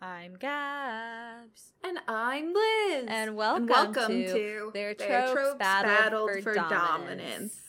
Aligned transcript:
I'm 0.00 0.36
Gabs. 0.36 1.72
And 1.82 1.98
I'm 2.06 2.54
Liz. 2.54 3.06
And 3.08 3.34
welcome, 3.34 3.62
And 3.62 3.70
welcome 3.70 4.12
to, 4.12 4.32
to 4.32 4.70
Their 4.72 4.94
Their 4.94 5.08
Tropes, 5.08 5.32
Tropes 5.32 5.58
Battled, 5.58 5.96
Battled 5.98 6.30
for, 6.30 6.42
for 6.42 6.54
dominance. 6.54 6.78
Dominance. 6.78 7.60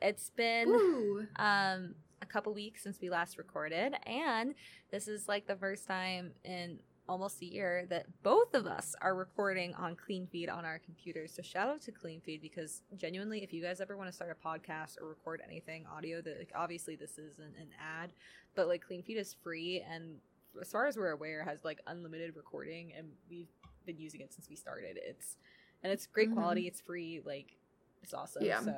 It's 0.00 0.30
been 0.30 1.28
um 1.36 1.94
a 2.22 2.26
couple 2.26 2.54
weeks 2.54 2.82
since 2.82 2.98
we 3.00 3.10
last 3.10 3.36
recorded, 3.36 3.94
and 4.06 4.54
this 4.90 5.06
is 5.06 5.28
like 5.28 5.46
the 5.46 5.56
first 5.56 5.86
time 5.86 6.32
in 6.44 6.78
almost 7.08 7.40
a 7.42 7.46
year 7.46 7.86
that 7.88 8.06
both 8.22 8.54
of 8.54 8.66
us 8.66 8.96
are 9.00 9.14
recording 9.14 9.74
on 9.74 9.94
clean 9.94 10.26
feed 10.26 10.48
on 10.48 10.64
our 10.64 10.80
computers 10.80 11.32
so 11.32 11.40
shout 11.40 11.68
out 11.68 11.80
to 11.80 11.92
clean 11.92 12.20
feed 12.20 12.42
because 12.42 12.82
genuinely 12.96 13.44
if 13.44 13.52
you 13.52 13.62
guys 13.62 13.80
ever 13.80 13.96
want 13.96 14.08
to 14.08 14.12
start 14.12 14.36
a 14.36 14.48
podcast 14.48 15.00
or 15.00 15.10
record 15.10 15.40
anything 15.46 15.84
audio 15.86 16.20
that 16.20 16.36
like 16.36 16.50
obviously 16.56 16.96
this 16.96 17.12
isn't 17.12 17.56
an 17.60 17.68
ad 17.80 18.10
but 18.56 18.66
like 18.66 18.84
clean 18.84 19.04
feed 19.04 19.18
is 19.18 19.36
free 19.44 19.84
and 19.88 20.16
as 20.60 20.70
far 20.70 20.86
as 20.86 20.96
we're 20.96 21.10
aware 21.10 21.42
has 21.44 21.64
like 21.64 21.80
unlimited 21.86 22.36
recording 22.36 22.92
and 22.96 23.08
we've 23.30 23.48
been 23.84 23.98
using 23.98 24.20
it 24.20 24.32
since 24.32 24.48
we 24.48 24.56
started. 24.56 24.98
It's 25.00 25.36
and 25.82 25.92
it's 25.92 26.06
great 26.06 26.30
Mhm. 26.30 26.34
quality. 26.34 26.66
It's 26.66 26.80
free. 26.80 27.20
Like 27.24 27.56
it's 28.02 28.14
awesome. 28.14 28.44
Yeah. 28.44 28.60
so 28.60 28.74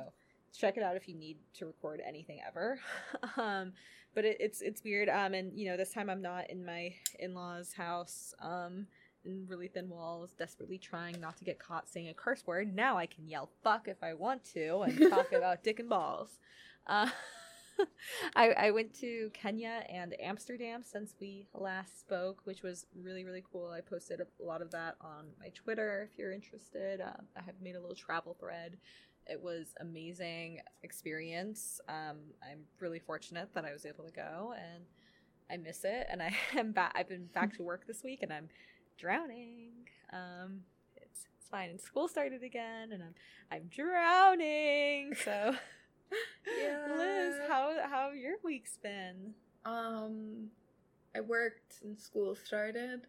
check 0.57 0.77
it 0.77 0.83
out 0.83 0.95
if 0.95 1.07
you 1.07 1.15
need 1.15 1.37
to 1.55 1.65
record 1.65 2.01
anything 2.05 2.39
ever. 2.47 2.79
Um 3.37 3.73
but 4.15 4.25
it, 4.25 4.37
it's 4.39 4.61
it's 4.61 4.83
weird. 4.83 5.07
Um 5.09 5.33
and 5.33 5.53
you 5.57 5.69
know 5.69 5.77
this 5.77 5.91
time 5.93 6.09
i'm 6.09 6.21
not 6.21 6.49
in 6.49 6.65
my 6.65 6.93
in-laws 7.19 7.73
house 7.73 8.33
um 8.41 8.87
in 9.25 9.45
really 9.47 9.67
thin 9.67 9.89
walls 9.89 10.31
desperately 10.37 10.77
trying 10.77 11.19
not 11.19 11.35
to 11.37 11.43
get 11.43 11.59
caught 11.59 11.87
saying 11.89 12.07
a 12.09 12.13
curse 12.13 12.45
word. 12.47 12.73
Now 12.75 12.97
i 12.97 13.05
can 13.05 13.27
yell 13.27 13.49
fuck 13.63 13.87
if 13.87 14.01
i 14.03 14.13
want 14.13 14.43
to 14.53 14.81
and 14.81 15.09
talk 15.09 15.31
about 15.33 15.63
dick 15.63 15.79
and 15.79 15.89
balls. 15.89 16.39
Uh 16.87 17.09
I, 18.35 18.49
I 18.51 18.71
went 18.71 18.93
to 18.99 19.29
Kenya 19.33 19.83
and 19.89 20.15
Amsterdam 20.21 20.81
since 20.83 21.15
we 21.19 21.47
last 21.53 21.99
spoke, 21.99 22.41
which 22.45 22.63
was 22.63 22.85
really, 22.95 23.23
really 23.23 23.43
cool. 23.51 23.69
I 23.69 23.81
posted 23.81 24.21
a 24.21 24.43
lot 24.43 24.61
of 24.61 24.71
that 24.71 24.95
on 25.01 25.27
my 25.39 25.49
Twitter 25.49 26.09
if 26.11 26.17
you're 26.17 26.31
interested. 26.31 27.01
Um, 27.01 27.25
I 27.37 27.41
have 27.41 27.55
made 27.61 27.75
a 27.75 27.79
little 27.79 27.95
travel 27.95 28.35
thread 28.39 28.77
it 29.29 29.41
was 29.41 29.67
amazing 29.79 30.59
experience 30.83 31.79
um, 31.87 32.17
i'm 32.43 32.59
really 32.79 32.99
fortunate 32.99 33.49
that 33.53 33.63
i 33.63 33.71
was 33.71 33.85
able 33.85 34.03
to 34.03 34.11
go 34.11 34.53
and 34.57 34.83
i 35.51 35.57
miss 35.57 35.83
it 35.83 36.07
and 36.09 36.21
i 36.21 36.33
am 36.57 36.71
back 36.71 36.91
i've 36.95 37.07
been 37.07 37.27
back 37.27 37.55
to 37.55 37.63
work 37.63 37.85
this 37.87 38.03
week 38.03 38.19
and 38.21 38.33
i'm 38.33 38.49
drowning 38.97 39.71
um, 40.11 40.61
it's, 40.95 41.27
it's 41.37 41.47
fine 41.49 41.69
and 41.69 41.79
school 41.79 42.07
started 42.07 42.43
again 42.43 42.91
and 42.91 43.03
i'm 43.03 43.15
i'm 43.51 43.69
drowning 43.69 45.13
so 45.23 45.53
Yeah. 46.59 46.95
liz 46.97 47.35
how 47.47 47.75
how 47.87 48.09
have 48.09 48.15
your 48.15 48.35
week's 48.43 48.77
been 48.77 49.33
Um, 49.65 50.49
I 51.15 51.21
worked 51.21 51.81
and 51.83 51.99
school 51.99 52.35
started. 52.35 53.01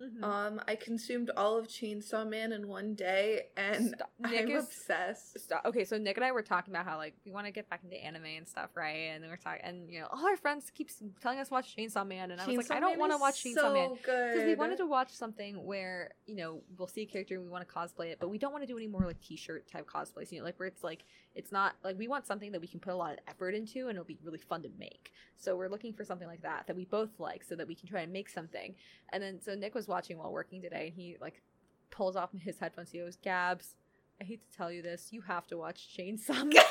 Mhm. 0.00 0.24
Um, 0.24 0.60
I 0.66 0.76
consumed 0.76 1.30
all 1.36 1.58
of 1.58 1.68
Chainsaw 1.68 2.26
Man 2.26 2.52
in 2.52 2.68
one 2.68 2.94
day, 2.94 3.48
and 3.56 3.88
Stop. 3.88 4.10
Nick 4.18 4.40
I'm 4.42 4.50
is- 4.50 4.64
obsessed. 4.64 5.38
Stop. 5.40 5.64
Okay, 5.66 5.84
so 5.84 5.98
Nick 5.98 6.16
and 6.16 6.24
I 6.24 6.32
were 6.32 6.42
talking 6.42 6.72
about 6.72 6.86
how 6.86 6.96
like 6.96 7.14
we 7.24 7.30
want 7.32 7.46
to 7.46 7.52
get 7.52 7.68
back 7.68 7.80
into 7.84 7.96
anime 8.02 8.24
and 8.24 8.48
stuff, 8.48 8.70
right? 8.74 9.10
And 9.12 9.22
then 9.22 9.30
we're 9.30 9.36
talking, 9.36 9.60
and 9.62 9.90
you 9.90 10.00
know, 10.00 10.06
all 10.10 10.26
our 10.26 10.36
friends 10.38 10.70
keep 10.74 10.88
telling 11.20 11.38
us 11.38 11.48
to 11.48 11.54
watch 11.54 11.76
Chainsaw 11.76 12.06
Man, 12.06 12.30
and 12.30 12.40
I 12.40 12.46
was 12.46 12.56
like, 12.56 12.66
Chainsaw 12.66 12.76
I 12.76 12.80
don't 12.80 12.98
want 12.98 13.12
to 13.12 13.18
watch 13.18 13.44
Chainsaw 13.44 13.54
so 13.54 13.74
Man 13.74 13.94
because 13.94 14.44
we 14.44 14.54
wanted 14.54 14.78
to 14.78 14.86
watch 14.86 15.12
something 15.12 15.64
where 15.66 16.12
you 16.26 16.36
know 16.36 16.62
we'll 16.78 16.88
see 16.88 17.02
a 17.02 17.06
character 17.06 17.34
and 17.34 17.44
we 17.44 17.50
want 17.50 17.68
to 17.68 17.74
cosplay 17.74 18.06
it, 18.06 18.18
but 18.20 18.30
we 18.30 18.38
don't 18.38 18.52
want 18.52 18.62
to 18.62 18.66
do 18.66 18.76
any 18.78 18.86
more 18.86 19.02
like 19.04 19.20
T-shirt 19.20 19.68
type 19.70 19.86
cosplays, 19.86 20.32
you 20.32 20.38
know, 20.38 20.44
like 20.44 20.58
where 20.58 20.68
it's 20.68 20.82
like 20.82 21.04
it's 21.34 21.52
not 21.52 21.74
like 21.84 21.98
we 21.98 22.08
want 22.08 22.26
something 22.26 22.52
that 22.52 22.60
we 22.60 22.66
can 22.66 22.80
put 22.80 22.92
a 22.92 22.96
lot 22.96 23.12
of 23.12 23.18
effort 23.28 23.54
into 23.54 23.80
and 23.88 23.90
it'll 23.90 24.04
be 24.04 24.18
really 24.24 24.38
fun 24.38 24.62
to 24.62 24.68
make. 24.78 25.12
So 25.36 25.56
we're 25.56 25.68
looking 25.68 25.92
for 25.94 26.04
something 26.04 26.26
like 26.26 26.42
that 26.42 26.66
that 26.66 26.74
we 26.76 26.84
both 26.84 27.18
like, 27.18 27.44
so 27.44 27.54
that 27.56 27.66
we 27.68 27.74
can 27.74 27.88
try 27.88 28.00
and 28.00 28.12
make 28.12 28.28
something. 28.28 28.74
And 29.12 29.22
then 29.22 29.40
so 29.40 29.54
Nick 29.54 29.74
was 29.74 29.88
watching 29.90 30.16
while 30.16 30.32
working 30.32 30.62
today, 30.62 30.86
and 30.86 30.94
he 30.94 31.16
like 31.20 31.42
pulls 31.90 32.16
off 32.16 32.30
his 32.38 32.58
headphones. 32.58 32.90
He 32.90 32.98
goes, 32.98 33.16
"Gabs, 33.16 33.74
I 34.20 34.24
hate 34.24 34.48
to 34.50 34.56
tell 34.56 34.72
you 34.72 34.80
this, 34.80 35.08
you 35.10 35.20
have 35.22 35.46
to 35.48 35.58
watch 35.58 35.94
Chainsaw 35.96 36.44
Man." 36.44 36.52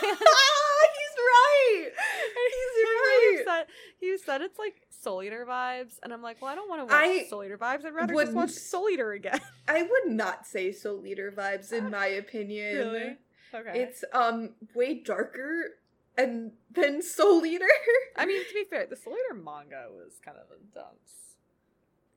He's 0.89 1.17
right. 1.17 1.91
He's 2.35 2.75
he 2.75 2.83
right. 2.83 3.41
said, 3.45 3.65
he 3.99 4.17
said 4.17 4.41
it's 4.41 4.57
like 4.57 4.87
Soul 4.89 5.23
Eater 5.23 5.45
vibes, 5.47 5.99
and 6.03 6.13
I'm 6.13 6.21
like, 6.21 6.41
well, 6.41 6.51
I 6.51 6.55
don't 6.55 6.69
want 6.69 6.81
to 6.81 6.85
watch 6.85 7.03
I 7.03 7.27
Soul 7.29 7.43
Eater 7.43 7.57
vibes. 7.57 7.85
I'd 7.85 7.93
rather 7.93 8.13
just 8.13 8.33
watch 8.33 8.51
Soul 8.51 8.89
Eater 8.89 9.11
again. 9.11 9.39
I 9.67 9.83
would 9.83 10.13
not 10.13 10.47
say 10.47 10.71
Soul 10.71 11.05
Eater 11.05 11.31
vibes 11.35 11.71
in 11.71 11.89
my 11.89 12.07
opinion. 12.07 12.77
Really? 12.77 13.17
Okay. 13.53 13.79
It's 13.81 14.03
um 14.13 14.51
way 14.75 14.95
darker 14.95 15.71
and 16.17 16.51
than 16.71 17.01
Soul 17.01 17.45
Eater. 17.45 17.67
I 18.15 18.25
mean, 18.25 18.45
to 18.45 18.53
be 18.53 18.65
fair, 18.69 18.85
the 18.87 18.95
Soul 18.95 19.13
Eater 19.13 19.39
manga 19.39 19.87
was 19.91 20.19
kind 20.23 20.37
of 20.37 20.45
a 20.51 20.59
intense. 20.61 21.28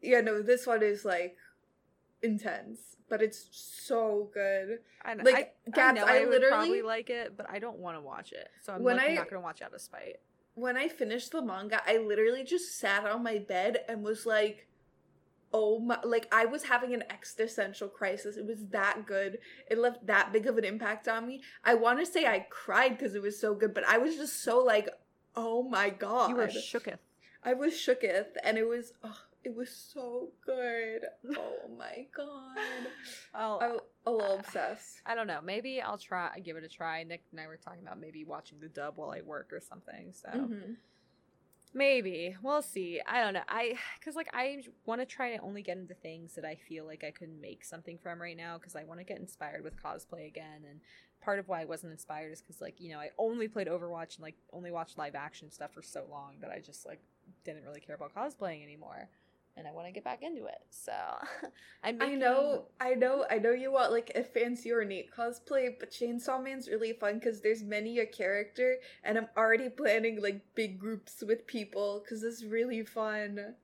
Yeah, 0.03 0.21
no, 0.21 0.43
this 0.43 0.67
one 0.67 0.83
is 0.83 1.05
like 1.05 1.37
intense, 2.23 2.81
but 3.09 3.23
it's 3.23 3.49
so 3.53 4.31
good. 4.33 4.79
I 5.05 5.15
know, 5.15 5.25
Like, 5.25 5.55
I, 5.67 5.71
Gabs, 5.71 6.01
I, 6.01 6.03
I 6.03 6.17
I, 6.17 6.21
would 6.21 6.29
literally- 6.31 6.51
probably 6.51 6.83
like 6.83 7.11
it, 7.11 7.37
but 7.37 7.47
I 7.51 7.59
don't 7.59 7.79
want 7.79 7.97
to 7.97 8.01
watch 8.01 8.33
it, 8.33 8.49
so 8.63 8.73
I'm 8.75 8.83
When 8.83 8.97
like, 8.97 9.11
I- 9.11 9.15
not 9.15 9.31
going 9.31 9.41
to 9.43 9.45
watch 9.45 9.63
out 9.63 9.75
of 9.75 9.81
spite. 9.81 10.17
When 10.55 10.77
I 10.77 10.89
finished 10.89 11.33
the 11.33 11.41
manga, 11.41 11.81
I 11.87 11.97
literally 11.97 12.45
just 12.45 12.79
sat 12.79 13.07
on 13.07 13.23
my 13.23 13.39
bed 13.39 13.79
and 13.89 14.03
was 14.03 14.27
like, 14.27 14.69
oh 15.55 15.79
my, 15.79 15.99
like 16.05 16.29
I 16.31 16.45
was 16.45 16.65
having 16.65 16.93
an 16.93 17.05
existential 17.09 17.89
crisis. 17.89 18.37
It 18.37 18.45
was 18.47 18.67
that 18.71 19.07
good. 19.07 19.39
It 19.71 19.79
left 19.79 20.07
that 20.07 20.31
big 20.31 20.47
of 20.47 20.59
an 20.59 20.65
impact 20.65 21.09
on 21.09 21.27
me. 21.27 21.41
I 21.65 21.73
want 21.75 22.01
to 22.01 22.07
say 22.07 22.27
I 22.27 22.47
cried 22.51 22.99
because 22.99 23.15
it 23.15 23.23
was 23.23 23.41
so 23.41 23.55
good, 23.55 23.73
but 23.73 23.85
I 23.89 23.97
was 23.97 24.17
just 24.17 24.43
so 24.45 24.59
like, 24.59 24.91
oh 25.35 25.63
my 25.63 25.89
god. 25.89 26.29
You 26.31 26.37
were 26.37 26.49
shooketh. 26.49 26.99
I 27.43 27.55
was 27.55 27.73
shooketh, 27.73 28.37
and 28.45 28.59
it 28.59 28.69
was, 28.69 28.93
oh, 29.03 29.19
it 29.45 29.55
was 29.55 29.71
so 29.71 30.29
good. 30.45 31.03
Oh 31.37 31.69
my 31.79 32.07
god. 32.17 32.57
I'll, 33.35 33.59
I'm 33.61 33.79
a 34.07 34.11
little 34.11 34.37
obsessed. 34.37 35.01
I 35.07 35.15
don't 35.15 35.27
know. 35.27 35.41
Maybe 35.43 35.81
I'll 35.81 35.99
try. 35.99 36.31
I 36.35 36.41
give 36.41 36.57
it 36.57 36.65
a 36.65 36.69
try. 36.69 37.03
Nick 37.05 37.23
and 37.31 37.41
I 37.41 37.47
were 37.47 37.57
talking 37.57 37.83
about 37.83 38.01
maybe 38.01 38.25
watching 38.25 38.59
the 38.61 38.69
dub 38.69 38.95
while 38.97 39.11
I 39.11 39.21
work 39.23 39.53
or 39.53 39.61
something. 39.61 40.13
So 40.13 40.29
Mhm. 40.29 40.77
maybe 41.75 42.37
we'll 42.43 42.63
see. 42.63 43.01
I 43.07 43.23
don't 43.23 43.35
know. 43.35 43.43
I 43.49 43.79
because 43.99 44.15
like 44.17 44.29
I 44.33 44.63
want 44.87 45.01
to 45.01 45.07
try 45.07 45.35
to 45.37 45.43
only 45.43 45.63
get 45.63 45.77
into 45.79 45.95
things 45.95 46.35
that 46.35 46.45
I 46.45 46.55
feel 46.57 46.85
like 46.85 47.03
I 47.05 47.11
could 47.11 47.31
make 47.41 47.65
something 47.65 47.99
from 47.99 48.21
right 48.21 48.37
now 48.37 48.59
because 48.59 48.77
I 48.77 48.85
want 48.85 49.01
to 49.01 49.05
get 49.05 49.19
inspired 49.19 49.65
with 49.65 49.83
cosplay 49.83 50.27
again. 50.27 50.65
And 50.69 50.81
part 51.23 51.39
of 51.39 51.49
why 51.49 51.63
I 51.63 51.65
wasn't 51.65 51.93
inspired 51.93 52.33
is 52.33 52.41
because 52.43 52.61
like 52.61 52.81
you 52.81 52.91
know 52.93 52.99
I 52.99 53.11
only 53.19 53.49
played 53.49 53.69
Overwatch 53.69 54.17
and 54.17 54.23
like 54.23 54.37
only 54.53 54.71
watched 54.71 54.99
live 54.99 55.15
action 55.15 55.51
stuff 55.51 55.73
for 55.73 55.83
so 55.83 56.05
long 56.11 56.35
that 56.41 56.51
I 56.51 56.59
just 56.61 56.85
like 56.87 57.01
didn't 57.45 57.65
really 57.65 57.81
care 57.81 57.95
about 57.97 58.15
cosplaying 58.15 58.63
anymore. 58.63 59.09
And 59.55 59.69
I 59.69 59.73
want 59.73 59.87
to 59.87 59.93
get 59.93 60.03
back 60.03 60.23
into 60.23 60.47
it. 60.47 60.63
So 60.71 60.93
I'm 61.85 62.01
I 62.01 62.15
know, 62.15 62.65
I 62.81 62.95
know, 62.95 63.27
I 63.31 63.39
know 63.39 63.51
you 63.51 63.71
want 63.71 63.93
like 63.93 64.11
a 64.15 64.25
fancy 64.25 64.73
or 64.73 64.83
neat 64.85 65.11
cosplay, 65.15 65.69
but 65.79 65.91
Chainsaw 65.91 66.43
Man's 66.43 66.69
really 66.69 66.95
fun 66.95 67.19
because 67.19 67.43
there's 67.43 67.63
many 67.63 67.99
a 67.99 68.07
character, 68.07 68.77
and 69.05 69.19
I'm 69.19 69.29
already 69.37 69.69
planning 69.69 70.23
like 70.23 70.41
big 70.55 70.79
groups 70.79 71.23
with 71.27 71.47
people 71.47 72.03
because 72.03 72.23
it's 72.23 72.43
really 72.43 72.83
fun. 72.85 73.55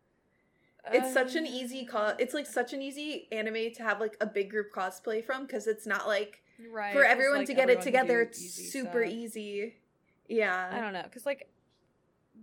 It's 0.93 1.13
such 1.13 1.35
an 1.37 1.47
easy 1.47 1.87
Uh, 1.89 1.93
co- 1.93 2.17
It's 2.19 2.35
like 2.35 2.47
such 2.47 2.73
an 2.73 2.83
easy 2.83 3.29
anime 3.33 3.73
to 3.75 3.83
have 3.83 4.01
like 4.01 4.17
a 4.21 4.27
big 4.27 4.51
group 4.51 4.73
cosplay 4.73 5.25
from 5.25 5.47
because 5.47 5.67
it's 5.67 5.87
not 5.87 6.07
like 6.07 6.43
right 6.71 6.93
for 6.93 7.05
everyone 7.05 7.39
like, 7.39 7.47
to 7.49 7.55
get 7.55 7.69
it 7.69 7.79
everyone 7.79 7.83
can 7.85 7.93
together. 7.93 8.21
It's 8.23 8.43
easy 8.43 8.63
super 8.65 9.03
stuff. 9.05 9.13
easy. 9.13 9.75
Yeah. 10.29 10.71
I 10.73 10.81
don't 10.81 10.93
know, 10.93 11.05
cause 11.13 11.25
like, 11.27 11.51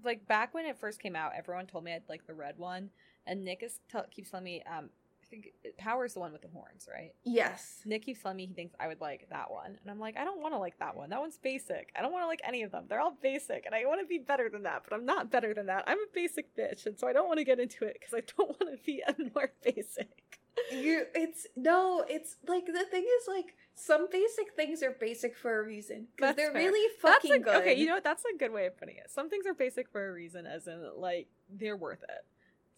like 0.04 0.28
back 0.28 0.54
when 0.54 0.66
it 0.66 0.78
first 0.78 1.00
came 1.02 1.16
out, 1.16 1.32
everyone 1.36 1.66
told 1.68 1.84
me 1.84 1.94
I'd 1.94 2.04
like 2.10 2.28
the 2.28 2.34
red 2.34 2.58
one, 2.58 2.90
and 3.28 3.44
Nick 3.44 3.64
is 3.64 3.80
tell 3.90 4.06
keeps 4.12 4.32
telling 4.32 4.44
me, 4.44 4.64
um, 4.72 4.90
I 5.26 5.28
think 5.28 5.54
Power's 5.78 6.14
the 6.14 6.20
one 6.20 6.32
with 6.32 6.44
the 6.44 6.48
horns, 6.50 6.88
right? 6.92 7.12
Yes. 7.24 7.82
Nick 7.86 8.04
keeps 8.06 8.22
telling 8.22 8.38
me 8.38 8.46
he 8.46 8.54
thinks 8.54 8.76
I 8.80 8.88
would 8.88 9.02
like 9.02 9.28
that 9.32 9.50
one, 9.50 9.78
and 9.82 9.90
I'm 9.90 10.00
like, 10.00 10.18
I 10.18 10.24
don't 10.24 10.42
want 10.42 10.54
to 10.54 10.60
like 10.60 10.78
that 10.80 10.96
one. 10.96 11.10
That 11.10 11.20
one's 11.20 11.38
basic. 11.38 11.92
I 11.98 12.02
don't 12.02 12.12
want 12.12 12.24
to 12.24 12.28
like 12.28 12.42
any 12.44 12.62
of 12.64 12.72
them. 12.72 12.86
They're 12.88 13.02
all 13.02 13.18
basic, 13.22 13.66
and 13.66 13.74
I 13.74 13.86
want 13.86 14.02
to 14.02 14.08
be 14.08 14.20
better 14.20 14.50
than 14.50 14.64
that, 14.64 14.84
but 14.88 14.96
I'm 14.96 15.06
not 15.06 15.32
better 15.32 15.54
than 15.54 15.66
that. 15.66 15.84
I'm 15.88 15.98
a 15.98 16.14
basic 16.14 16.56
bitch, 16.56 16.86
and 16.86 16.98
so 16.98 17.08
I 17.08 17.14
don't 17.14 17.28
want 17.28 17.40
to 17.40 17.44
get 17.44 17.60
into 17.60 17.86
it 17.86 17.98
because 18.00 18.14
I 18.14 18.22
don't 18.38 18.50
want 18.50 18.78
to 18.78 18.86
be 18.86 19.02
a 19.08 19.16
more 19.34 19.52
basic. 19.64 20.40
You. 20.72 21.06
It's 21.14 21.48
no. 21.56 22.06
It's 22.08 22.38
like 22.48 22.66
the 22.66 22.86
thing 22.90 23.04
is 23.04 23.28
like 23.28 23.56
some 23.74 24.08
basic 24.10 24.54
things 24.56 24.82
are 24.84 24.96
basic 25.00 25.36
for 25.36 25.60
a 25.60 25.66
reason 25.66 26.08
because 26.16 26.36
they're 26.36 26.52
fair. 26.52 26.62
really 26.62 26.90
fucking 27.02 27.34
a, 27.34 27.40
good. 27.40 27.56
okay. 27.58 27.74
You 27.74 27.88
know 27.88 27.96
what? 27.96 28.06
That's 28.06 28.24
a 28.24 28.38
good 28.38 28.54
way 28.54 28.66
of 28.66 28.78
putting 28.78 28.96
it. 28.96 29.10
Some 29.10 29.30
things 29.30 29.46
are 29.46 29.54
basic 29.54 29.90
for 29.90 30.08
a 30.08 30.14
reason, 30.14 30.46
as 30.46 30.68
in 30.68 30.82
like 30.98 31.28
they're 31.50 31.76
worth 31.76 32.04
it. 32.04 32.26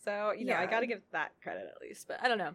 So 0.03 0.31
you 0.31 0.45
know, 0.45 0.55
I 0.55 0.65
got 0.65 0.81
to 0.81 0.88
give 0.88 1.01
that 1.11 1.31
credit 1.41 1.67
at 1.73 1.81
least. 1.81 2.07
But 2.07 2.23
I 2.23 2.27
don't 2.27 2.38
know. 2.38 2.53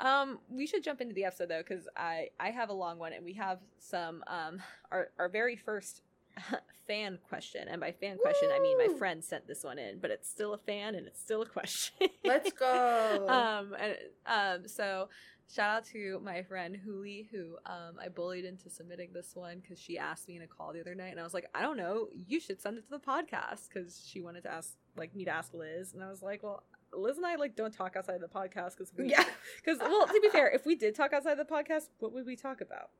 Um, 0.00 0.40
we 0.48 0.66
should 0.66 0.82
jump 0.82 1.00
into 1.00 1.14
the 1.14 1.24
episode 1.24 1.48
though, 1.48 1.62
because 1.66 1.88
I 1.96 2.28
I 2.40 2.50
have 2.50 2.68
a 2.68 2.72
long 2.72 2.98
one, 2.98 3.12
and 3.12 3.24
we 3.24 3.34
have 3.34 3.58
some 3.78 4.24
um 4.26 4.60
our 4.90 5.08
our 5.18 5.28
very 5.28 5.56
first 5.56 6.02
fan 6.86 7.18
question, 7.28 7.68
and 7.68 7.80
by 7.80 7.92
fan 7.92 8.18
question 8.20 8.50
I 8.52 8.58
mean 8.58 8.76
my 8.76 8.98
friend 8.98 9.22
sent 9.22 9.46
this 9.46 9.62
one 9.62 9.78
in, 9.78 10.00
but 10.00 10.10
it's 10.10 10.28
still 10.28 10.54
a 10.54 10.58
fan 10.58 10.94
and 10.94 11.06
it's 11.06 11.20
still 11.20 11.42
a 11.42 11.46
question. 11.46 12.08
Let's 12.24 12.52
go. 12.52 13.26
um 13.28 13.74
and 13.80 13.96
um 14.26 14.68
so 14.68 15.08
shout 15.52 15.70
out 15.70 15.84
to 15.84 16.20
my 16.24 16.42
friend 16.42 16.76
Huli 16.86 17.28
who 17.30 17.56
um 17.66 17.96
I 18.02 18.08
bullied 18.08 18.44
into 18.44 18.68
submitting 18.70 19.10
this 19.12 19.32
one 19.34 19.60
because 19.60 19.78
she 19.78 19.98
asked 19.98 20.26
me 20.26 20.36
in 20.36 20.42
a 20.42 20.46
call 20.46 20.72
the 20.72 20.80
other 20.80 20.94
night 20.94 21.10
and 21.10 21.20
I 21.20 21.22
was 21.22 21.34
like 21.34 21.46
I 21.54 21.60
don't 21.62 21.76
know 21.76 22.08
you 22.26 22.40
should 22.40 22.60
send 22.60 22.78
it 22.78 22.84
to 22.84 22.90
the 22.90 22.98
podcast 22.98 23.68
because 23.68 24.02
she 24.06 24.22
wanted 24.22 24.42
to 24.44 24.50
ask 24.52 24.74
like 24.96 25.14
me 25.14 25.24
to 25.24 25.30
ask 25.30 25.52
Liz 25.54 25.92
and 25.92 26.02
I 26.02 26.08
was 26.10 26.22
like 26.22 26.42
well 26.42 26.62
Liz 26.96 27.16
and 27.16 27.26
I 27.26 27.34
like 27.36 27.56
don't 27.56 27.74
talk 27.74 27.96
outside 27.96 28.20
the 28.20 28.28
podcast 28.28 28.76
because 28.76 28.92
we 28.96 29.10
Yeah. 29.10 29.24
because 29.64 29.78
well 29.80 30.06
to 30.06 30.20
be 30.20 30.28
fair, 30.28 30.48
if 30.50 30.64
we 30.64 30.74
did 30.76 30.94
talk 30.94 31.12
outside 31.12 31.38
the 31.38 31.44
podcast, 31.44 31.88
what 31.98 32.12
would 32.12 32.26
we 32.26 32.36
talk 32.36 32.60
about? 32.60 32.90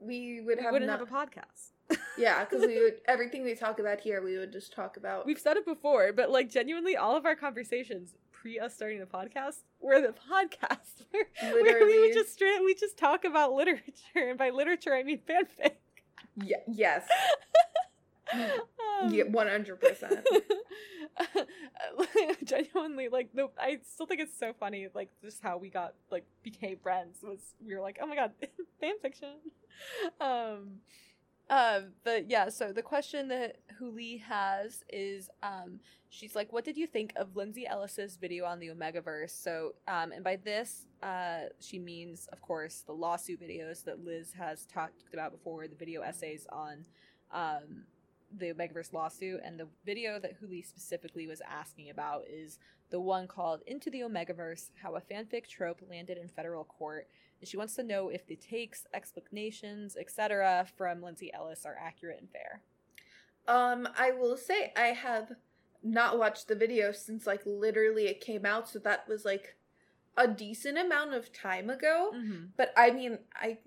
We 0.00 0.40
would 0.40 0.58
We 0.58 0.64
have 0.64 0.72
wouldn't 0.72 0.90
not, 0.90 0.98
have 0.98 1.08
a 1.08 1.12
podcast. 1.12 1.70
Yeah, 2.18 2.44
because 2.44 2.66
we 2.66 2.78
would 2.82 2.94
everything 3.06 3.42
we 3.44 3.54
talk 3.54 3.78
about 3.78 4.00
here 4.00 4.22
we 4.22 4.36
would 4.36 4.52
just 4.52 4.72
talk 4.72 4.96
about 4.96 5.24
We've 5.24 5.38
said 5.38 5.56
it 5.56 5.64
before, 5.64 6.12
but 6.12 6.30
like 6.30 6.50
genuinely, 6.50 6.96
all 6.96 7.16
of 7.16 7.24
our 7.24 7.36
conversations 7.36 8.14
pre 8.32 8.58
us 8.58 8.74
starting 8.74 8.98
the 8.98 9.06
podcast 9.06 9.62
were 9.80 10.00
the 10.00 10.08
podcast 10.30 11.04
where, 11.10 11.26
where 11.62 11.86
we 11.86 12.00
would 12.00 12.12
just 12.12 12.32
straight 12.32 12.60
we 12.64 12.74
just 12.74 12.98
talk 12.98 13.24
about 13.24 13.52
literature, 13.52 13.82
and 14.16 14.36
by 14.38 14.50
literature 14.50 14.94
I 14.94 15.04
mean 15.04 15.20
fanfic. 15.28 15.72
yeah, 16.36 16.56
yes. 16.66 17.06
Um, 18.32 19.12
Yeah, 19.12 19.24
one 19.24 19.48
hundred 19.48 19.80
percent. 19.80 20.26
genuinely 22.44 23.08
like 23.08 23.28
the 23.34 23.48
i 23.58 23.78
still 23.84 24.06
think 24.06 24.20
it's 24.20 24.38
so 24.38 24.52
funny 24.58 24.88
like 24.94 25.10
just 25.22 25.42
how 25.42 25.58
we 25.58 25.68
got 25.68 25.94
like 26.10 26.24
became 26.42 26.76
friends 26.82 27.18
was 27.22 27.54
we 27.64 27.74
were 27.74 27.80
like 27.80 27.98
oh 28.00 28.06
my 28.06 28.14
god 28.14 28.32
fan 28.80 28.94
fiction 29.02 29.34
um 30.20 30.68
um 31.50 31.92
but 32.04 32.30
yeah 32.30 32.48
so 32.48 32.72
the 32.72 32.82
question 32.82 33.28
that 33.28 33.56
huli 33.80 34.20
has 34.22 34.84
is 34.88 35.28
um 35.42 35.80
she's 36.08 36.34
like 36.34 36.52
what 36.52 36.64
did 36.64 36.76
you 36.76 36.86
think 36.86 37.12
of 37.16 37.36
lindsay 37.36 37.66
ellis's 37.66 38.16
video 38.16 38.44
on 38.44 38.58
the 38.58 38.68
omegaverse 38.68 39.30
so 39.30 39.74
um 39.88 40.12
and 40.12 40.24
by 40.24 40.36
this 40.36 40.86
uh 41.02 41.42
she 41.60 41.78
means 41.78 42.28
of 42.32 42.40
course 42.40 42.82
the 42.86 42.92
lawsuit 42.92 43.40
videos 43.40 43.84
that 43.84 44.04
liz 44.04 44.32
has 44.32 44.64
talked 44.66 45.04
about 45.12 45.32
before 45.32 45.66
the 45.66 45.76
video 45.76 46.02
essays 46.02 46.46
on 46.50 46.84
um 47.32 47.84
the 48.36 48.52
Omegaverse 48.52 48.92
lawsuit, 48.92 49.40
and 49.44 49.58
the 49.58 49.68
video 49.84 50.18
that 50.18 50.40
Huli 50.40 50.66
specifically 50.66 51.26
was 51.26 51.42
asking 51.48 51.90
about 51.90 52.24
is 52.28 52.58
the 52.90 53.00
one 53.00 53.26
called 53.26 53.62
Into 53.66 53.90
the 53.90 54.00
Omegaverse 54.00 54.70
How 54.82 54.96
a 54.96 55.00
Fanfic 55.00 55.46
Trope 55.48 55.80
Landed 55.88 56.18
in 56.18 56.28
Federal 56.28 56.64
Court. 56.64 57.08
And 57.40 57.48
she 57.48 57.56
wants 57.56 57.74
to 57.76 57.82
know 57.82 58.08
if 58.08 58.26
the 58.26 58.36
takes, 58.36 58.86
explanations, 58.94 59.96
etc. 59.96 60.66
from 60.76 61.02
Lindsay 61.02 61.32
Ellis 61.32 61.66
are 61.66 61.76
accurate 61.80 62.20
and 62.20 62.30
fair. 62.30 62.62
Um, 63.48 63.88
I 63.98 64.12
will 64.12 64.36
say 64.36 64.72
I 64.76 64.88
have 64.88 65.32
not 65.82 66.18
watched 66.18 66.48
the 66.48 66.54
video 66.54 66.92
since 66.92 67.26
like 67.26 67.42
literally 67.44 68.06
it 68.06 68.20
came 68.20 68.46
out, 68.46 68.68
so 68.68 68.78
that 68.80 69.08
was 69.08 69.24
like 69.24 69.56
a 70.16 70.28
decent 70.28 70.78
amount 70.78 71.14
of 71.14 71.32
time 71.32 71.70
ago. 71.70 72.12
Mm-hmm. 72.14 72.44
But 72.56 72.72
I 72.76 72.90
mean, 72.90 73.18
I 73.34 73.58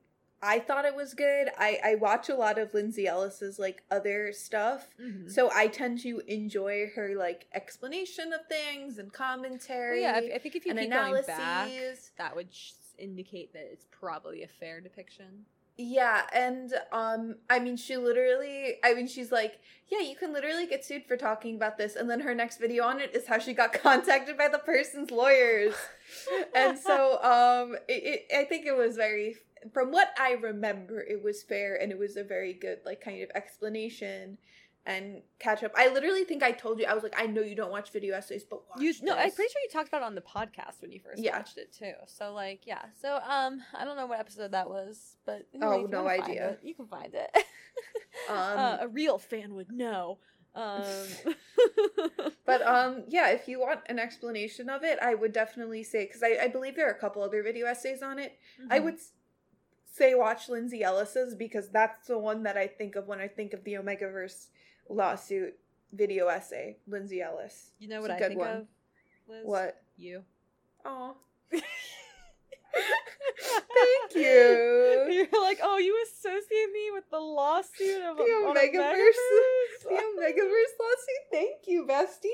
I 0.45 0.59
thought 0.59 0.85
it 0.85 0.95
was 0.95 1.13
good. 1.15 1.49
I 1.57 1.79
I 1.83 1.95
watch 1.95 2.29
a 2.29 2.35
lot 2.35 2.57
of 2.59 2.73
Lindsay 2.73 3.07
Ellis's 3.07 3.57
like 3.57 3.83
other 3.89 4.31
stuff. 4.31 4.87
Mm-hmm. 5.01 5.29
So 5.29 5.49
I 5.53 5.67
tend 5.67 5.99
to 6.01 6.21
enjoy 6.27 6.91
her 6.95 7.15
like 7.17 7.47
explanation 7.53 8.31
of 8.31 8.41
things 8.47 8.99
and 8.99 9.11
Well, 9.11 9.27
commentary 9.29 10.01
yeah, 10.01 10.13
I 10.13 10.35
I 10.35 10.37
think 10.37 10.55
if 10.55 10.65
you 10.65 10.73
keep 10.73 10.77
analyses. 10.77 11.25
going 11.25 11.37
back, 11.37 11.69
that 12.19 12.35
would 12.35 12.53
sh- 12.53 12.73
indicate 12.99 13.53
that 13.53 13.67
it's 13.71 13.85
probably 13.91 14.43
a 14.43 14.47
fair 14.47 14.79
depiction. 14.81 15.45
Yeah, 15.77 16.21
and 16.31 16.73
um 16.93 17.35
I 17.49 17.59
mean 17.59 17.75
she 17.75 17.97
literally 17.97 18.75
I 18.83 18.93
mean 18.93 19.07
she's 19.07 19.31
like, 19.31 19.59
yeah, 19.89 19.99
you 19.99 20.15
can 20.15 20.31
literally 20.31 20.67
get 20.67 20.85
sued 20.85 21.05
for 21.05 21.17
talking 21.17 21.55
about 21.55 21.77
this 21.77 21.95
and 21.95 22.09
then 22.09 22.21
her 22.21 22.33
next 22.33 22.59
video 22.59 22.85
on 22.85 23.01
it 23.01 23.13
is 23.13 23.27
how 23.27 23.39
she 23.39 23.53
got 23.53 23.73
contacted 23.83 24.37
by 24.37 24.47
the 24.47 24.59
person's 24.59 25.11
lawyers. 25.11 25.75
and 26.55 26.77
so 26.79 27.21
um 27.23 27.75
it, 27.89 28.25
it 28.29 28.37
I 28.37 28.45
think 28.45 28.65
it 28.65 28.77
was 28.77 28.95
very 28.95 29.35
from 29.73 29.91
what 29.91 30.09
I 30.19 30.33
remember 30.33 31.01
it 31.01 31.23
was 31.23 31.43
fair 31.43 31.75
and 31.75 31.91
it 31.91 31.97
was 31.97 32.17
a 32.17 32.23
very 32.23 32.53
good 32.53 32.79
like 32.85 33.01
kind 33.01 33.21
of 33.23 33.29
explanation 33.35 34.37
and 34.87 35.23
catch 35.39 35.63
up. 35.63 35.71
I 35.75 35.87
literally 35.89 36.23
think 36.25 36.43
I 36.43 36.51
told 36.51 36.79
you 36.79 36.85
I 36.85 36.93
was 36.93 37.03
like 37.03 37.15
I 37.17 37.25
know 37.25 37.41
you 37.41 37.55
don't 37.55 37.71
watch 37.71 37.91
video 37.91 38.15
essays 38.15 38.43
but 38.43 38.61
watch 38.69 38.81
You 38.81 38.93
no, 39.01 39.13
I'm 39.13 39.31
pretty 39.31 39.51
sure 39.51 39.61
you 39.63 39.69
talked 39.71 39.87
about 39.87 40.01
it 40.01 40.05
on 40.05 40.15
the 40.15 40.21
podcast 40.21 40.81
when 40.81 40.91
you 40.91 40.99
first 40.99 41.21
Yeah. 41.23 41.37
watched 41.37 41.57
it 41.57 41.73
too. 41.73 41.93
So 42.07 42.33
like, 42.33 42.61
yeah. 42.67 42.83
So 43.01 43.15
um, 43.27 43.61
I 43.73 43.83
don't 43.85 43.97
know 43.97 44.05
what 44.05 44.19
episode 44.19 44.51
that 44.51 44.69
was, 44.69 45.17
but 45.25 45.47
Oh, 45.61 45.87
no 45.89 46.07
idea. 46.07 46.51
it, 46.51 46.59
you 46.63 46.75
can 46.75 46.87
find 46.87 47.13
it. 47.13 47.29
Um, 48.29 48.57
uh, 48.57 48.77
a 48.81 48.87
real 48.87 49.19
fan 49.19 49.53
would 49.53 49.71
know. 49.71 50.17
Um, 50.55 50.83
But 52.45 52.61
um, 52.65 53.03
yeah, 53.07 53.29
if 53.29 53.47
you 53.47 53.59
want 53.59 53.81
an 53.87 53.99
explanation 53.99 54.69
of 54.69 54.83
it, 54.83 54.99
I 55.01 55.15
would 55.15 55.33
definitely 55.33 55.83
say 55.83 56.05
because 56.05 56.23
I, 56.23 56.43
I 56.43 56.47
believe 56.47 56.75
there 56.75 56.87
are 56.87 56.93
a 56.93 56.99
couple 56.99 57.21
other 57.23 57.43
video 57.43 57.65
essays 57.67 58.01
on 58.01 58.19
it. 58.19 58.37
I 58.69 58.79
mhm. 58.79 58.83
would 58.85 58.95
say 59.95 60.13
watch 60.15 60.49
Lindsay 60.49 60.83
Ellis's 60.83 61.35
because 61.35 61.69
that's 61.69 62.07
the 62.07 62.17
one 62.17 62.43
that 62.43 62.57
I 62.57 62.67
think 62.67 62.95
of 62.95 63.07
when 63.07 63.19
I 63.19 63.27
think 63.27 63.53
of 63.53 63.63
the 63.63 63.73
Omegaverse 63.73 64.47
lawsuit 64.89 65.55
video 65.93 66.27
essay. 66.27 66.77
Lindsay 66.87 67.21
Ellis. 67.21 67.71
You 67.79 67.87
know 67.87 68.01
what 68.01 68.11
I 68.11 68.19
think 68.19 68.39
one. 68.39 68.49
of? 68.49 68.67
Liz? 69.27 69.41
What? 69.43 69.81
you? 69.97 70.23
Oh, 70.83 71.15
thank 71.51 71.63
you. 74.13 75.05
You're 75.09 75.41
like, 75.41 75.59
oh, 75.63 75.77
you 75.77 76.03
associate 76.03 76.71
me 76.73 76.91
with 76.93 77.09
the 77.09 77.19
lawsuit 77.19 78.03
of 78.03 78.17
The 78.17 78.23
Omegaverse. 78.23 79.15
The 79.83 79.89
Omegaverse? 79.89 79.99
Omegaverse 80.19 80.73
lawsuit. 80.79 81.23
Thank 81.31 81.67
you, 81.67 81.85
bestie. 81.87 82.29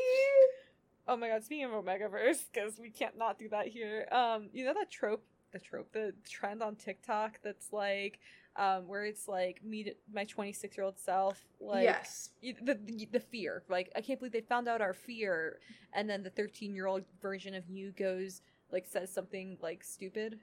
Oh 1.08 1.18
my 1.18 1.30
god, 1.30 1.44
speaking 1.44 1.66
of 1.66 1.72
Omegaverse, 1.72 2.40
because 2.52 2.80
we 2.80 2.90
can't 2.90 3.18
not 3.18 3.38
do 3.40 3.50
that 3.50 3.68
here. 3.68 4.08
Um, 4.12 4.50
you 4.54 4.66
know 4.66 4.74
that 4.74 4.90
trope, 4.90 5.24
the 5.52 5.60
trope, 5.60 5.92
the 5.94 6.14
trend 6.28 6.62
on 6.62 6.76
TikTok 6.76 7.40
that's 7.44 7.72
like, 7.72 8.20
um, 8.56 8.88
where 8.88 9.06
it's 9.06 9.28
like 9.28 9.64
meet 9.64 9.96
my 10.14 10.26
26 10.26 10.76
year 10.76 10.86
old 10.86 11.00
self, 11.00 11.42
like 11.60 11.84
yes. 11.84 12.32
the, 12.42 12.78
the 12.86 13.08
the 13.12 13.20
fear, 13.20 13.64
like 13.70 13.92
I 13.96 14.02
can't 14.02 14.20
believe 14.20 14.34
they 14.34 14.42
found 14.42 14.68
out 14.68 14.82
our 14.82 14.94
fear, 14.94 15.60
and 15.94 16.10
then 16.10 16.22
the 16.24 16.30
13 16.30 16.76
year 16.76 16.88
old 16.88 17.04
version 17.22 17.56
of 17.56 17.70
you 17.70 17.92
goes 17.92 18.42
like 18.72 18.86
says 18.86 19.12
something 19.12 19.58
like 19.62 19.84
stupid. 19.84 20.40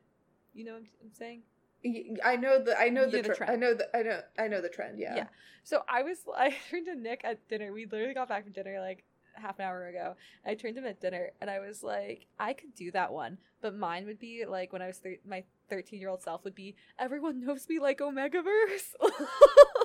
You 0.54 0.64
know 0.64 0.72
what 0.72 0.82
I'm, 1.02 1.12
saying? 1.12 1.42
I 2.24 2.36
know 2.36 2.62
the 2.62 2.78
I 2.78 2.88
know 2.88 3.08
the, 3.08 3.18
know 3.18 3.22
the 3.22 3.34
tre- 3.34 3.46
I 3.46 3.56
know 3.56 3.74
the 3.74 3.96
I 3.96 4.02
know 4.02 4.20
I 4.38 4.48
know 4.48 4.60
the 4.60 4.68
trend. 4.68 4.98
Yeah. 4.98 5.16
Yeah. 5.16 5.26
So 5.62 5.82
I 5.88 6.02
was 6.02 6.18
I 6.36 6.54
turned 6.70 6.86
to 6.86 6.96
Nick 6.96 7.20
at 7.24 7.46
dinner. 7.48 7.72
We 7.72 7.86
literally 7.86 8.14
got 8.14 8.28
back 8.28 8.44
from 8.44 8.52
dinner 8.52 8.80
like 8.80 9.04
half 9.40 9.58
an 9.58 9.64
hour 9.66 9.86
ago. 9.86 10.14
I 10.46 10.54
turned 10.54 10.76
him 10.78 10.84
at 10.86 11.00
dinner 11.00 11.30
and 11.40 11.48
I 11.50 11.60
was 11.60 11.82
like, 11.82 12.26
I 12.38 12.52
could 12.52 12.74
do 12.74 12.90
that 12.92 13.12
one, 13.12 13.38
but 13.60 13.74
mine 13.76 14.06
would 14.06 14.18
be 14.18 14.44
like 14.46 14.72
when 14.72 14.82
I 14.82 14.86
was 14.88 14.98
thir- 14.98 15.16
my 15.26 15.44
13 15.70 16.00
year 16.00 16.08
old 16.08 16.22
self 16.22 16.44
would 16.44 16.54
be 16.54 16.74
everyone 16.98 17.44
knows 17.44 17.68
me 17.68 17.78
like 17.78 17.98
Omegaverse. 17.98 18.94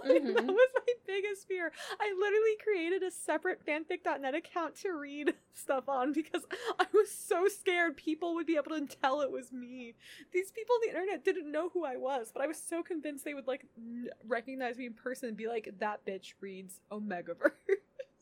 Mhm. 0.03 0.35
That 0.35 0.45
was 0.47 0.69
my 0.75 0.93
biggest 1.07 1.47
fear. 1.47 1.71
I 1.97 2.13
literally 2.19 2.57
created 2.61 3.03
a 3.03 3.09
separate 3.11 3.65
fanfic.net 3.65 4.35
account 4.35 4.75
to 4.81 4.91
read 4.91 5.33
stuff 5.53 5.87
on 5.87 6.11
because 6.11 6.41
I 6.77 6.85
was 6.93 7.09
so 7.09 7.47
scared 7.47 7.95
people 7.95 8.33
would 8.35 8.45
be 8.45 8.57
able 8.57 8.77
to 8.77 8.85
tell 9.01 9.21
it 9.21 9.31
was 9.31 9.53
me. 9.53 9.93
These 10.33 10.51
people 10.51 10.75
on 10.75 10.81
the 10.81 10.89
internet 10.89 11.23
didn't 11.23 11.49
know 11.49 11.69
who 11.69 11.85
I 11.85 11.95
was, 11.95 12.31
but 12.33 12.43
I 12.43 12.47
was 12.47 12.57
so 12.61 12.83
convinced 12.83 13.23
they 13.23 13.33
would 13.33 13.47
like 13.47 13.65
n- 13.77 14.09
recognize 14.27 14.77
me 14.77 14.87
in 14.87 14.93
person 14.93 15.29
and 15.29 15.37
be 15.37 15.47
like, 15.47 15.73
"That 15.79 16.05
bitch 16.05 16.33
reads 16.41 16.81
Omegaverse." 16.91 17.51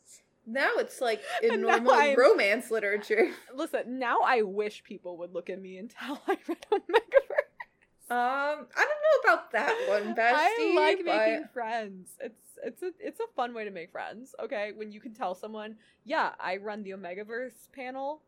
Now 0.52 0.72
it's 0.78 1.00
like 1.02 1.22
in 1.44 1.62
normal 1.62 2.16
romance 2.16 2.70
literature. 2.70 3.30
Listen, 3.56 4.00
now 4.00 4.20
I 4.26 4.42
wish 4.42 4.84
people 4.84 5.18
would 5.18 5.34
look 5.34 5.50
at 5.50 5.62
me 5.62 5.78
and 5.78 5.90
tell 5.90 6.22
I 6.28 6.38
read 6.48 6.66
Omegaverse. 6.72 8.12
Um, 8.12 8.68
I 8.76 8.86
don't 8.86 8.88
know 8.88 9.34
about 9.34 9.52
that 9.54 9.86
one, 9.88 10.14
bestie. 10.14 10.34
I 10.36 10.74
like 10.76 11.06
but- 11.06 11.18
making 11.18 11.46
friends. 11.54 12.10
It's 12.20 12.42
it's 12.64 12.84
a 12.84 12.92
it's 13.00 13.20
a 13.20 13.28
fun 13.36 13.54
way 13.54 13.64
to 13.64 13.72
make 13.72 13.92
friends. 13.92 14.36
Okay, 14.44 14.72
when 14.76 14.92
you 14.92 15.00
can 15.00 15.14
tell 15.14 15.34
someone, 15.34 15.78
yeah, 16.04 16.32
I 16.40 16.58
run 16.58 16.84
the 16.84 16.92
Omegaverse 16.92 17.72
panel. 17.74 18.22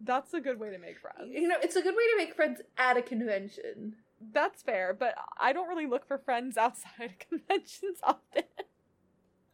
That's 0.00 0.34
a 0.34 0.40
good 0.40 0.58
way 0.58 0.70
to 0.70 0.78
make 0.78 0.98
friends. 0.98 1.32
You 1.32 1.48
know, 1.48 1.56
it's 1.62 1.76
a 1.76 1.82
good 1.82 1.94
way 1.94 2.02
to 2.12 2.16
make 2.16 2.34
friends 2.34 2.60
at 2.78 2.96
a 2.96 3.02
convention. 3.02 3.96
That's 4.32 4.62
fair, 4.62 4.94
but 4.98 5.14
I 5.38 5.52
don't 5.52 5.68
really 5.68 5.86
look 5.86 6.06
for 6.06 6.18
friends 6.18 6.56
outside 6.56 7.10
of 7.10 7.18
conventions 7.18 7.98
often. 8.02 8.44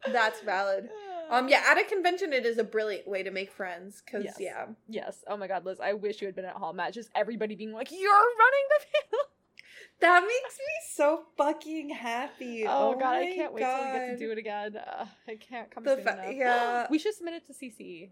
That's 0.06 0.40
valid. 0.40 0.88
Um, 1.30 1.48
yeah, 1.48 1.62
at 1.68 1.78
a 1.78 1.84
convention, 1.84 2.32
it 2.32 2.44
is 2.44 2.58
a 2.58 2.64
brilliant 2.64 3.06
way 3.06 3.22
to 3.22 3.30
make 3.30 3.52
friends. 3.52 4.02
Cause 4.10 4.24
Yes. 4.24 4.36
yeah, 4.40 4.66
Yes. 4.88 5.22
Oh 5.28 5.36
my 5.36 5.46
god, 5.46 5.64
Liz, 5.64 5.78
I 5.80 5.92
wish 5.92 6.20
you 6.20 6.26
had 6.26 6.34
been 6.34 6.44
at 6.44 6.56
Hall 6.56 6.72
Matt. 6.72 6.92
Just 6.92 7.08
everybody 7.14 7.54
being 7.54 7.72
like, 7.72 7.92
"You're 7.92 8.10
running 8.12 8.66
the 8.70 8.84
panel." 8.92 9.24
that 10.00 10.20
makes 10.22 10.58
me 10.58 10.64
so 10.94 11.24
fucking 11.36 11.90
happy. 11.90 12.64
Oh, 12.66 12.94
Oh, 12.94 12.98
god, 12.98 13.16
I 13.16 13.26
can't 13.34 13.52
wait 13.52 13.60
till 13.60 13.76
we 13.76 13.98
get 13.98 14.06
to 14.12 14.16
do 14.16 14.30
it 14.32 14.38
again. 14.38 14.76
Uh, 14.76 15.06
I 15.28 15.36
can't 15.36 15.70
come 15.70 15.84
The 15.84 15.96
soon 15.96 16.04
fa- 16.04 16.12
enough. 16.24 16.34
yeah. 16.34 16.86
we 16.90 16.98
should 16.98 17.14
submit 17.14 17.34
it 17.34 17.46
to 17.46 17.52
CCE. 17.52 18.10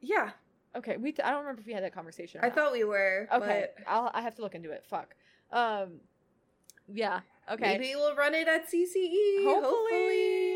Yeah, 0.00 0.30
Okay, 0.76 0.96
we. 0.98 1.12
T- 1.12 1.22
I 1.22 1.30
don't 1.30 1.40
remember 1.40 1.60
if 1.62 1.66
we 1.66 1.72
had 1.72 1.82
that 1.84 1.94
conversation. 1.94 2.40
I 2.42 2.48
not. 2.48 2.54
thought 2.56 2.72
we 2.72 2.84
were. 2.84 3.26
Okay, 3.32 3.66
but 3.76 3.84
I'll. 3.88 4.10
I 4.12 4.20
have 4.20 4.34
to 4.36 4.42
look 4.42 4.54
into 4.54 4.70
it. 4.70 4.84
Fuck. 4.88 5.14
Um. 5.50 6.00
Yeah. 6.92 7.20
Okay. 7.50 7.78
Maybe 7.78 7.94
we'll 7.96 8.14
run 8.14 8.34
it 8.34 8.46
at 8.48 8.66
CCE. 8.70 9.44
Hopefully. 9.44 10.49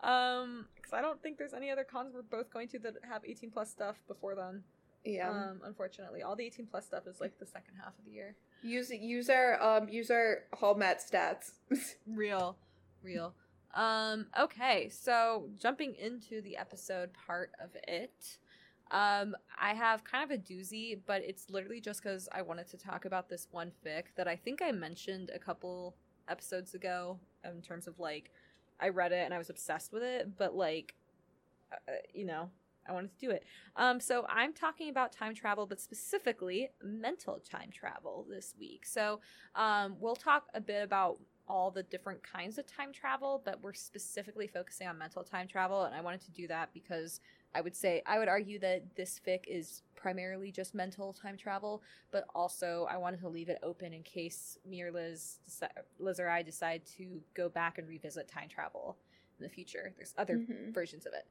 um. 0.00 0.66
Because 0.76 0.92
I 0.92 1.00
don't 1.00 1.22
think 1.22 1.38
there's 1.38 1.54
any 1.54 1.70
other 1.70 1.84
cons 1.84 2.12
we're 2.14 2.22
both 2.22 2.50
going 2.50 2.68
to 2.68 2.78
that 2.80 2.94
have 3.08 3.22
18 3.24 3.50
plus 3.50 3.70
stuff 3.70 3.96
before 4.06 4.34
then. 4.34 4.62
Yeah. 5.04 5.30
Um. 5.30 5.60
Unfortunately, 5.64 6.22
all 6.22 6.36
the 6.36 6.44
18 6.44 6.66
plus 6.66 6.86
stuff 6.86 7.06
is 7.06 7.20
like 7.20 7.38
the 7.38 7.46
second 7.46 7.74
half 7.82 7.98
of 7.98 8.04
the 8.04 8.10
year. 8.10 8.34
use 8.62 8.90
use 8.90 9.30
our 9.30 9.62
um 9.62 9.88
use 9.88 10.10
our 10.10 10.44
hall 10.54 10.74
mat 10.74 11.00
stats. 11.00 11.52
Real. 12.06 12.56
Real. 13.02 13.34
Um. 13.74 14.26
Okay. 14.38 14.88
So 14.88 15.48
jumping 15.58 15.94
into 15.94 16.40
the 16.42 16.56
episode 16.56 17.10
part 17.12 17.52
of 17.62 17.70
it. 17.86 18.38
Um, 18.90 19.36
I 19.60 19.74
have 19.74 20.02
kind 20.04 20.24
of 20.24 20.30
a 20.30 20.40
doozy, 20.40 20.98
but 21.06 21.22
it's 21.22 21.50
literally 21.50 21.80
just 21.80 22.02
because 22.02 22.28
I 22.32 22.42
wanted 22.42 22.68
to 22.68 22.78
talk 22.78 23.04
about 23.04 23.28
this 23.28 23.46
one 23.50 23.70
fic 23.84 24.04
that 24.16 24.26
I 24.26 24.36
think 24.36 24.62
I 24.62 24.72
mentioned 24.72 25.30
a 25.34 25.38
couple 25.38 25.94
episodes 26.28 26.74
ago 26.74 27.18
in 27.44 27.60
terms 27.60 27.86
of 27.86 27.98
like 27.98 28.30
I 28.80 28.88
read 28.88 29.12
it 29.12 29.24
and 29.24 29.34
I 29.34 29.38
was 29.38 29.50
obsessed 29.50 29.92
with 29.92 30.02
it, 30.02 30.36
but 30.36 30.54
like, 30.54 30.94
uh, 31.72 31.92
you 32.14 32.24
know, 32.24 32.50
I 32.88 32.92
wanted 32.92 33.12
to 33.12 33.26
do 33.26 33.30
it. 33.30 33.44
Um, 33.76 34.00
so 34.00 34.26
I'm 34.28 34.52
talking 34.54 34.88
about 34.88 35.12
time 35.12 35.34
travel, 35.34 35.66
but 35.66 35.80
specifically 35.80 36.70
mental 36.82 37.40
time 37.50 37.70
travel 37.70 38.26
this 38.30 38.54
week. 38.58 38.86
So 38.86 39.20
um, 39.54 39.96
we'll 40.00 40.16
talk 40.16 40.44
a 40.54 40.60
bit 40.60 40.82
about 40.82 41.18
all 41.46 41.70
the 41.70 41.82
different 41.82 42.22
kinds 42.22 42.58
of 42.58 42.66
time 42.66 42.92
travel, 42.92 43.42
but 43.44 43.62
we're 43.62 43.72
specifically 43.72 44.46
focusing 44.46 44.86
on 44.86 44.98
mental 44.98 45.24
time 45.24 45.48
travel, 45.48 45.84
and 45.84 45.94
I 45.94 46.00
wanted 46.00 46.20
to 46.22 46.30
do 46.30 46.46
that 46.48 46.70
because 46.72 47.20
I 47.54 47.60
would 47.60 47.74
say 47.74 48.02
I 48.06 48.18
would 48.18 48.28
argue 48.28 48.58
that 48.60 48.96
this 48.96 49.20
fic 49.26 49.40
is 49.46 49.82
primarily 49.96 50.52
just 50.52 50.74
mental 50.74 51.12
time 51.12 51.36
travel, 51.36 51.82
but 52.10 52.24
also 52.34 52.86
I 52.90 52.96
wanted 52.96 53.20
to 53.20 53.28
leave 53.28 53.48
it 53.48 53.58
open 53.62 53.92
in 53.92 54.02
case 54.02 54.58
me 54.66 54.82
or 54.82 54.92
Liz, 54.92 55.38
Liz 55.98 56.20
or 56.20 56.28
I 56.28 56.42
decide 56.42 56.82
to 56.98 57.20
go 57.34 57.48
back 57.48 57.78
and 57.78 57.88
revisit 57.88 58.28
time 58.28 58.48
travel 58.48 58.96
in 59.38 59.44
the 59.44 59.48
future. 59.48 59.92
There's 59.96 60.14
other 60.18 60.36
mm-hmm. 60.36 60.72
versions 60.72 61.06
of 61.06 61.12
it. 61.14 61.26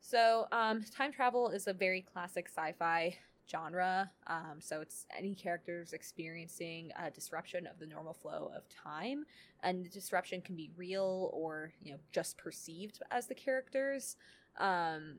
So, 0.00 0.46
um, 0.50 0.82
time 0.96 1.12
travel 1.12 1.50
is 1.50 1.66
a 1.66 1.74
very 1.74 2.00
classic 2.00 2.48
sci-fi 2.48 3.16
genre. 3.50 4.10
Um, 4.26 4.58
so 4.60 4.80
it's 4.80 5.06
any 5.16 5.34
characters 5.34 5.92
experiencing 5.92 6.92
a 7.02 7.10
disruption 7.10 7.66
of 7.66 7.78
the 7.78 7.86
normal 7.86 8.14
flow 8.14 8.50
of 8.56 8.62
time, 8.68 9.24
and 9.62 9.84
the 9.84 9.90
disruption 9.90 10.40
can 10.40 10.56
be 10.56 10.70
real 10.76 11.30
or 11.32 11.72
you 11.82 11.92
know 11.92 11.98
just 12.12 12.38
perceived 12.38 13.02
as 13.10 13.26
the 13.26 13.34
characters. 13.34 14.16
Um, 14.58 15.16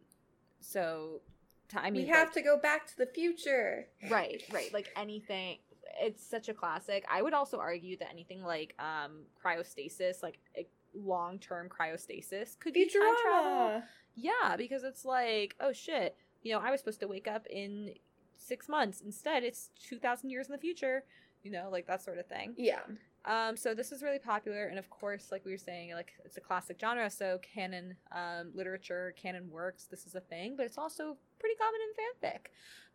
so, 0.61 1.21
t- 1.69 1.77
I 1.77 1.89
mean, 1.89 2.03
we 2.03 2.09
have 2.09 2.27
like, 2.27 2.33
to 2.35 2.41
go 2.41 2.57
back 2.57 2.87
to 2.87 2.97
the 2.97 3.07
future. 3.07 3.87
Right, 4.09 4.43
right. 4.51 4.73
Like 4.73 4.89
anything. 4.95 5.57
It's 5.99 6.25
such 6.25 6.47
a 6.47 6.53
classic. 6.53 7.05
I 7.11 7.21
would 7.21 7.33
also 7.33 7.59
argue 7.59 7.97
that 7.97 8.09
anything 8.09 8.43
like 8.43 8.75
um, 8.79 9.23
cryostasis, 9.43 10.23
like 10.23 10.39
long 10.95 11.39
term 11.39 11.67
cryostasis, 11.67 12.57
could 12.59 12.73
be 12.73 12.85
time 12.85 13.15
travel. 13.21 13.83
Yeah, 14.15 14.55
because 14.57 14.83
it's 14.83 15.03
like, 15.03 15.55
oh 15.59 15.73
shit, 15.73 16.15
you 16.43 16.53
know, 16.53 16.59
I 16.59 16.71
was 16.71 16.79
supposed 16.79 16.99
to 17.01 17.07
wake 17.07 17.27
up 17.27 17.45
in 17.49 17.93
six 18.37 18.67
months. 18.67 19.01
Instead, 19.01 19.43
it's 19.43 19.69
2,000 19.87 20.29
years 20.29 20.47
in 20.47 20.53
the 20.53 20.57
future, 20.57 21.03
you 21.43 21.51
know, 21.51 21.69
like 21.71 21.87
that 21.87 22.01
sort 22.01 22.17
of 22.17 22.25
thing. 22.25 22.53
Yeah. 22.57 22.81
Um, 23.25 23.55
so 23.55 23.73
this 23.75 23.91
is 23.91 24.01
really 24.01 24.19
popular, 24.19 24.65
and 24.67 24.79
of 24.79 24.89
course, 24.89 25.31
like 25.31 25.45
we 25.45 25.51
were 25.51 25.57
saying, 25.57 25.93
like 25.93 26.13
it's 26.25 26.37
a 26.37 26.41
classic 26.41 26.77
genre. 26.79 27.09
So 27.09 27.39
canon 27.41 27.95
um, 28.11 28.51
literature, 28.55 29.13
canon 29.21 29.49
works. 29.49 29.85
This 29.85 30.05
is 30.05 30.15
a 30.15 30.21
thing, 30.21 30.55
but 30.57 30.65
it's 30.65 30.77
also 30.77 31.17
pretty 31.39 31.55
common 31.55 31.81
in 31.87 32.29
fanfic. 32.29 32.47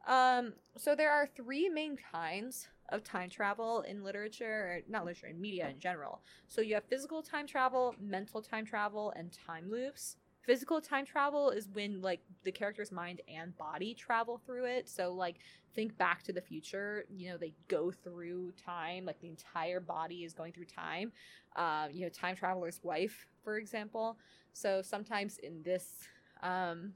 Um, 0.08 0.52
so 0.76 0.94
there 0.94 1.10
are 1.10 1.26
three 1.26 1.68
main 1.68 1.96
kinds 2.12 2.68
of 2.90 3.02
time 3.02 3.28
travel 3.28 3.82
in 3.82 4.04
literature, 4.04 4.46
or 4.46 4.80
not 4.88 5.04
literature, 5.04 5.26
in 5.28 5.40
media 5.40 5.68
in 5.68 5.78
general. 5.78 6.22
So 6.48 6.60
you 6.60 6.74
have 6.74 6.84
physical 6.84 7.22
time 7.22 7.46
travel, 7.46 7.94
mental 8.00 8.42
time 8.42 8.64
travel, 8.64 9.12
and 9.16 9.32
time 9.46 9.70
loops 9.70 10.16
physical 10.46 10.80
time 10.80 11.04
travel 11.04 11.50
is 11.50 11.68
when 11.72 12.00
like 12.00 12.20
the 12.44 12.52
character's 12.52 12.92
mind 12.92 13.20
and 13.28 13.56
body 13.58 13.92
travel 13.94 14.40
through 14.46 14.64
it. 14.64 14.88
So 14.88 15.12
like 15.12 15.36
think 15.74 15.98
back 15.98 16.22
to 16.22 16.32
the 16.32 16.40
future 16.40 17.04
you 17.10 17.28
know 17.28 17.36
they 17.36 17.52
go 17.68 17.90
through 17.90 18.52
time 18.52 19.04
like 19.04 19.20
the 19.20 19.28
entire 19.28 19.80
body 19.80 20.24
is 20.24 20.32
going 20.32 20.52
through 20.52 20.66
time. 20.66 21.12
Um, 21.56 21.90
you 21.92 22.02
know 22.02 22.08
time 22.08 22.36
traveler's 22.36 22.80
wife 22.82 23.26
for 23.42 23.58
example. 23.58 24.16
So 24.52 24.80
sometimes 24.82 25.38
in 25.38 25.62
this 25.62 26.08
um, 26.42 26.92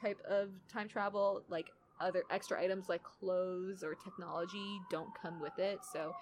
type 0.00 0.20
of 0.28 0.50
time 0.72 0.88
travel 0.88 1.42
like 1.48 1.66
other 2.00 2.22
extra 2.30 2.60
items 2.60 2.88
like 2.88 3.02
clothes 3.02 3.84
or 3.84 3.94
technology 3.94 4.80
don't 4.90 5.10
come 5.20 5.40
with 5.40 5.58
it. 5.58 5.78
So 5.92 6.14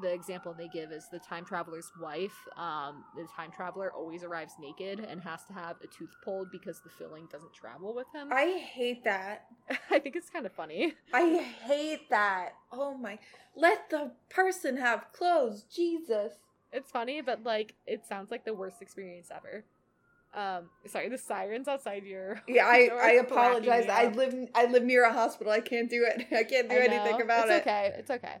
the 0.00 0.12
example 0.12 0.54
they 0.56 0.68
give 0.68 0.92
is 0.92 1.08
the 1.10 1.18
time 1.18 1.44
traveler's 1.44 1.90
wife. 2.00 2.34
Um, 2.56 3.04
the 3.16 3.26
time 3.34 3.50
traveler 3.50 3.92
always 3.92 4.22
arrives 4.24 4.54
naked 4.60 5.00
and 5.00 5.20
has 5.22 5.44
to 5.46 5.52
have 5.52 5.76
a 5.82 5.86
tooth 5.86 6.14
pulled 6.24 6.50
because 6.50 6.80
the 6.80 6.90
filling 6.90 7.26
doesn't 7.30 7.52
travel 7.52 7.94
with 7.94 8.06
him. 8.14 8.28
I 8.32 8.58
hate 8.58 9.04
that. 9.04 9.46
I 9.90 9.98
think 9.98 10.16
it's 10.16 10.30
kind 10.30 10.46
of 10.46 10.52
funny. 10.52 10.94
I 11.12 11.36
hate 11.64 12.08
that. 12.10 12.50
Oh 12.72 12.96
my. 12.96 13.18
Let 13.56 13.90
the 13.90 14.12
person 14.30 14.76
have 14.76 15.12
clothes. 15.12 15.64
Jesus. 15.74 16.32
It's 16.72 16.90
funny, 16.90 17.20
but 17.20 17.44
like, 17.44 17.74
it 17.86 18.06
sounds 18.06 18.30
like 18.30 18.44
the 18.44 18.54
worst 18.54 18.82
experience 18.82 19.30
ever. 19.34 19.64
Um, 20.34 20.68
sorry, 20.86 21.08
the 21.08 21.18
sirens 21.18 21.68
outside 21.68 22.04
your. 22.04 22.42
Yeah, 22.48 22.66
I 22.66 22.90
I 23.00 23.10
apologize. 23.12 23.86
I 23.88 24.08
live 24.08 24.34
I 24.54 24.66
live 24.66 24.84
near 24.84 25.04
a 25.04 25.12
hospital. 25.12 25.52
I 25.52 25.60
can't 25.60 25.88
do 25.88 26.06
it. 26.06 26.26
I 26.32 26.44
can't 26.44 26.68
do 26.68 26.76
I 26.76 26.80
anything 26.80 27.22
about 27.22 27.48
it's 27.48 27.50
it. 27.50 27.56
It's 27.56 27.66
okay. 27.66 27.94
It's 27.98 28.10
okay. 28.10 28.36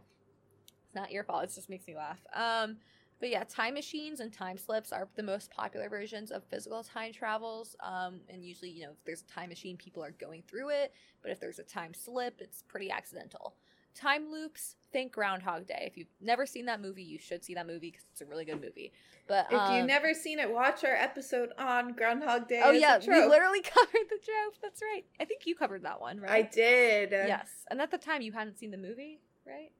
Not 0.98 1.12
your 1.12 1.22
fault. 1.22 1.44
It 1.44 1.54
just 1.54 1.70
makes 1.70 1.86
me 1.86 1.94
laugh. 1.94 2.18
Um, 2.34 2.76
but 3.20 3.30
yeah, 3.30 3.44
time 3.44 3.74
machines 3.74 4.20
and 4.20 4.32
time 4.32 4.58
slips 4.58 4.92
are 4.92 5.08
the 5.16 5.22
most 5.22 5.50
popular 5.50 5.88
versions 5.88 6.30
of 6.30 6.42
physical 6.44 6.82
time 6.82 7.12
travels. 7.12 7.76
Um, 7.80 8.20
and 8.28 8.44
usually, 8.44 8.70
you 8.70 8.82
know, 8.82 8.90
if 8.90 9.04
there's 9.04 9.22
a 9.22 9.32
time 9.32 9.48
machine, 9.48 9.76
people 9.76 10.02
are 10.04 10.12
going 10.12 10.42
through 10.48 10.70
it. 10.70 10.92
But 11.22 11.30
if 11.30 11.40
there's 11.40 11.58
a 11.58 11.64
time 11.64 11.94
slip, 11.94 12.40
it's 12.40 12.62
pretty 12.62 12.90
accidental. 12.90 13.54
Time 13.94 14.30
loops, 14.30 14.76
think 14.92 15.12
Groundhog 15.12 15.66
Day. 15.66 15.84
If 15.86 15.96
you've 15.96 16.08
never 16.20 16.46
seen 16.46 16.66
that 16.66 16.80
movie, 16.80 17.02
you 17.02 17.18
should 17.18 17.44
see 17.44 17.54
that 17.54 17.66
movie 17.66 17.90
because 17.90 18.04
it's 18.12 18.20
a 18.20 18.26
really 18.26 18.44
good 18.44 18.60
movie. 18.60 18.92
But 19.26 19.52
um, 19.52 19.58
if 19.60 19.76
you've 19.76 19.86
never 19.86 20.14
seen 20.14 20.38
it, 20.38 20.52
watch 20.52 20.84
our 20.84 20.94
episode 20.94 21.50
on 21.58 21.94
Groundhog 21.94 22.46
Day. 22.48 22.60
Oh 22.64 22.70
yeah, 22.70 22.98
we 22.98 23.08
literally 23.08 23.60
covered 23.62 24.08
the 24.08 24.18
trope. 24.24 24.54
That's 24.62 24.80
right. 24.82 25.04
I 25.20 25.24
think 25.24 25.46
you 25.46 25.56
covered 25.56 25.82
that 25.82 26.00
one, 26.00 26.20
right? 26.20 26.30
I 26.30 26.42
did. 26.42 27.10
Yes, 27.10 27.48
and 27.70 27.80
at 27.80 27.90
the 27.90 27.98
time 27.98 28.22
you 28.22 28.30
hadn't 28.30 28.58
seen 28.58 28.70
the 28.70 28.78
movie, 28.78 29.20
right? 29.44 29.72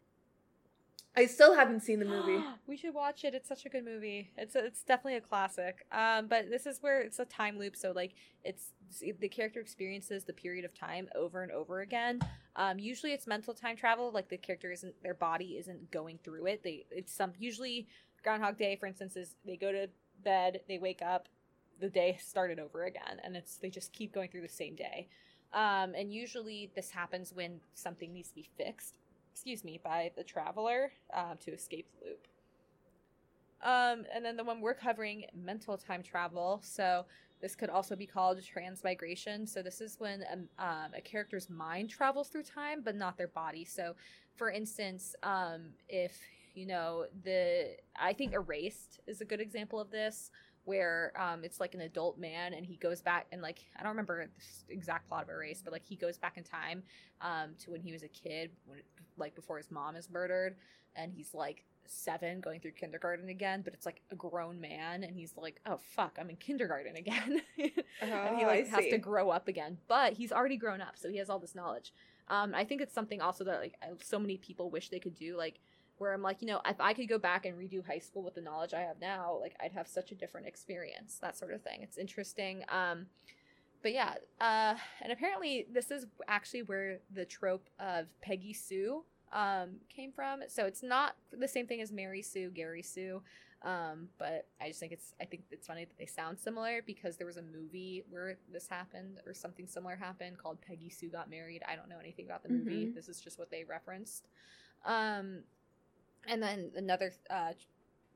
I 1.18 1.26
still 1.26 1.52
haven't 1.52 1.80
seen 1.80 1.98
the 1.98 2.04
movie. 2.04 2.40
we 2.68 2.76
should 2.76 2.94
watch 2.94 3.25
it. 3.25 3.34
It's 3.34 3.48
such 3.48 3.66
a 3.66 3.68
good 3.68 3.84
movie. 3.84 4.30
It's 4.37 4.54
a, 4.54 4.64
it's 4.64 4.84
definitely 4.84 5.16
a 5.16 5.20
classic. 5.20 5.84
Um, 5.90 6.28
but 6.28 6.48
this 6.48 6.64
is 6.64 6.80
where 6.80 7.00
it's 7.00 7.18
a 7.18 7.25
time 7.25 7.58
loop. 7.58 7.75
So 7.75 7.90
like 7.90 8.14
it's 8.44 8.72
the 9.18 9.28
character 9.28 9.58
experiences 9.58 10.22
the 10.22 10.32
period 10.32 10.64
of 10.64 10.72
time 10.78 11.08
over 11.16 11.42
and 11.42 11.50
over 11.50 11.80
again. 11.80 12.20
Um, 12.54 12.78
usually 12.78 13.12
it's 13.12 13.26
mental 13.26 13.52
time 13.52 13.76
travel. 13.76 14.12
Like 14.12 14.28
the 14.28 14.37
character 14.37 14.70
isn't 14.70 14.94
their 15.02 15.14
body 15.14 15.56
isn't 15.58 15.90
going 15.90 16.20
through 16.22 16.46
it. 16.46 16.62
They 16.62 16.87
it's 16.92 17.12
some 17.12 17.32
usually 17.37 17.88
Groundhog 18.22 18.56
Day, 18.56 18.76
for 18.76 18.87
instance, 18.87 19.16
is 19.16 19.34
they 19.44 19.56
go 19.56 19.72
to 19.72 19.88
bed, 20.22 20.60
they 20.68 20.78
wake 20.78 21.02
up, 21.02 21.28
the 21.80 21.88
day 21.88 22.16
started 22.20 22.60
over 22.60 22.84
again, 22.84 23.20
and 23.25 23.37
it's 23.37 23.56
they 23.56 23.70
just 23.70 23.92
keep 23.92 24.12
going 24.14 24.30
through 24.30 24.42
the 24.42 24.48
same 24.48 24.76
day. 24.76 25.08
Um, 25.52 25.94
and 25.96 26.12
usually 26.12 26.70
this 26.76 26.90
happens 26.90 27.32
when 27.34 27.58
something 27.75 28.12
needs 28.12 28.28
to 28.28 28.37
be 28.37 28.48
fixed 28.56 28.94
excuse 29.38 29.62
me, 29.62 29.78
by 29.85 30.11
the 30.16 30.25
traveler 30.25 30.90
um, 31.14 31.37
to 31.38 31.52
escape 31.52 31.87
the 32.00 32.07
loop. 32.07 32.26
Um, 33.62 34.04
and 34.12 34.25
then 34.25 34.37
the 34.37 34.42
one 34.42 34.61
we're 34.61 34.75
covering, 34.75 35.26
mental 35.33 35.76
time 35.76 36.02
travel. 36.02 36.61
So 36.64 37.04
this 37.40 37.54
could 37.54 37.71
also 37.71 37.95
be 37.95 38.04
called 38.04 38.42
transmigration. 38.45 39.47
So 39.47 39.62
this 39.62 39.80
is 39.80 39.95
when 40.00 40.23
a, 40.23 40.64
um, 40.64 40.90
a 40.97 41.00
character's 41.00 41.49
mind 41.49 41.88
travels 41.88 42.30
through 42.30 42.42
time, 42.42 42.83
but 42.85 42.97
not 42.97 43.16
their 43.16 43.28
body. 43.28 43.64
So, 43.64 43.95
for 44.35 44.50
instance, 44.50 45.14
um, 45.23 45.66
if 45.88 46.18
you 46.57 46.66
know 46.66 47.04
the, 47.23 47.76
I 47.95 48.14
think 48.14 48.33
Erased 48.33 48.99
is 49.07 49.21
a 49.21 49.25
good 49.25 49.40
example 49.40 49.78
of 49.78 49.92
this 49.92 50.33
where 50.68 51.12
um, 51.18 51.45
it's 51.45 51.61
like 51.61 51.75
an 51.75 51.80
adult 51.80 52.18
man 52.18 52.52
and 52.52 52.66
he 52.66 52.76
goes 52.76 53.00
back 53.00 53.26
and 53.33 53.40
like 53.40 53.61
I 53.78 53.83
don't 53.83 53.90
remember 53.90 54.26
the 54.66 54.75
exact 54.75 55.09
plot 55.09 55.23
of 55.23 55.30
Erased, 55.30 55.64
but 55.64 55.73
like 55.73 55.85
he 55.85 55.97
goes 55.97 56.18
back 56.18 56.37
in 56.37 56.45
time 56.45 56.83
um, 57.23 57.54
to 57.61 57.71
when 57.71 57.80
he 57.80 57.90
was 57.90 58.02
a 58.02 58.09
kid, 58.09 58.50
like 59.18 59.34
before 59.34 59.56
his 59.58 59.70
mom 59.70 59.96
is 59.96 60.10
murdered, 60.10 60.56
and 60.96 61.12
he's 61.12 61.34
like 61.34 61.64
seven 61.87 62.40
going 62.40 62.60
through 62.60 62.72
kindergarten 62.72 63.28
again, 63.28 63.62
but 63.62 63.72
it's 63.72 63.87
like 63.87 64.02
a 64.10 64.14
grown 64.14 64.60
man, 64.60 65.04
and 65.04 65.16
he's 65.16 65.34
like, 65.37 65.60
oh 65.66 65.78
fuck, 65.78 66.18
I'm 66.20 66.30
in 66.30 66.37
kindergarten 66.37 66.96
again, 66.96 67.40
oh, 67.60 67.64
and 68.02 68.37
he 68.37 68.44
oh, 68.44 68.48
like 68.48 68.66
I 68.66 68.76
has 68.76 68.84
see. 68.84 68.90
to 68.90 68.98
grow 68.98 69.30
up 69.30 69.48
again, 69.48 69.78
but 69.88 70.14
he's 70.14 70.32
already 70.32 70.56
grown 70.56 70.80
up, 70.80 70.96
so 70.96 71.08
he 71.08 71.18
has 71.18 71.30
all 71.30 71.38
this 71.38 71.54
knowledge. 71.54 71.92
Um, 72.28 72.54
I 72.54 72.64
think 72.64 72.82
it's 72.82 72.94
something 72.94 73.20
also 73.20 73.44
that 73.44 73.60
like 73.60 73.75
so 74.02 74.18
many 74.18 74.37
people 74.37 74.70
wish 74.70 74.90
they 74.90 74.98
could 74.98 75.14
do, 75.14 75.37
like 75.37 75.60
where 75.98 76.12
I'm 76.12 76.22
like, 76.22 76.40
you 76.40 76.46
know, 76.46 76.60
if 76.66 76.80
I 76.80 76.92
could 76.94 77.08
go 77.08 77.18
back 77.18 77.44
and 77.44 77.58
redo 77.58 77.84
high 77.84 77.98
school 77.98 78.22
with 78.22 78.34
the 78.34 78.40
knowledge 78.40 78.72
I 78.72 78.80
have 78.80 79.00
now, 79.00 79.37
like 79.40 79.56
I'd 79.60 79.72
have 79.72 79.88
such 79.88 80.12
a 80.12 80.14
different 80.14 80.46
experience, 80.46 81.18
that 81.20 81.37
sort 81.37 81.52
of 81.52 81.62
thing. 81.62 81.80
It's 81.82 81.98
interesting. 81.98 82.64
Um, 82.68 83.06
but 83.82 83.92
yeah, 83.92 84.14
uh, 84.40 84.75
and 85.02 85.12
apparently 85.12 85.66
this 85.73 85.90
is 85.90 86.06
actually 86.26 86.62
where 86.62 86.99
the 87.12 87.25
trope 87.25 87.68
of 87.78 88.06
Peggy 88.20 88.52
Sue 88.52 89.04
um, 89.32 89.76
came 89.88 90.12
from. 90.12 90.40
So 90.49 90.64
it's 90.64 90.82
not 90.82 91.16
the 91.32 91.49
same 91.49 91.66
thing 91.66 91.80
as 91.80 91.92
Mary 91.92 92.23
Sue, 92.23 92.50
Gary 92.50 92.82
Sue. 92.82 93.23
Um, 93.62 94.08
but 94.18 94.47
I 94.61 94.68
just 94.68 94.78
think 94.78 94.92
it's 94.92 95.14
I 95.20 95.25
think 95.25 95.42
it's 95.50 95.66
funny 95.66 95.85
that 95.85 95.99
they 95.99 96.06
sound 96.06 96.38
similar 96.38 96.80
because 96.87 97.16
there 97.16 97.26
was 97.26 97.38
a 97.38 97.42
movie 97.42 98.04
where 98.08 98.38
this 98.52 98.68
happened 98.68 99.18
or 99.26 99.35
something 99.35 99.66
similar 99.66 99.97
happened 99.97 100.38
called 100.38 100.61
Peggy 100.61 100.90
Sue 100.90 101.08
Got 101.08 101.28
Married. 101.28 101.62
I 101.68 101.75
don't 101.75 101.88
know 101.88 101.99
anything 102.00 102.26
about 102.26 102.44
the 102.44 102.50
movie. 102.50 102.87
Mm-hmm. 102.87 102.94
This 102.94 103.08
is 103.08 103.20
just 103.20 103.37
what 103.38 103.50
they 103.50 103.64
referenced. 103.64 104.28
Um, 104.85 105.40
and 106.28 106.40
then 106.40 106.70
another 106.76 107.12
uh, 107.30 107.52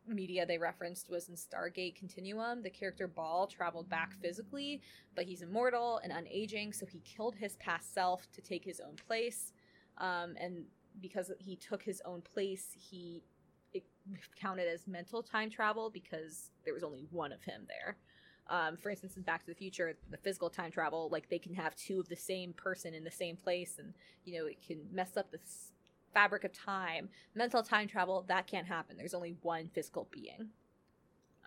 media 0.07 0.45
they 0.45 0.59
referenced 0.59 1.09
was 1.09 1.29
in 1.29 1.35
Stargate 1.35 1.97
Continuum. 1.97 2.63
The 2.63 2.71
character 2.71 3.09
Ba'al 3.09 3.49
traveled 3.49 3.89
back 3.89 4.15
physically, 4.21 4.81
but 5.15 5.25
he's 5.25 5.43
immortal 5.43 6.01
and 6.03 6.13
unaging, 6.13 6.75
so 6.75 6.87
he 6.87 7.01
killed 7.01 7.37
his 7.37 7.57
past 7.57 7.95
self 7.95 8.27
to 8.33 8.41
take 8.41 8.65
his 8.65 8.81
own 8.81 8.97
place. 9.07 9.53
Um, 9.99 10.35
and 10.41 10.65
because 11.01 11.31
he 11.39 11.57
took 11.57 11.83
his 11.83 12.03
own 12.05 12.23
place, 12.23 12.69
he 12.75 13.23
it 13.73 13.85
counted 14.39 14.69
as 14.69 14.87
mental 14.87 15.23
time 15.23 15.49
travel 15.49 15.89
because 15.89 16.51
there 16.65 16.75
was 16.75 16.83
only 16.83 17.07
one 17.11 17.33
of 17.33 17.43
him 17.43 17.67
there. 17.69 17.97
Um, 18.49 18.77
for 18.77 18.91
instance, 18.91 19.17
in 19.17 19.23
Back 19.23 19.45
to 19.45 19.51
the 19.51 19.55
Future, 19.55 19.95
the 20.11 20.19
physical 20.19 20.51
time 20.51 20.71
travel, 20.71 21.09
like 21.11 21.29
they 21.31 21.39
can 21.39 21.55
have 21.55 21.75
two 21.77 22.01
of 22.01 22.09
the 22.09 22.17
same 22.17 22.53
person 22.53 22.93
in 22.93 23.05
the 23.05 23.11
same 23.11 23.37
place, 23.37 23.77
and 23.79 23.95
you 24.25 24.39
know 24.39 24.47
it 24.47 24.59
can 24.67 24.81
mess 24.93 25.17
up 25.17 25.31
the 25.31 25.39
fabric 26.13 26.45
of 26.45 26.53
time. 26.53 27.09
Mental 27.35 27.63
time 27.63 27.89
travel, 27.89 28.25
that 28.29 28.47
can't 28.47 28.67
happen. 28.67 28.97
There's 28.97 29.15
only 29.15 29.37
one 29.43 29.69
physical 29.75 30.09
being. 30.11 30.51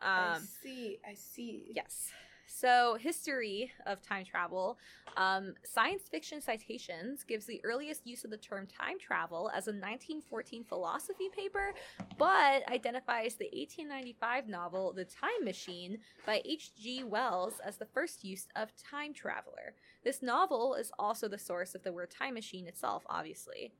I 0.01 0.35
Um, 0.35 0.41
see. 0.41 0.99
I 1.07 1.13
see. 1.13 1.71
Yes. 1.73 2.11
So, 2.47 2.95
history 2.99 3.71
of 3.87 4.03
time 4.03 4.23
travel. 4.23 4.77
Um, 5.17 5.55
Science 5.63 6.03
Fiction 6.09 6.41
Citations 6.41 7.23
gives 7.23 7.45
the 7.47 7.59
earliest 7.65 8.05
use 8.05 8.23
of 8.23 8.29
the 8.29 8.37
term 8.37 8.67
time 8.67 8.99
travel 8.99 9.49
as 9.49 9.67
a 9.67 9.71
1914 9.71 10.63
philosophy 10.63 11.27
paper, 11.35 11.73
but 12.19 12.67
identifies 12.69 13.35
the 13.35 13.45
1895 13.45 14.47
novel 14.47 14.93
The 14.93 15.05
Time 15.05 15.43
Machine 15.43 15.97
by 16.25 16.41
H.G. 16.45 17.03
Wells 17.05 17.55
as 17.65 17.77
the 17.77 17.87
first 17.87 18.23
use 18.23 18.47
of 18.55 18.69
time 18.75 19.11
traveler. 19.13 19.73
This 20.03 20.21
novel 20.21 20.75
is 20.75 20.91
also 20.99 21.27
the 21.27 21.39
source 21.39 21.73
of 21.73 21.81
the 21.83 21.91
word 21.93 22.11
time 22.11 22.35
machine 22.35 22.67
itself, 22.67 23.03
obviously. 23.09 23.73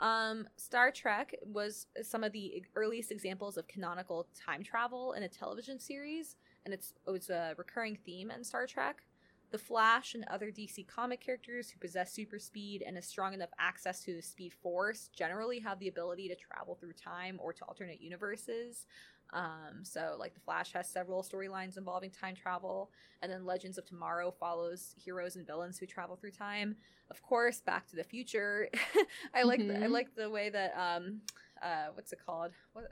Um, 0.00 0.48
Star 0.56 0.90
Trek 0.90 1.34
was 1.44 1.86
some 2.02 2.22
of 2.22 2.32
the 2.32 2.62
earliest 2.76 3.10
examples 3.10 3.56
of 3.56 3.66
canonical 3.66 4.28
time 4.34 4.62
travel 4.62 5.12
in 5.14 5.24
a 5.24 5.28
television 5.28 5.80
series 5.80 6.36
and 6.64 6.74
it's 6.74 6.92
it 7.06 7.10
was 7.10 7.30
a 7.30 7.54
recurring 7.56 7.96
theme 8.04 8.30
in 8.30 8.44
Star 8.44 8.66
Trek. 8.66 9.02
The 9.50 9.58
Flash 9.58 10.14
and 10.14 10.26
other 10.28 10.50
DC 10.50 10.86
comic 10.86 11.22
characters 11.22 11.70
who 11.70 11.78
possess 11.78 12.12
super 12.12 12.38
speed 12.38 12.84
and 12.86 12.98
a 12.98 13.02
strong 13.02 13.32
enough 13.32 13.48
access 13.58 14.04
to 14.04 14.14
the 14.14 14.20
Speed 14.20 14.52
Force 14.52 15.08
generally 15.16 15.58
have 15.60 15.78
the 15.78 15.88
ability 15.88 16.28
to 16.28 16.34
travel 16.34 16.74
through 16.74 16.92
time 16.92 17.38
or 17.42 17.54
to 17.54 17.64
alternate 17.64 18.02
universes. 18.02 18.86
Um, 19.32 19.84
so, 19.84 20.16
like, 20.18 20.34
The 20.34 20.40
Flash 20.40 20.72
has 20.72 20.88
several 20.88 21.22
storylines 21.22 21.76
involving 21.76 22.10
time 22.10 22.34
travel, 22.34 22.90
and 23.22 23.30
then 23.30 23.44
Legends 23.44 23.76
of 23.78 23.84
Tomorrow 23.84 24.30
follows 24.30 24.94
heroes 24.96 25.36
and 25.36 25.46
villains 25.46 25.78
who 25.78 25.86
travel 25.86 26.16
through 26.16 26.30
time. 26.30 26.76
Of 27.10 27.22
course, 27.22 27.60
Back 27.60 27.86
to 27.88 27.96
the 27.96 28.04
Future. 28.04 28.68
I 29.34 29.42
like 29.42 29.60
the, 29.66 29.76
I 29.76 29.86
Mhm. 29.86 29.90
like 29.92 30.14
the 30.14 30.30
way 30.30 30.48
that 30.50 30.74
um, 30.76 31.20
uh, 31.62 31.88
what's 31.94 32.12
it 32.12 32.20
called? 32.24 32.52
What 32.72 32.84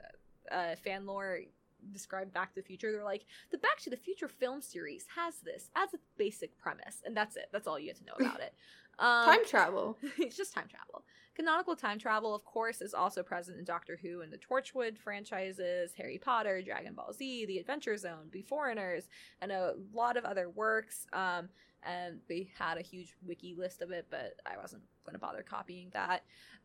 uh, 0.51 0.75
fan 0.75 1.05
lore 1.05 1.39
described 1.91 2.33
Back 2.33 2.53
to 2.53 2.61
the 2.61 2.65
Future. 2.67 2.91
They're 2.91 3.03
like, 3.03 3.25
the 3.51 3.57
Back 3.57 3.79
to 3.81 3.89
the 3.89 3.97
Future 3.97 4.27
film 4.27 4.61
series 4.61 5.05
has 5.15 5.37
this 5.39 5.69
as 5.75 5.93
a 5.93 5.97
basic 6.17 6.57
premise, 6.57 7.01
and 7.05 7.15
that's 7.17 7.35
it. 7.35 7.49
That's 7.51 7.67
all 7.67 7.79
you 7.79 7.87
get 7.87 7.97
to 7.97 8.05
know 8.05 8.13
about 8.19 8.41
it. 8.41 8.53
Um, 8.99 9.25
Time 9.25 9.45
travel. 9.45 9.95
it's 10.17 10.35
just 10.35 10.55
time 10.55 10.67
travel. 10.67 11.05
Canonical 11.37 11.75
time 11.75 11.99
travel, 11.99 12.33
of 12.33 12.43
course, 12.45 12.81
is 12.81 12.95
also 12.95 13.21
present 13.21 13.59
in 13.59 13.63
Doctor 13.63 13.99
Who 14.01 14.21
and 14.21 14.33
the 14.33 14.39
Torchwood 14.39 14.97
franchises, 14.97 15.93
Harry 15.95 16.17
Potter, 16.17 16.63
Dragon 16.63 16.95
Ball 16.95 17.13
Z, 17.13 17.45
The 17.45 17.59
Adventure 17.59 17.95
Zone, 17.95 18.27
Be 18.31 18.41
Foreigners, 18.41 19.07
and 19.39 19.51
a 19.51 19.75
lot 19.93 20.17
of 20.17 20.25
other 20.25 20.49
works. 20.49 21.05
Um, 21.13 21.49
and 21.83 22.21
they 22.27 22.49
had 22.57 22.79
a 22.79 22.81
huge 22.81 23.13
wiki 23.23 23.53
list 23.55 23.83
of 23.83 23.91
it, 23.91 24.07
but 24.09 24.33
I 24.47 24.57
wasn't 24.59 24.81
going 25.05 25.13
to 25.13 25.19
bother 25.19 25.43
copying 25.47 25.91
that. 25.93 26.23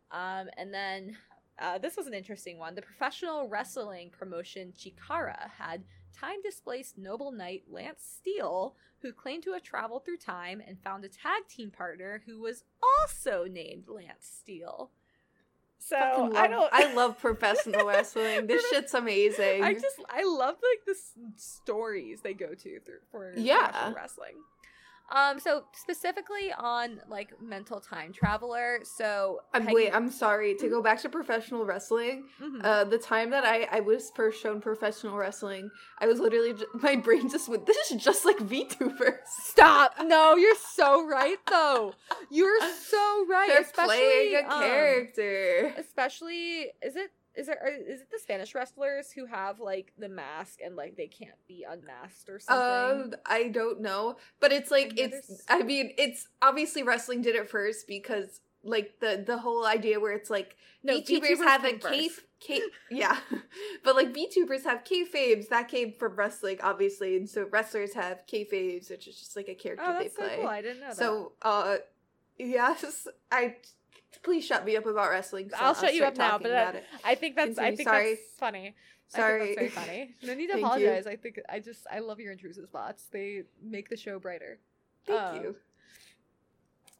Um, 0.09 0.47
and 0.57 0.73
then 0.73 1.17
uh, 1.59 1.77
this 1.77 1.95
was 1.95 2.07
an 2.07 2.15
interesting 2.15 2.57
one. 2.57 2.73
The 2.73 2.81
professional 2.81 3.47
wrestling 3.47 4.09
promotion 4.09 4.73
Chikara 4.75 5.51
had 5.55 5.83
time 6.13 6.41
displaced 6.43 6.97
noble 6.97 7.31
knight 7.31 7.63
Lance 7.69 8.03
Steele, 8.19 8.75
who 9.01 9.11
claimed 9.11 9.43
to 9.43 9.53
have 9.53 9.63
traveled 9.63 10.05
through 10.05 10.17
time 10.17 10.61
and 10.65 10.79
found 10.81 11.03
a 11.03 11.09
tag 11.09 11.47
team 11.49 11.71
partner 11.71 12.23
who 12.25 12.39
was 12.39 12.63
also 13.01 13.45
named 13.49 13.85
Lance 13.87 14.25
Steele. 14.39 14.91
So 15.79 15.95
love, 15.97 16.35
I 16.35 16.47
don't. 16.47 16.69
I 16.71 16.93
love 16.93 17.19
professional 17.19 17.85
wrestling. 17.87 18.47
This 18.47 18.63
shit's 18.69 18.93
amazing. 18.93 19.63
I 19.63 19.73
just 19.73 19.99
I 20.09 20.23
love 20.23 20.55
like 20.55 20.85
the 20.85 20.91
s- 20.91 21.13
stories 21.35 22.21
they 22.21 22.33
go 22.33 22.53
to 22.53 22.79
through 22.79 22.99
for 23.11 23.33
Yeah. 23.35 23.63
professional 23.67 23.95
wrestling. 23.95 24.35
Um, 25.11 25.39
so 25.39 25.65
specifically 25.73 26.51
on 26.57 26.99
like 27.07 27.29
mental 27.41 27.79
time 27.79 28.13
traveler. 28.13 28.79
So 28.83 29.41
I'm 29.53 29.63
Peggy- 29.65 29.75
wait. 29.75 29.91
I'm 29.95 30.09
sorry 30.09 30.55
to 30.55 30.69
go 30.69 30.81
back 30.81 31.01
to 31.01 31.09
professional 31.09 31.65
wrestling. 31.65 32.25
Mhm. 32.41 32.61
Uh, 32.63 32.83
the 32.85 32.97
time 32.97 33.29
that 33.31 33.43
I 33.45 33.67
I 33.71 33.79
was 33.81 34.11
first 34.15 34.41
shown 34.41 34.61
professional 34.61 35.15
wrestling, 35.17 35.69
I 35.99 36.07
was 36.07 36.19
literally 36.19 36.53
ju- 36.53 36.67
my 36.81 36.95
brain 36.95 37.29
just 37.29 37.47
went. 37.49 37.65
This 37.65 37.91
is 37.91 38.01
just 38.03 38.25
like 38.25 38.37
VTubers. 38.37 39.17
Stop! 39.27 39.93
No, 40.03 40.35
you're 40.35 40.55
so 40.55 41.05
right 41.05 41.37
though. 41.47 41.93
You're 42.31 42.59
so 42.73 43.25
right. 43.27 43.49
They're 43.49 43.61
especially 43.61 43.97
playing 43.97 44.35
a 44.45 44.49
um, 44.49 44.61
character. 44.61 45.73
especially 45.77 46.71
is 46.81 46.95
it 46.95 47.11
is 47.35 47.47
it 47.47 47.57
are, 47.61 47.69
is 47.69 48.01
it 48.01 48.11
the 48.11 48.19
Spanish 48.19 48.53
wrestlers 48.53 49.11
who 49.11 49.25
have 49.25 49.59
like 49.59 49.93
the 49.97 50.09
mask 50.09 50.59
and 50.63 50.75
like 50.75 50.95
they 50.95 51.07
can't 51.07 51.31
be 51.47 51.65
unmasked 51.67 52.29
or 52.29 52.39
something? 52.39 53.13
Um, 53.13 53.19
I 53.25 53.49
don't 53.49 53.81
know, 53.81 54.17
but 54.39 54.51
it's 54.51 54.71
like 54.71 54.95
then 54.95 55.11
it's. 55.13 55.43
I 55.49 55.63
mean, 55.63 55.93
it's 55.97 56.27
obviously 56.41 56.83
wrestling 56.83 57.21
did 57.21 57.35
it 57.35 57.49
first 57.49 57.87
because 57.87 58.41
like 58.63 58.99
the 58.99 59.23
the 59.25 59.37
whole 59.37 59.65
idea 59.65 59.99
where 59.99 60.13
it's 60.13 60.29
like 60.29 60.55
no, 60.83 60.99
VTubers 60.99 61.21
VTubers 61.21 61.37
have 61.37 61.65
a 61.65 61.73
cape. 62.39 62.61
Yeah, 62.91 63.17
but 63.83 63.95
like 63.95 64.13
VTubers 64.13 64.63
have 64.63 64.83
kayfabes 64.83 65.49
that 65.49 65.67
came 65.69 65.93
from 65.93 66.15
wrestling, 66.15 66.59
obviously, 66.61 67.15
and 67.17 67.29
so 67.29 67.47
wrestlers 67.51 67.93
have 67.93 68.21
kayfabes, 68.31 68.89
which 68.89 69.07
is 69.07 69.17
just 69.17 69.35
like 69.35 69.49
a 69.49 69.55
character 69.55 69.85
Oh, 69.87 69.97
they 69.97 70.03
that's 70.05 70.15
so 70.15 70.21
play. 70.21 70.37
cool. 70.39 70.47
I 70.47 70.61
didn't 70.61 70.81
know 70.81 70.87
that. 70.87 70.97
So, 70.97 71.31
uh, 71.41 71.77
yes, 72.37 73.07
I 73.31 73.55
please 74.21 74.45
shut 74.45 74.65
me 74.65 74.75
up 74.75 74.85
about 74.85 75.09
wrestling. 75.09 75.49
so 75.49 75.57
I'll 75.59 75.75
shut 75.75 75.93
you 75.93 76.03
up 76.03 76.17
now, 76.17 76.37
but 76.37 76.49
that- 76.49 76.83
I 77.03 77.15
think 77.15 77.35
that's 77.35 77.57
I 77.57 77.75
think 77.75 77.89
Sorry. 77.89 78.15
that's 78.15 78.37
funny. 78.37 78.75
I 79.13 79.17
Sorry, 79.17 79.55
think 79.55 79.59
that's 79.59 79.73
very 79.75 79.87
funny. 79.87 80.15
No 80.23 80.33
need 80.33 80.47
to 80.47 80.53
Thank 80.53 80.61
you. 80.61 80.67
apologize. 80.67 81.07
I 81.07 81.15
think 81.15 81.39
I 81.49 81.59
just 81.59 81.85
I 81.91 81.99
love 81.99 82.19
your 82.19 82.31
intrusive 82.31 82.69
thoughts. 82.69 83.07
They 83.11 83.43
make 83.61 83.89
the 83.89 83.97
show 83.97 84.19
brighter. 84.19 84.59
Thank 85.05 85.21
um, 85.21 85.35
you. 85.35 85.55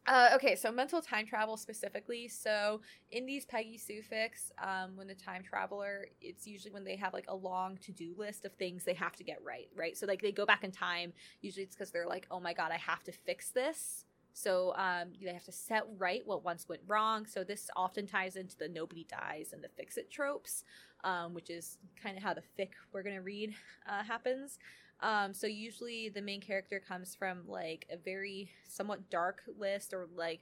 Uh, 0.06 0.30
okay, 0.34 0.54
so 0.54 0.70
mental 0.70 1.00
time 1.00 1.26
travel 1.26 1.56
specifically. 1.56 2.28
So 2.28 2.82
in 3.10 3.24
these 3.24 3.46
Peggy 3.46 3.78
Sue 3.78 4.02
fics, 4.02 4.50
um, 4.62 4.96
when 4.96 5.06
the 5.06 5.14
time 5.14 5.42
traveler, 5.42 6.08
it's 6.20 6.46
usually 6.46 6.72
when 6.72 6.84
they 6.84 6.96
have 6.96 7.14
like 7.14 7.24
a 7.28 7.34
long 7.34 7.78
to 7.78 7.92
do 7.92 8.14
list 8.18 8.44
of 8.44 8.52
things 8.52 8.84
they 8.84 8.92
have 8.94 9.16
to 9.16 9.24
get 9.24 9.42
right, 9.42 9.68
right? 9.74 9.96
So 9.96 10.06
like 10.06 10.20
they 10.20 10.32
go 10.32 10.44
back 10.44 10.62
in 10.62 10.70
time. 10.70 11.14
Usually 11.40 11.64
it's 11.64 11.74
because 11.74 11.90
they're 11.90 12.06
like, 12.06 12.26
oh 12.30 12.38
my 12.38 12.52
god, 12.52 12.70
I 12.70 12.76
have 12.76 13.02
to 13.04 13.12
fix 13.12 13.50
this. 13.50 14.04
So 14.34 14.74
um, 14.76 15.12
they 15.22 15.32
have 15.32 15.44
to 15.44 15.52
set 15.52 15.84
right 15.96 16.22
what 16.26 16.44
once 16.44 16.68
went 16.68 16.82
wrong. 16.86 17.24
So 17.24 17.44
this 17.44 17.70
often 17.76 18.06
ties 18.06 18.36
into 18.36 18.56
the 18.58 18.68
nobody 18.68 19.06
dies 19.08 19.52
and 19.52 19.62
the 19.62 19.68
fix 19.68 19.96
it 19.96 20.10
tropes, 20.10 20.64
um, 21.04 21.32
which 21.34 21.50
is 21.50 21.78
kind 22.02 22.16
of 22.16 22.22
how 22.22 22.34
the 22.34 22.42
fic 22.58 22.70
we're 22.92 23.04
gonna 23.04 23.22
read 23.22 23.54
uh, 23.88 24.02
happens. 24.02 24.58
Um, 25.00 25.32
so 25.32 25.46
usually 25.46 26.08
the 26.08 26.20
main 26.20 26.40
character 26.40 26.80
comes 26.80 27.14
from 27.14 27.42
like 27.46 27.86
a 27.90 27.96
very 27.96 28.50
somewhat 28.68 29.08
dark 29.08 29.42
list 29.58 29.94
or 29.94 30.08
like 30.14 30.40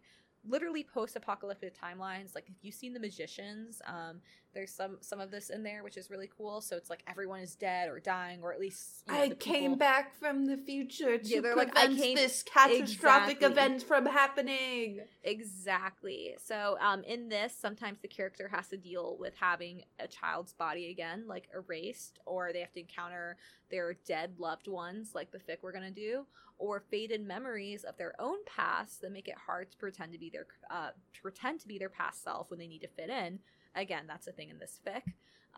literally 0.49 0.85
post-apocalyptic 0.85 1.75
timelines. 1.79 2.35
Like 2.35 2.49
if 2.49 2.57
you've 2.63 2.75
seen 2.75 2.93
The 2.93 3.01
Magicians, 3.01 3.81
um, 3.87 4.21
there's 4.55 4.73
some 4.73 4.99
some 5.01 5.21
of 5.21 5.31
this 5.31 5.51
in 5.51 5.62
there, 5.62 5.83
which 5.83 5.97
is 5.97 6.11
really 6.11 6.29
cool. 6.37 6.61
So 6.61 6.77
it's 6.77 6.91
like 6.91 7.03
everyone 7.07 7.41
is 7.41 7.55
dead 7.55 7.88
or 7.88 8.01
dying, 8.01 8.41
or 8.43 8.53
at 8.53 8.61
least 8.61 9.03
you 9.07 9.12
know, 9.15 9.21
I 9.21 9.29
came 9.31 9.77
back 9.77 10.15
from 10.19 10.47
the 10.47 10.57
future 10.57 11.19
to 11.19 11.29
Yeah, 11.29 11.41
they're 11.41 11.57
like, 11.57 11.77
I 11.77 11.87
prevent 11.87 11.99
came- 11.99 12.17
this 12.17 12.43
catastrophic 12.43 13.37
Exactly. 13.38 13.47
event 13.47 13.83
from 13.83 14.07
happening. 14.07 15.01
Exactly. 15.25 16.35
So, 16.45 16.77
um, 16.81 17.03
in 17.05 17.29
this, 17.29 17.55
sometimes 17.57 17.99
the 18.01 18.09
character 18.09 18.49
has 18.49 18.69
to 18.69 18.77
deal 18.77 19.17
with 19.19 19.35
having 19.37 19.83
a 19.99 20.07
child's 20.09 20.53
body 20.53 20.91
again, 20.91 21.25
like 21.27 21.49
erased, 21.55 22.19
or 22.27 22.53
they 22.53 22.61
have 22.61 22.73
to 22.73 22.81
encounter 22.81 23.37
their 23.71 23.95
dead 24.07 24.35
loved 24.38 24.69
ones, 24.69 25.12
like 25.15 25.31
the 25.31 25.38
fic 25.38 25.59
we're 25.62 25.73
gonna 25.73 25.91
do, 25.91 26.27
or 26.59 26.81
faded 26.81 27.23
memories 27.27 27.85
of 27.85 27.97
their 27.97 28.15
own 28.21 28.38
past 28.45 29.01
that 29.01 29.12
make 29.12 29.29
it 29.29 29.37
hard 29.47 29.71
to 29.71 29.77
pretend 29.79 30.12
to 30.12 30.19
be 30.19 30.31
their 30.31 30.47
uh, 30.71 30.91
to 31.15 31.23
pretend 31.23 31.61
to 31.61 31.69
be 31.69 31.79
their 31.79 31.88
past 31.88 32.23
self 32.23 32.51
when 32.51 32.59
they 32.59 32.67
need 32.69 32.81
to 32.83 32.88
fit 32.88 33.11
in. 33.11 33.38
Again, 33.75 34.05
that's 34.07 34.27
a 34.27 34.33
thing 34.33 34.51
in 34.51 34.59
this 34.59 34.81
fic. 34.87 35.03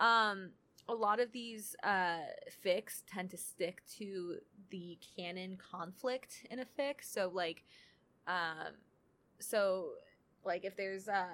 Um, 0.03 0.51
a 0.89 0.95
lot 0.95 1.21
of 1.21 1.33
these 1.33 1.75
uh, 1.83 2.19
fics 2.65 3.03
tend 3.13 3.31
to 3.31 3.37
stick 3.37 3.83
to 3.99 4.37
the 4.71 4.99
canon 5.17 5.57
conflict 5.57 6.47
in 6.51 6.59
a 6.61 6.65
fic. 6.65 6.97
So, 7.03 7.31
like, 7.33 7.65
um, 8.27 8.75
so 9.41 9.89
like 10.45 10.65
if 10.65 10.77
there's 10.77 11.09
uh 11.09 11.25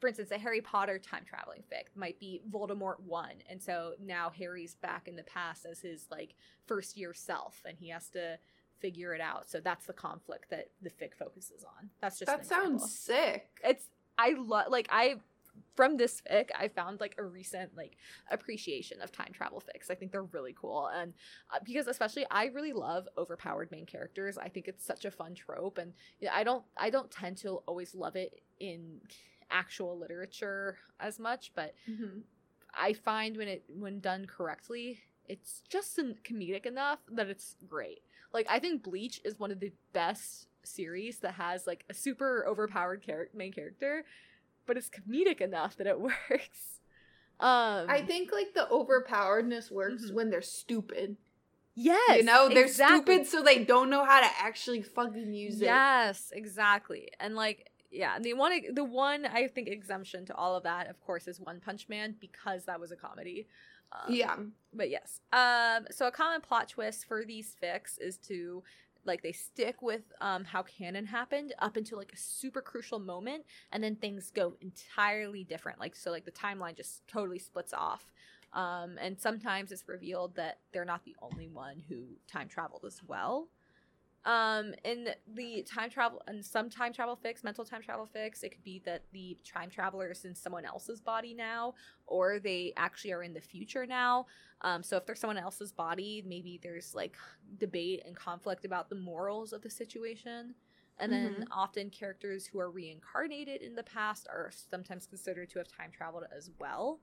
for 0.00 0.08
instance 0.08 0.30
a 0.30 0.38
harry 0.38 0.60
potter 0.60 0.98
time 0.98 1.22
traveling 1.28 1.62
fic 1.72 1.84
might 1.94 2.18
be 2.18 2.40
voldemort 2.50 2.98
won 3.06 3.30
and 3.48 3.62
so 3.62 3.92
now 4.04 4.30
harry's 4.30 4.74
back 4.74 5.06
in 5.06 5.14
the 5.16 5.22
past 5.22 5.64
as 5.64 5.80
his 5.80 6.06
like 6.10 6.34
first 6.66 6.96
year 6.96 7.14
self 7.14 7.62
and 7.66 7.78
he 7.78 7.88
has 7.90 8.08
to 8.08 8.36
figure 8.80 9.14
it 9.14 9.20
out 9.20 9.48
so 9.48 9.60
that's 9.60 9.86
the 9.86 9.92
conflict 9.92 10.50
that 10.50 10.68
the 10.82 10.90
fic 10.90 11.14
focuses 11.18 11.64
on 11.64 11.88
that's 12.00 12.18
just 12.18 12.26
That 12.26 12.44
sounds 12.46 12.90
sick. 12.90 13.48
it's 13.62 13.84
i 14.18 14.30
love 14.38 14.66
like 14.70 14.88
i 14.90 15.16
from 15.74 15.96
this 15.96 16.22
fic, 16.30 16.50
I 16.58 16.68
found 16.68 17.00
like 17.00 17.14
a 17.18 17.24
recent 17.24 17.76
like 17.76 17.96
appreciation 18.30 19.00
of 19.02 19.12
time 19.12 19.32
travel 19.32 19.62
fics. 19.62 19.90
I 19.90 19.94
think 19.94 20.12
they're 20.12 20.24
really 20.24 20.54
cool, 20.58 20.88
and 20.94 21.12
uh, 21.54 21.58
because 21.64 21.86
especially 21.86 22.26
I 22.30 22.46
really 22.46 22.72
love 22.72 23.08
overpowered 23.18 23.70
main 23.70 23.86
characters. 23.86 24.38
I 24.38 24.48
think 24.48 24.68
it's 24.68 24.84
such 24.84 25.04
a 25.04 25.10
fun 25.10 25.34
trope, 25.34 25.78
and 25.78 25.92
you 26.20 26.26
know, 26.28 26.34
I 26.34 26.44
don't 26.44 26.64
I 26.76 26.90
don't 26.90 27.10
tend 27.10 27.36
to 27.38 27.56
always 27.66 27.94
love 27.94 28.16
it 28.16 28.42
in 28.60 29.00
actual 29.50 29.98
literature 29.98 30.78
as 31.00 31.18
much, 31.18 31.52
but 31.54 31.74
Mm-hmm. 31.88 32.20
I 32.74 32.92
find 32.92 33.36
when 33.36 33.48
it 33.48 33.64
when 33.68 34.00
done 34.00 34.26
correctly, 34.26 35.00
it's 35.28 35.62
just 35.68 35.98
comedic 36.24 36.66
enough 36.66 37.00
that 37.12 37.28
it's 37.28 37.56
great. 37.66 38.02
Like 38.32 38.46
I 38.48 38.58
think 38.58 38.82
Bleach 38.82 39.20
is 39.24 39.38
one 39.38 39.50
of 39.50 39.60
the 39.60 39.72
best 39.92 40.48
series 40.64 41.18
that 41.20 41.34
has 41.34 41.66
like 41.66 41.84
a 41.90 41.94
super 41.94 42.44
overpowered 42.46 43.02
char- 43.02 43.28
main 43.34 43.52
character, 43.52 44.04
but 44.66 44.76
it's 44.76 44.88
comedic 44.90 45.40
enough 45.40 45.76
that 45.76 45.86
it 45.86 46.00
works. 46.10 46.80
Um 47.40 47.86
I 47.88 48.02
think 48.06 48.32
like 48.32 48.54
the 48.54 48.66
overpoweredness 48.70 49.70
works 49.70 50.06
Mhm. 50.06 50.14
when 50.14 50.30
they're 50.30 50.42
stupid. 50.42 51.16
yes, 51.74 52.18
you 52.18 52.24
know, 52.24 52.48
they're 52.48 52.64
exactly. 52.66 53.14
stupid 53.14 53.26
so 53.26 53.42
they 53.42 53.64
don't 53.64 53.88
know 53.90 54.04
how 54.04 54.20
to 54.20 54.26
actually 54.38 54.82
fucking 54.82 55.32
use 55.32 55.60
it. 55.60 55.64
Yes, 55.66 56.32
exactly. 56.34 57.08
And 57.18 57.34
like 57.36 57.68
yeah, 57.90 58.18
the 58.20 58.34
one 58.34 58.52
the 58.74 58.84
one 58.84 59.26
I 59.26 59.48
think 59.48 59.68
exemption 59.68 60.24
to 60.26 60.34
all 60.34 60.54
of 60.54 60.62
that, 60.64 60.88
of 60.88 61.00
course, 61.00 61.26
is 61.26 61.40
One 61.40 61.58
Punch 61.60 61.88
Man 61.88 62.14
because 62.20 62.64
that 62.66 62.78
was 62.78 62.92
a 62.92 62.96
comedy. 62.96 63.48
Um, 63.92 64.14
Yeah. 64.14 64.36
but 64.72 64.88
yes. 64.90 65.20
Um, 65.32 65.86
so 65.90 66.06
a 66.06 66.12
common 66.12 66.40
plot 66.42 66.68
twist 66.68 67.06
for 67.08 67.24
these 67.24 67.56
fics 67.60 67.98
is 68.00 68.16
to 68.28 68.62
like 69.04 69.22
they 69.22 69.32
stick 69.32 69.82
with 69.82 70.02
um 70.20 70.44
how 70.44 70.62
canon 70.62 71.06
happened 71.06 71.54
up 71.58 71.76
until 71.76 71.98
like 71.98 72.12
a 72.12 72.16
super 72.16 72.60
crucial 72.60 72.98
moment, 72.98 73.44
and 73.72 73.82
then 73.82 73.96
things 73.96 74.30
go 74.30 74.54
entirely 74.60 75.44
different. 75.44 75.78
Like 75.78 75.96
so, 75.96 76.10
like 76.10 76.24
the 76.24 76.32
timeline 76.32 76.76
just 76.76 77.06
totally 77.08 77.38
splits 77.38 77.72
off. 77.72 78.12
Um, 78.52 78.98
and 79.00 79.20
sometimes 79.20 79.70
it's 79.70 79.88
revealed 79.88 80.34
that 80.36 80.58
they're 80.72 80.84
not 80.84 81.04
the 81.04 81.14
only 81.22 81.48
one 81.48 81.82
who 81.88 82.02
time 82.26 82.48
traveled 82.48 82.84
as 82.84 83.00
well. 83.06 83.48
Um, 84.26 84.74
in 84.84 85.08
the 85.34 85.62
time 85.62 85.88
travel 85.88 86.22
and 86.26 86.44
some 86.44 86.68
time 86.68 86.92
travel 86.92 87.18
fics, 87.24 87.42
mental 87.42 87.64
time 87.64 87.80
travel 87.82 88.08
fics, 88.14 88.42
it 88.42 88.50
could 88.50 88.62
be 88.62 88.82
that 88.84 89.02
the 89.12 89.38
time 89.50 89.70
traveler 89.70 90.10
is 90.10 90.24
in 90.26 90.34
someone 90.34 90.66
else's 90.66 91.00
body 91.00 91.32
now, 91.32 91.74
or 92.06 92.38
they 92.38 92.74
actually 92.76 93.12
are 93.12 93.22
in 93.22 93.32
the 93.32 93.40
future 93.40 93.86
now. 93.86 94.26
Um, 94.60 94.82
so 94.82 94.98
if 94.98 95.06
they're 95.06 95.14
someone 95.14 95.38
else's 95.38 95.72
body, 95.72 96.22
maybe 96.26 96.60
there's 96.62 96.94
like 96.94 97.16
debate 97.58 98.02
and 98.04 98.14
conflict 98.14 98.66
about 98.66 98.90
the 98.90 98.96
morals 98.96 99.54
of 99.54 99.62
the 99.62 99.70
situation. 99.70 100.54
And 100.98 101.10
then 101.10 101.46
often 101.50 101.88
characters 101.88 102.46
who 102.46 102.60
are 102.60 102.70
reincarnated 102.70 103.62
in 103.62 103.74
the 103.74 103.82
past 103.82 104.28
are 104.28 104.50
sometimes 104.70 105.06
considered 105.06 105.48
to 105.50 105.58
have 105.58 105.66
time 105.66 105.90
traveled 105.90 106.24
as 106.36 106.50
well. 106.60 107.00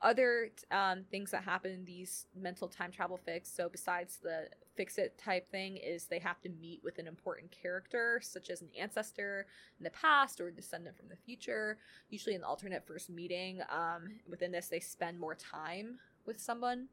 Other 0.00 0.50
um, 0.70 1.04
things 1.10 1.32
that 1.32 1.44
happen 1.44 1.70
in 1.70 1.84
these 1.84 2.26
mental 2.34 2.66
time 2.66 2.90
travel 2.90 3.20
fics, 3.28 3.54
so 3.54 3.68
besides 3.68 4.18
the 4.22 4.48
fix 4.76 4.98
it 4.98 5.18
type 5.18 5.50
thing, 5.50 5.76
is 5.76 6.04
they 6.04 6.18
have 6.18 6.40
to 6.42 6.48
meet 6.48 6.80
with 6.84 6.98
an 6.98 7.06
important 7.06 7.50
character, 7.50 8.20
such 8.22 8.50
as 8.50 8.62
an 8.62 8.68
ancestor 8.78 9.46
in 9.78 9.84
the 9.84 9.90
past 9.90 10.40
or 10.40 10.48
a 10.48 10.52
descendant 10.52 10.96
from 10.96 11.08
the 11.08 11.16
future. 11.16 11.78
Usually, 12.10 12.34
an 12.34 12.44
alternate 12.44 12.86
first 12.86 13.10
meeting. 13.10 13.60
Um, 13.70 14.20
within 14.28 14.52
this, 14.52 14.68
they 14.68 14.80
spend 14.80 15.18
more 15.18 15.34
time 15.34 15.98
with 16.26 16.40
someone. 16.40 16.88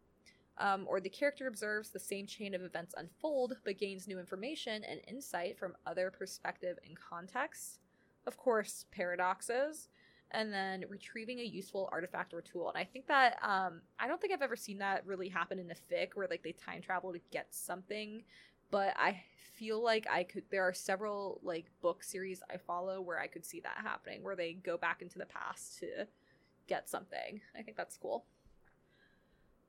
Um, 0.60 0.86
or 0.88 1.00
the 1.00 1.10
character 1.10 1.48
observes 1.48 1.90
the 1.90 2.00
same 2.00 2.28
chain 2.28 2.54
of 2.54 2.62
events 2.62 2.94
unfold, 2.96 3.58
but 3.66 3.80
gains 3.80 4.08
new 4.08 4.20
information 4.20 4.84
and 4.84 5.02
insight 5.08 5.58
from 5.58 5.76
other 5.86 6.12
perspective 6.12 6.78
and 6.86 6.96
contexts. 6.96 7.80
Of 8.26 8.38
course, 8.38 8.86
paradoxes 8.92 9.90
and 10.34 10.52
then 10.52 10.86
retrieving 10.90 11.40
a 11.40 11.44
useful 11.44 11.90
artifact 11.92 12.34
or 12.34 12.42
tool. 12.42 12.70
And 12.70 12.78
I 12.78 12.84
think 12.84 13.08
that 13.08 13.38
um, 13.44 13.82
I 14.00 14.08
don't 14.08 14.20
think 14.20 14.34
I've 14.34 14.42
ever 14.42 14.56
seen 14.56 14.80
that 14.80 15.06
really 15.06 15.30
happen 15.30 15.60
in 15.60 15.72
a 15.72 15.76
fic 15.76 16.10
where 16.16 16.28
like 16.28 16.44
they 16.44 16.54
time 16.54 16.82
travel 16.82 17.14
to 17.14 17.20
get 17.32 17.48
something, 17.52 18.24
but 18.72 18.94
I 18.98 19.22
feel 19.56 19.84
like 19.84 20.08
I 20.10 20.24
could. 20.24 20.44
There 20.50 20.64
are 20.64 20.74
several 20.74 21.40
like 21.44 21.66
book 21.82 22.04
series 22.04 22.42
I 22.52 22.58
follow 22.58 23.02
where 23.02 23.20
I 23.20 23.28
could 23.28 23.46
see 23.46 23.60
that 23.62 23.78
happening, 23.84 24.24
where 24.24 24.36
they 24.36 24.54
go 24.54 24.78
back 24.78 25.02
into 25.02 25.20
the 25.20 25.26
past 25.26 25.80
to 25.80 26.08
get 26.68 26.90
something. 26.90 27.42
I 27.58 27.62
think 27.62 27.78
that's 27.78 27.98
cool. 27.98 28.26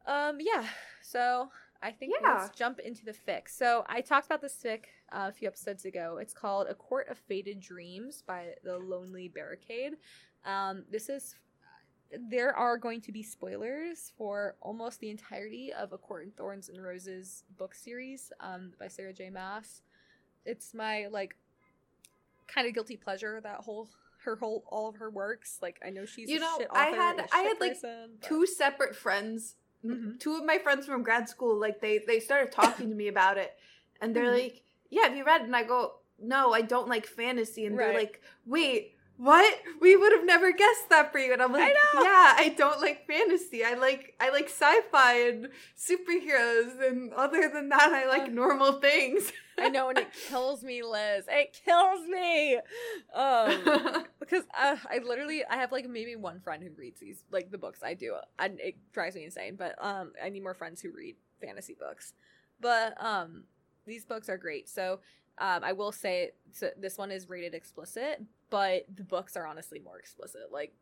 Um, 0.06 0.38
yeah. 0.40 0.66
So 1.02 1.50
I 1.82 1.90
think 1.90 2.14
Yeah. 2.22 2.34
let's 2.34 2.56
jump 2.56 2.78
into 2.78 3.04
the 3.04 3.12
fic. 3.12 3.48
So 3.48 3.84
I 3.88 4.00
talked 4.00 4.26
about 4.26 4.40
this 4.42 4.56
fic 4.62 4.84
uh, 5.12 5.26
a 5.28 5.32
few 5.32 5.48
episodes 5.48 5.84
ago. 5.84 6.18
It's 6.20 6.34
called 6.34 6.66
"A 6.68 6.74
Court 6.74 7.08
of 7.08 7.18
Faded 7.18 7.60
Dreams" 7.60 8.22
by 8.26 8.54
the 8.62 8.78
Lonely 8.78 9.28
Barricade. 9.28 9.96
Um, 10.44 10.84
this 10.90 11.08
is 11.08 11.34
there 12.30 12.54
are 12.54 12.76
going 12.78 13.00
to 13.00 13.10
be 13.12 13.22
spoilers 13.22 14.12
for 14.16 14.54
almost 14.60 15.00
the 15.00 15.10
entirety 15.10 15.72
of 15.72 15.92
A 15.92 15.98
Court 15.98 16.22
in 16.24 16.30
Thorns 16.30 16.68
and 16.68 16.80
Roses 16.82 17.42
book 17.58 17.74
series 17.74 18.30
um, 18.40 18.72
by 18.78 18.86
Sarah 18.88 19.12
J. 19.12 19.30
Maas. 19.30 19.82
It's 20.44 20.74
my 20.74 21.06
like 21.10 21.34
kind 22.46 22.68
of 22.68 22.74
guilty 22.74 22.96
pleasure 22.96 23.40
that 23.40 23.60
whole 23.62 23.88
her 24.24 24.36
whole 24.36 24.64
all 24.68 24.88
of 24.88 24.96
her 24.96 25.10
works. 25.10 25.58
Like 25.60 25.80
I 25.84 25.90
know 25.90 26.04
she's 26.06 26.28
You 26.30 26.38
know, 26.38 26.58
I 26.70 26.86
had- 26.86 27.28
I 27.32 27.38
had, 27.40 27.60
like, 27.60 27.72
person, 27.72 28.10
but- 28.20 28.28
Two 28.28 28.46
separate 28.46 28.94
friends, 28.94 29.56
Mhm. 29.84 30.18
two 30.20 30.36
of 30.36 30.44
my 30.44 30.58
friends 30.58 30.86
from 30.86 31.02
grad 31.02 31.28
school, 31.28 31.56
like 31.56 31.80
they 31.80 31.98
they 31.98 32.20
started 32.20 32.52
talking 32.52 32.90
to 32.90 32.94
me 32.94 33.08
about 33.08 33.38
it, 33.38 33.56
and 34.00 34.14
they're 34.14 34.24
Mhm. 34.30 34.42
like, 34.42 34.62
"Yeah, 34.90 35.02
have 35.08 35.16
you 35.16 35.24
read?" 35.24 35.40
it?" 35.40 35.44
And 35.44 35.56
I 35.56 35.64
go, 35.64 35.98
"No, 36.18 36.52
I 36.52 36.60
don't 36.62 36.88
like 36.88 37.06
fantasy." 37.06 37.66
And 37.66 37.76
they're 37.78 37.92
like, 37.94 38.22
"Wait." 38.46 38.93
What? 39.16 39.60
We 39.80 39.96
would 39.96 40.12
have 40.12 40.24
never 40.24 40.52
guessed 40.52 40.88
that 40.90 41.12
for 41.12 41.18
you. 41.18 41.32
And 41.32 41.40
I'm 41.40 41.52
like, 41.52 41.72
know. 41.72 42.02
yeah, 42.02 42.34
I 42.36 42.54
don't 42.56 42.80
like 42.80 43.06
fantasy. 43.06 43.64
I 43.64 43.74
like 43.74 44.14
I 44.18 44.30
like 44.30 44.46
sci-fi 44.46 45.28
and 45.28 45.48
superheroes 45.78 46.86
and 46.86 47.12
other 47.12 47.48
than 47.48 47.68
that 47.68 47.92
I 47.92 48.08
like 48.08 48.32
normal 48.32 48.80
things. 48.80 49.32
I 49.58 49.68
know, 49.68 49.88
and 49.88 49.98
it 49.98 50.08
kills 50.28 50.64
me, 50.64 50.82
Liz. 50.82 51.26
It 51.28 51.56
kills 51.64 52.04
me. 52.08 52.56
Um, 53.14 54.04
because 54.20 54.42
uh, 54.58 54.76
I 54.90 54.98
literally 54.98 55.44
I 55.48 55.56
have 55.56 55.70
like 55.70 55.88
maybe 55.88 56.16
one 56.16 56.40
friend 56.40 56.60
who 56.60 56.70
reads 56.76 56.98
these 56.98 57.22
like 57.30 57.52
the 57.52 57.58
books 57.58 57.80
I 57.84 57.94
do, 57.94 58.16
and 58.38 58.58
it 58.58 58.74
drives 58.92 59.14
me 59.14 59.24
insane. 59.24 59.54
But 59.56 59.76
um, 59.80 60.12
I 60.22 60.28
need 60.28 60.42
more 60.42 60.54
friends 60.54 60.80
who 60.80 60.90
read 60.90 61.14
fantasy 61.40 61.76
books. 61.78 62.14
But 62.60 63.00
um, 63.00 63.44
these 63.86 64.04
books 64.04 64.28
are 64.28 64.38
great. 64.38 64.68
So 64.68 64.98
um, 65.38 65.64
I 65.64 65.72
will 65.72 65.92
say 65.92 66.30
so 66.52 66.70
this 66.78 66.96
one 66.96 67.10
is 67.10 67.28
rated 67.28 67.54
explicit, 67.54 68.22
but 68.54 68.84
the 68.94 69.02
books 69.02 69.36
are 69.36 69.48
honestly 69.48 69.80
more 69.80 69.98
explicit. 69.98 70.42
Like 70.52 70.74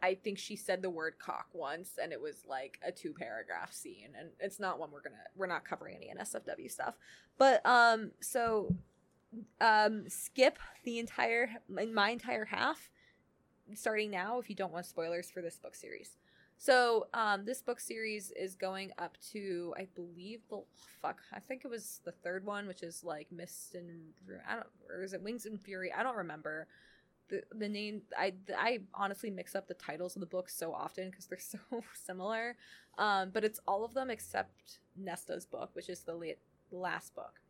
I 0.00 0.14
think 0.14 0.38
she 0.38 0.54
said 0.54 0.80
the 0.80 0.90
word 0.90 1.14
cock 1.18 1.48
once, 1.52 1.98
and 2.00 2.12
it 2.12 2.20
was 2.20 2.44
like 2.48 2.78
a 2.86 2.92
two 2.92 3.12
paragraph 3.12 3.72
scene, 3.72 4.10
and 4.16 4.28
it's 4.38 4.60
not 4.60 4.78
one 4.78 4.92
we're 4.92 5.02
gonna 5.02 5.16
we're 5.34 5.48
not 5.48 5.64
covering 5.64 5.96
any 5.96 6.12
NSFW 6.16 6.70
stuff. 6.70 6.94
But 7.36 7.66
um, 7.66 8.12
so 8.20 8.76
um, 9.60 10.08
skip 10.08 10.60
the 10.84 11.00
entire 11.00 11.50
my 11.68 12.10
entire 12.10 12.44
half 12.44 12.90
starting 13.74 14.12
now 14.12 14.38
if 14.38 14.48
you 14.48 14.54
don't 14.54 14.72
want 14.72 14.86
spoilers 14.86 15.28
for 15.28 15.42
this 15.42 15.58
book 15.58 15.74
series. 15.74 16.18
So, 16.58 17.08
um, 17.12 17.44
this 17.44 17.60
book 17.60 17.80
series 17.80 18.30
is 18.30 18.54
going 18.54 18.90
up 18.98 19.18
to, 19.32 19.74
I 19.76 19.88
believe, 19.94 20.40
the 20.48 20.62
fuck, 21.02 21.20
I 21.30 21.38
think 21.38 21.66
it 21.66 21.68
was 21.68 22.00
the 22.04 22.12
third 22.12 22.46
one, 22.46 22.66
which 22.66 22.82
is 22.82 23.04
like 23.04 23.30
Mist 23.30 23.74
and 23.74 24.14
I 24.48 24.54
don't, 24.54 24.66
or 24.88 25.02
is 25.02 25.12
it 25.12 25.22
Wings 25.22 25.44
and 25.44 25.60
Fury? 25.60 25.92
I 25.92 26.02
don't 26.02 26.16
remember 26.16 26.66
the 27.28 27.42
the 27.52 27.68
name. 27.68 28.02
I 28.16 28.34
I 28.56 28.80
honestly 28.94 29.30
mix 29.30 29.54
up 29.54 29.68
the 29.68 29.74
titles 29.74 30.16
of 30.16 30.20
the 30.20 30.26
books 30.26 30.56
so 30.56 30.72
often 30.72 31.10
because 31.10 31.26
they're 31.26 31.38
so 31.40 31.58
similar. 31.94 32.56
Um, 32.98 33.30
but 33.32 33.44
it's 33.44 33.60
all 33.66 33.84
of 33.84 33.94
them 33.94 34.10
except 34.10 34.78
Nesta's 34.96 35.44
book, 35.44 35.70
which 35.74 35.88
is 35.88 36.00
the 36.00 36.14
late, 36.14 36.38
last 36.70 37.14
book. 37.14 37.40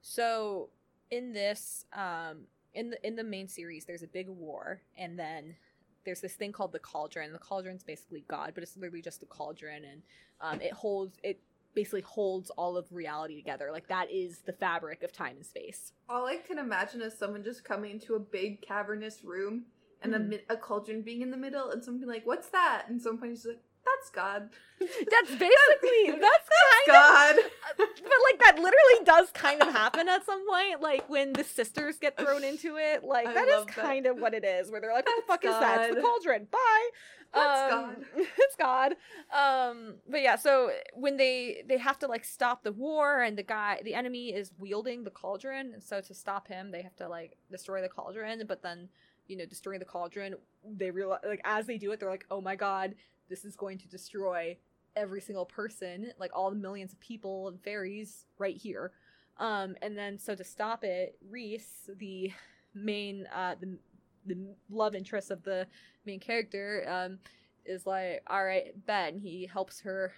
So 0.00 0.70
in 1.10 1.32
this, 1.32 1.84
um, 1.92 2.46
in 2.74 2.90
the 2.90 3.06
in 3.06 3.16
the 3.16 3.24
main 3.24 3.48
series, 3.48 3.84
there's 3.84 4.02
a 4.02 4.08
big 4.08 4.28
war, 4.28 4.82
and 4.96 5.18
then 5.18 5.56
there's 6.04 6.20
this 6.20 6.34
thing 6.34 6.52
called 6.52 6.72
the 6.72 6.78
cauldron. 6.78 7.32
The 7.32 7.38
cauldron's 7.38 7.82
basically 7.82 8.24
God, 8.28 8.52
but 8.54 8.62
it's 8.62 8.76
literally 8.76 9.02
just 9.02 9.22
a 9.22 9.26
cauldron, 9.26 9.84
and 9.84 10.02
um, 10.40 10.60
it 10.60 10.72
holds 10.72 11.18
it 11.22 11.40
basically 11.78 12.00
holds 12.00 12.50
all 12.50 12.76
of 12.76 12.86
reality 12.90 13.36
together. 13.36 13.68
Like 13.70 13.86
that 13.86 14.10
is 14.10 14.40
the 14.40 14.52
fabric 14.52 15.04
of 15.04 15.12
time 15.12 15.36
and 15.36 15.46
space. 15.46 15.92
All 16.08 16.26
I 16.26 16.36
can 16.38 16.58
imagine 16.58 17.00
is 17.02 17.16
someone 17.16 17.44
just 17.44 17.62
coming 17.62 17.92
into 17.92 18.16
a 18.16 18.18
big 18.18 18.62
cavernous 18.62 19.22
room 19.22 19.66
and 20.02 20.12
a, 20.14 20.18
Mhm. 20.18 20.28
mi- 20.28 20.44
a 20.48 20.56
cauldron 20.56 21.02
being 21.02 21.22
in 21.22 21.30
the 21.30 21.36
middle 21.36 21.70
and 21.70 21.84
someone 21.84 22.00
being 22.00 22.10
like, 22.10 22.26
What's 22.26 22.48
that? 22.48 22.86
And 22.88 23.00
someone 23.00 23.32
just 23.32 23.46
like, 23.46 23.60
That's 23.96 24.10
God. 24.10 24.50
That's 24.80 25.30
basically 25.30 26.10
that's 26.20 26.48
kind 26.48 26.86
of 26.88 26.92
God. 26.94 27.36
of, 27.38 27.44
but 27.78 28.18
like 28.30 28.38
that 28.40 28.56
literally 28.56 29.04
does 29.04 29.30
kind 29.32 29.60
of 29.62 29.68
happen 29.68 30.08
at 30.08 30.24
some 30.24 30.46
point. 30.48 30.80
Like 30.80 31.08
when 31.08 31.32
the 31.32 31.44
sisters 31.44 31.98
get 31.98 32.16
thrown 32.16 32.44
into 32.52 32.76
it, 32.76 33.02
like 33.04 33.26
I 33.26 33.34
that 33.34 33.48
is 33.48 33.64
that. 33.66 33.74
kind 33.74 34.06
of 34.06 34.18
what 34.18 34.34
it 34.34 34.44
is. 34.44 34.70
Where 34.70 34.80
they're 34.80 34.92
like, 34.92 35.06
"What 35.06 35.16
the 35.16 35.26
fuck 35.32 35.42
That's 35.42 35.54
is 35.54 35.60
that? 35.60 35.86
It's 35.86 35.94
the 35.96 36.00
cauldron." 36.02 36.46
Bye. 36.50 36.88
That's 37.34 37.72
Um, 37.72 37.80
God. 37.80 38.06
it's 38.38 38.56
God. 38.56 38.92
Um, 39.36 39.94
but 40.08 40.22
yeah, 40.22 40.36
so 40.36 40.70
when 40.94 41.16
they 41.16 41.62
they 41.68 41.78
have 41.78 41.98
to 42.00 42.06
like 42.06 42.24
stop 42.24 42.62
the 42.62 42.72
war, 42.72 43.22
and 43.22 43.36
the 43.36 43.42
guy, 43.42 43.80
the 43.84 43.94
enemy 43.94 44.28
is 44.32 44.52
wielding 44.58 45.04
the 45.04 45.10
cauldron, 45.10 45.72
and 45.74 45.82
so 45.82 46.00
to 46.00 46.14
stop 46.14 46.48
him, 46.48 46.70
they 46.70 46.82
have 46.82 46.96
to 46.96 47.08
like 47.08 47.36
destroy 47.50 47.82
the 47.82 47.88
cauldron. 47.88 48.42
But 48.46 48.62
then 48.62 48.88
you 49.26 49.36
know, 49.36 49.44
destroying 49.44 49.78
the 49.78 49.84
cauldron, 49.84 50.36
they 50.64 50.90
realize 50.90 51.20
like 51.26 51.42
as 51.44 51.66
they 51.66 51.76
do 51.78 51.90
it, 51.92 52.00
they're 52.00 52.08
like, 52.08 52.24
oh 52.30 52.40
my 52.40 52.56
god, 52.56 52.94
this 53.28 53.44
is 53.44 53.56
going 53.56 53.78
to 53.78 53.88
destroy 53.88 54.56
every 54.96 55.20
single 55.20 55.44
person, 55.44 56.12
like 56.18 56.30
all 56.34 56.50
the 56.50 56.56
millions 56.56 56.92
of 56.92 57.00
people 57.00 57.48
and 57.48 57.62
fairies 57.62 58.26
right 58.38 58.56
here. 58.56 58.92
Um, 59.38 59.76
and 59.82 59.96
then 59.96 60.18
so 60.18 60.34
to 60.34 60.44
stop 60.44 60.84
it, 60.84 61.16
Rhys, 61.30 61.88
the 61.98 62.32
main 62.74 63.26
uh 63.34 63.54
the 63.60 63.78
the 64.26 64.36
love 64.70 64.94
interest 64.94 65.30
of 65.30 65.42
the 65.42 65.66
main 66.04 66.20
character, 66.20 66.84
um, 66.88 67.18
is 67.64 67.86
like, 67.86 68.22
all 68.26 68.44
right, 68.44 68.74
Ben. 68.86 69.18
He 69.18 69.46
helps 69.46 69.80
her. 69.80 70.12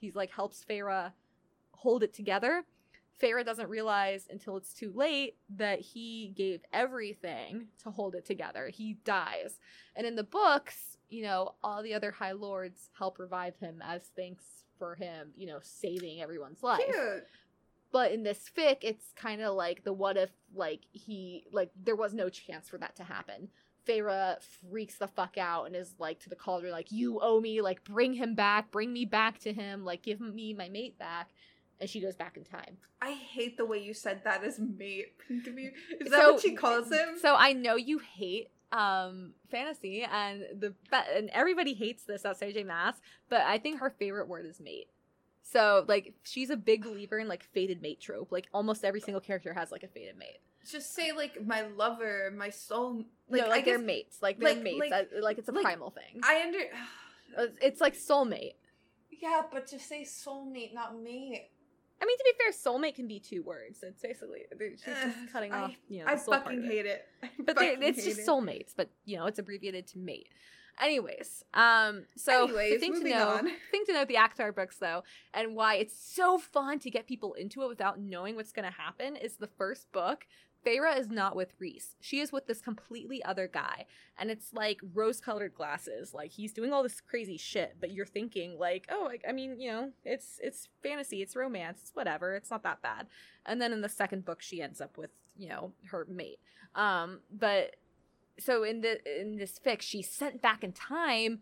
He's 0.00 0.14
like 0.14 0.30
helps 0.30 0.64
Feyre 0.68 1.12
hold 1.72 2.02
it 2.02 2.14
together. 2.14 2.64
Feyre 3.22 3.44
doesn't 3.44 3.68
realize 3.68 4.26
until 4.30 4.56
it's 4.56 4.72
too 4.72 4.92
late 4.94 5.36
that 5.50 5.80
he 5.80 6.32
gave 6.36 6.62
everything 6.72 7.66
to 7.82 7.90
hold 7.90 8.14
it 8.14 8.24
together. 8.24 8.68
He 8.68 8.94
dies. 9.04 9.60
And 9.94 10.06
in 10.06 10.16
the 10.16 10.24
books, 10.24 10.91
you 11.12 11.22
know, 11.22 11.54
all 11.62 11.82
the 11.82 11.94
other 11.94 12.10
High 12.10 12.32
Lords 12.32 12.88
help 12.98 13.18
revive 13.18 13.56
him 13.58 13.82
as 13.84 14.02
thanks 14.16 14.44
for 14.78 14.94
him, 14.94 15.28
you 15.36 15.46
know, 15.46 15.58
saving 15.62 16.22
everyone's 16.22 16.62
life. 16.62 16.80
Cute. 16.86 17.24
But 17.92 18.12
in 18.12 18.22
this 18.22 18.50
fic, 18.56 18.78
it's 18.80 19.12
kind 19.14 19.42
of 19.42 19.54
like 19.54 19.84
the 19.84 19.92
what 19.92 20.16
if, 20.16 20.30
like, 20.54 20.80
he, 20.92 21.44
like, 21.52 21.70
there 21.84 21.94
was 21.96 22.14
no 22.14 22.30
chance 22.30 22.68
for 22.68 22.78
that 22.78 22.96
to 22.96 23.04
happen. 23.04 23.48
Feyre 23.86 24.36
freaks 24.70 24.94
the 24.96 25.06
fuck 25.08 25.36
out 25.36 25.64
and 25.66 25.76
is 25.76 25.94
like 25.98 26.20
to 26.20 26.30
the 26.30 26.36
cauldron, 26.36 26.72
like, 26.72 26.90
you 26.90 27.20
owe 27.20 27.40
me, 27.40 27.60
like, 27.60 27.84
bring 27.84 28.14
him 28.14 28.34
back, 28.34 28.70
bring 28.70 28.92
me 28.92 29.04
back 29.04 29.38
to 29.40 29.52
him, 29.52 29.84
like, 29.84 30.02
give 30.02 30.20
me 30.20 30.54
my 30.54 30.68
mate 30.70 30.98
back. 30.98 31.28
And 31.80 31.90
she 31.90 32.00
goes 32.00 32.14
back 32.16 32.36
in 32.36 32.44
time. 32.44 32.76
I 33.02 33.10
hate 33.10 33.56
the 33.58 33.66
way 33.66 33.78
you 33.82 33.92
said 33.92 34.22
that 34.24 34.42
as 34.44 34.58
mate. 34.60 35.12
Is 35.28 36.10
that 36.10 36.20
So- 36.20 36.32
what 36.34 36.42
she 36.42 36.54
calls 36.54 36.90
him? 36.90 37.18
So 37.20 37.34
I 37.36 37.52
know 37.52 37.74
you 37.76 37.98
hate 37.98 38.48
um 38.72 39.34
fantasy 39.50 40.02
and 40.10 40.44
the 40.58 40.74
and 41.14 41.28
everybody 41.32 41.74
hates 41.74 42.04
this 42.04 42.24
outside 42.24 42.54
J 42.54 42.64
Maas, 42.64 42.96
but 43.28 43.42
I 43.42 43.58
think 43.58 43.80
her 43.80 43.90
favorite 43.90 44.28
word 44.28 44.46
is 44.46 44.58
mate. 44.60 44.88
So 45.42 45.84
like 45.86 46.14
she's 46.24 46.50
a 46.50 46.56
big 46.56 46.82
believer 46.82 47.18
in 47.18 47.28
like 47.28 47.44
fated 47.52 47.82
mate 47.82 48.00
trope. 48.00 48.32
Like 48.32 48.46
almost 48.54 48.84
every 48.84 49.00
single 49.00 49.20
character 49.20 49.52
has 49.52 49.70
like 49.70 49.82
a 49.82 49.88
fated 49.88 50.16
mate. 50.16 50.38
Just 50.70 50.94
say 50.94 51.12
like 51.12 51.44
my 51.44 51.62
lover, 51.62 52.32
my 52.36 52.48
soul. 52.50 53.04
Like, 53.28 53.40
Like, 53.40 53.40
no, 53.40 53.46
I 53.46 53.50
like 53.50 53.64
they're 53.66 53.78
guess- 53.78 53.86
mates. 53.86 54.18
Like 54.22 54.38
they're 54.38 54.54
like- 54.54 54.62
mates. 54.62 54.80
like- 54.80 54.92
I- 54.92 55.20
Like, 55.20 55.38
it's 55.38 55.48
a 55.48 55.52
like, 55.52 55.64
primal 55.64 55.90
thing. 55.90 56.20
I 56.22 56.42
under. 56.42 56.58
It's- 57.38 57.56
it's 57.62 57.80
like 57.80 57.94
soulmate. 57.96 58.54
Yeah, 59.10 59.42
but 59.50 59.66
to 59.68 59.78
say 59.78 60.02
soulmate, 60.02 60.74
not 60.74 61.00
mate. 61.00 61.48
I 62.02 62.04
mean, 62.04 62.18
to 62.18 62.24
be 62.24 62.32
fair, 62.42 62.52
soulmate 62.52 62.96
can 62.96 63.06
be 63.06 63.20
two 63.20 63.44
words. 63.44 63.78
It's 63.82 64.02
basically 64.02 64.40
she's 64.58 64.82
just 64.84 65.32
cutting 65.32 65.52
off. 65.52 65.70
You 65.88 66.00
know, 66.00 66.10
I 66.10 66.16
fucking 66.16 66.64
it. 66.64 66.66
hate 66.66 66.86
it. 66.86 67.06
I 67.22 67.30
But 67.38 67.56
they, 67.58 67.76
it's 67.80 68.04
just 68.04 68.20
it. 68.20 68.26
soulmates. 68.26 68.72
But 68.76 68.90
you 69.04 69.16
know, 69.16 69.26
it's 69.26 69.38
abbreviated 69.38 69.86
to 69.88 69.98
mate. 69.98 70.28
Anyways, 70.80 71.44
um, 71.54 72.06
so 72.16 72.46
the 72.48 72.78
thing 72.78 72.94
to 72.94 73.08
know, 73.08 73.28
on. 73.28 73.44
thing 73.70 73.84
to 73.86 73.92
know, 73.92 74.04
the 74.04 74.14
ACOTAR 74.14 74.54
books 74.54 74.78
though, 74.78 75.04
and 75.32 75.54
why 75.54 75.76
it's 75.76 75.96
so 75.96 76.38
fun 76.38 76.78
to 76.80 76.90
get 76.90 77.06
people 77.06 77.34
into 77.34 77.62
it 77.62 77.68
without 77.68 78.00
knowing 78.00 78.34
what's 78.36 78.52
going 78.52 78.64
to 78.64 78.76
happen 78.76 79.14
is 79.14 79.36
the 79.36 79.46
first 79.46 79.92
book. 79.92 80.26
Feyre 80.64 80.96
is 80.96 81.08
not 81.08 81.34
with 81.34 81.52
Rhys. 81.58 81.96
She 82.00 82.20
is 82.20 82.32
with 82.32 82.46
this 82.46 82.60
completely 82.60 83.22
other 83.24 83.48
guy, 83.48 83.86
and 84.18 84.30
it's 84.30 84.52
like 84.52 84.80
rose-colored 84.94 85.54
glasses. 85.54 86.14
Like 86.14 86.30
he's 86.30 86.52
doing 86.52 86.72
all 86.72 86.82
this 86.82 87.00
crazy 87.00 87.36
shit, 87.36 87.76
but 87.80 87.90
you're 87.90 88.06
thinking 88.06 88.58
like, 88.58 88.86
oh, 88.90 89.04
like, 89.04 89.24
I 89.28 89.32
mean, 89.32 89.58
you 89.60 89.70
know, 89.70 89.90
it's 90.04 90.38
it's 90.42 90.68
fantasy, 90.82 91.22
it's 91.22 91.36
romance, 91.36 91.80
it's 91.82 91.94
whatever, 91.94 92.34
it's 92.34 92.50
not 92.50 92.62
that 92.62 92.82
bad. 92.82 93.06
And 93.46 93.60
then 93.60 93.72
in 93.72 93.80
the 93.80 93.88
second 93.88 94.24
book, 94.24 94.40
she 94.40 94.62
ends 94.62 94.80
up 94.80 94.96
with 94.96 95.10
you 95.36 95.48
know 95.48 95.72
her 95.86 96.06
mate. 96.08 96.38
Um, 96.74 97.20
but 97.30 97.76
so 98.38 98.62
in 98.62 98.80
the 98.80 99.20
in 99.20 99.36
this 99.36 99.58
fic, 99.64 99.82
she's 99.82 100.08
sent 100.08 100.40
back 100.40 100.62
in 100.62 100.72
time 100.72 101.40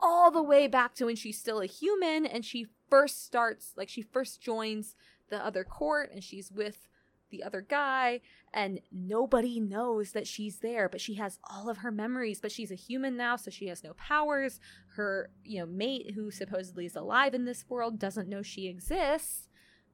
all 0.00 0.30
the 0.30 0.42
way 0.42 0.66
back 0.66 0.94
to 0.94 1.06
when 1.06 1.16
she's 1.16 1.38
still 1.38 1.60
a 1.60 1.66
human 1.66 2.26
and 2.26 2.44
she 2.44 2.66
first 2.90 3.24
starts 3.24 3.72
like 3.76 3.88
she 3.88 4.02
first 4.02 4.40
joins 4.40 4.94
the 5.30 5.44
other 5.44 5.64
court 5.64 6.10
and 6.12 6.22
she's 6.22 6.50
with 6.52 6.88
the 7.34 7.42
other 7.42 7.60
guy 7.60 8.20
and 8.52 8.80
nobody 8.92 9.58
knows 9.58 10.12
that 10.12 10.28
she's 10.28 10.58
there 10.58 10.88
but 10.88 11.00
she 11.00 11.14
has 11.14 11.38
all 11.50 11.68
of 11.68 11.78
her 11.78 11.90
memories. 11.90 12.40
But 12.40 12.52
she's 12.52 12.70
a 12.70 12.76
human 12.76 13.16
now 13.16 13.34
so 13.36 13.50
she 13.50 13.66
has 13.66 13.82
no 13.82 13.94
powers. 13.94 14.60
Her 14.96 15.30
you 15.44 15.58
know 15.58 15.66
mate 15.66 16.12
who 16.14 16.30
supposedly 16.30 16.86
is 16.86 16.94
alive 16.94 17.34
in 17.34 17.44
this 17.44 17.64
world 17.68 17.98
doesn't 17.98 18.28
know 18.28 18.42
she 18.42 18.68
exists. 18.68 19.48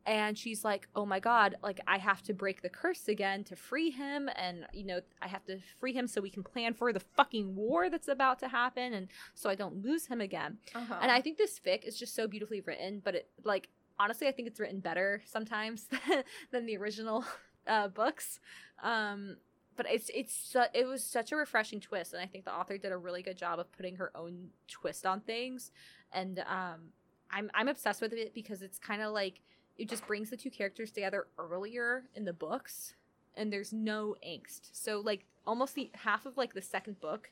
And 0.07 0.37
she's 0.37 0.65
like 0.65 0.89
oh 0.97 1.07
my 1.07 1.21
god 1.21 1.57
like 1.63 1.79
i 1.87 1.99
have 1.99 2.23
to 2.23 2.33
break 2.33 2.63
the 2.63 2.71
curse 2.71 3.07
again 3.07 3.45
to 3.45 3.55
free 3.55 3.91
him 3.91 4.31
and 4.35 4.67
you 4.73 4.85
know 4.87 5.01
i 5.21 5.29
have 5.29 5.45
to 5.45 5.59
free 5.79 5.93
him 5.93 6.07
so 6.07 6.23
we 6.23 6.31
can 6.31 6.43
plan 6.43 6.73
for 6.73 6.91
the 6.91 7.05
fucking 7.19 7.55
war 7.55 7.91
that's 7.91 8.09
about 8.09 8.39
to 8.39 8.49
happen 8.49 8.95
and 8.95 9.09
so 9.35 9.51
i 9.51 9.55
don't 9.55 9.83
lose 9.85 10.07
him 10.07 10.21
again. 10.21 10.57
Uh-huh. 10.75 10.99
and 11.03 11.13
I 11.13 11.21
think 11.21 11.37
this 11.37 11.61
fic 11.65 11.85
is 11.85 11.99
just 11.99 12.15
so 12.15 12.27
beautifully 12.27 12.63
written, 12.63 13.03
but 13.05 13.15
it 13.15 13.29
like 13.45 13.69
honestly, 14.01 14.27
I 14.27 14.33
think 14.33 14.49
it's 14.49 14.59
written 14.59 14.81
better 14.81 15.23
sometimes 15.27 15.87
than 16.51 16.67
the 16.67 16.77
original 16.79 17.25
uh, 17.67 17.89
books. 17.89 18.41
Um, 18.83 19.37
but 19.77 19.87
it's 19.89 20.11
it's 20.13 20.57
it 20.75 20.87
was 20.87 21.05
such 21.05 21.33
a 21.33 21.37
refreshing 21.37 21.81
twist, 21.81 22.13
and 22.13 22.21
I 22.21 22.27
think 22.27 22.45
the 22.45 22.53
author 22.53 22.77
did 22.77 22.93
a 22.93 22.97
really 22.97 23.23
good 23.23 23.37
job 23.37 23.59
of 23.59 23.71
putting 23.73 23.97
her 23.97 24.11
own 24.15 24.49
twist 24.69 25.07
on 25.07 25.21
things. 25.21 25.71
And 26.13 26.41
um, 26.41 26.93
I'm 27.31 27.51
I'm 27.55 27.69
obsessed 27.69 28.01
with 28.01 28.13
it 28.13 28.35
because 28.35 28.63
it's 28.63 28.79
kind 28.79 29.03
of 29.03 29.13
like 29.13 29.41
it 29.79 29.89
just 29.89 30.07
brings 30.07 30.31
the 30.31 30.37
two 30.37 30.51
characters 30.51 30.91
together 30.91 31.27
earlier 31.39 32.05
in 32.15 32.25
the 32.25 32.33
books, 32.33 32.95
and 33.37 33.53
there's 33.53 33.73
no 33.73 34.17
angst. 34.27 34.71
So 34.73 35.01
like 35.01 35.25
almost 35.47 35.75
the 35.75 35.91
half 35.95 36.27
of 36.27 36.37
like 36.37 36.53
the 36.55 36.63
second 36.63 37.01
book 37.01 37.31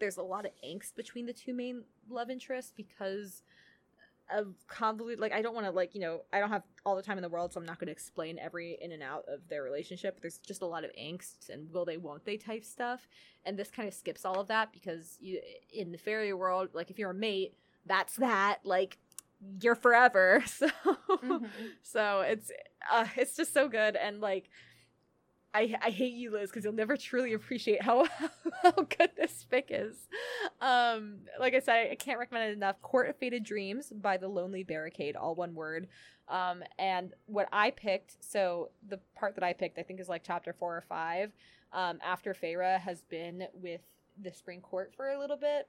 there's 0.00 0.16
a 0.16 0.22
lot 0.22 0.46
of 0.46 0.52
angst 0.66 0.96
between 0.96 1.26
the 1.26 1.32
two 1.32 1.54
main 1.54 1.84
love 2.08 2.30
interests 2.30 2.72
because 2.74 3.42
of 4.34 4.54
convoluted 4.68 5.18
like 5.20 5.32
i 5.32 5.42
don't 5.42 5.54
want 5.54 5.66
to 5.66 5.72
like 5.72 5.94
you 5.94 6.00
know 6.00 6.20
i 6.32 6.40
don't 6.40 6.50
have 6.50 6.62
all 6.84 6.96
the 6.96 7.02
time 7.02 7.18
in 7.18 7.22
the 7.22 7.28
world 7.28 7.52
so 7.52 7.60
i'm 7.60 7.66
not 7.66 7.78
going 7.78 7.86
to 7.86 7.92
explain 7.92 8.38
every 8.38 8.78
in 8.80 8.92
and 8.92 9.02
out 9.02 9.24
of 9.28 9.40
their 9.48 9.62
relationship 9.62 10.20
there's 10.20 10.38
just 10.38 10.62
a 10.62 10.66
lot 10.66 10.84
of 10.84 10.90
angst 11.00 11.48
and 11.48 11.70
will 11.72 11.84
they 11.84 11.96
won't 11.96 12.24
they 12.24 12.36
type 12.36 12.64
stuff 12.64 13.08
and 13.44 13.58
this 13.58 13.70
kind 13.70 13.88
of 13.88 13.94
skips 13.94 14.24
all 14.24 14.40
of 14.40 14.48
that 14.48 14.72
because 14.72 15.16
you 15.20 15.40
in 15.72 15.92
the 15.92 15.98
fairy 15.98 16.32
world 16.32 16.68
like 16.74 16.90
if 16.90 16.98
you're 16.98 17.10
a 17.10 17.14
mate 17.14 17.54
that's 17.86 18.16
that 18.16 18.58
like 18.64 18.98
you're 19.60 19.74
forever 19.74 20.42
so 20.46 20.68
Mhm. 21.22 21.48
so 21.82 22.20
it's 22.20 22.50
uh, 22.90 23.06
it's 23.16 23.36
just 23.36 23.52
so 23.52 23.68
good 23.68 23.96
and 23.96 24.20
like 24.20 24.48
I, 25.52 25.74
I 25.82 25.90
hate 25.90 26.12
you, 26.12 26.30
Liz, 26.30 26.48
because 26.48 26.62
you'll 26.64 26.74
never 26.74 26.96
truly 26.96 27.32
appreciate 27.32 27.82
how 27.82 28.06
how 28.62 28.70
good 28.70 29.10
this 29.16 29.44
fic 29.50 29.64
is. 29.70 29.96
Um, 30.60 31.20
like 31.38 31.54
I 31.54 31.60
said, 31.60 31.90
I 31.90 31.94
can't 31.94 32.18
recommend 32.18 32.50
it 32.50 32.56
enough. 32.56 32.80
Court 32.82 33.08
of 33.08 33.16
Faded 33.16 33.44
Dreams 33.44 33.92
by 33.94 34.16
The 34.16 34.28
Lonely 34.28 34.62
Barricade, 34.62 35.16
all 35.16 35.34
one 35.34 35.54
word. 35.54 35.88
Um, 36.28 36.62
and 36.78 37.12
what 37.26 37.48
I 37.52 37.70
picked, 37.70 38.16
so 38.20 38.70
the 38.88 39.00
part 39.16 39.34
that 39.34 39.44
I 39.44 39.52
picked, 39.52 39.78
I 39.78 39.82
think 39.82 40.00
is 40.00 40.08
like 40.08 40.22
chapter 40.24 40.52
four 40.52 40.76
or 40.76 40.84
five. 40.88 41.32
Um, 41.72 41.98
after 42.04 42.34
Feyre 42.34 42.78
has 42.80 43.02
been 43.02 43.46
with 43.54 43.80
the 44.20 44.32
Spring 44.32 44.60
Court 44.60 44.92
for 44.96 45.08
a 45.10 45.18
little 45.18 45.36
bit, 45.36 45.68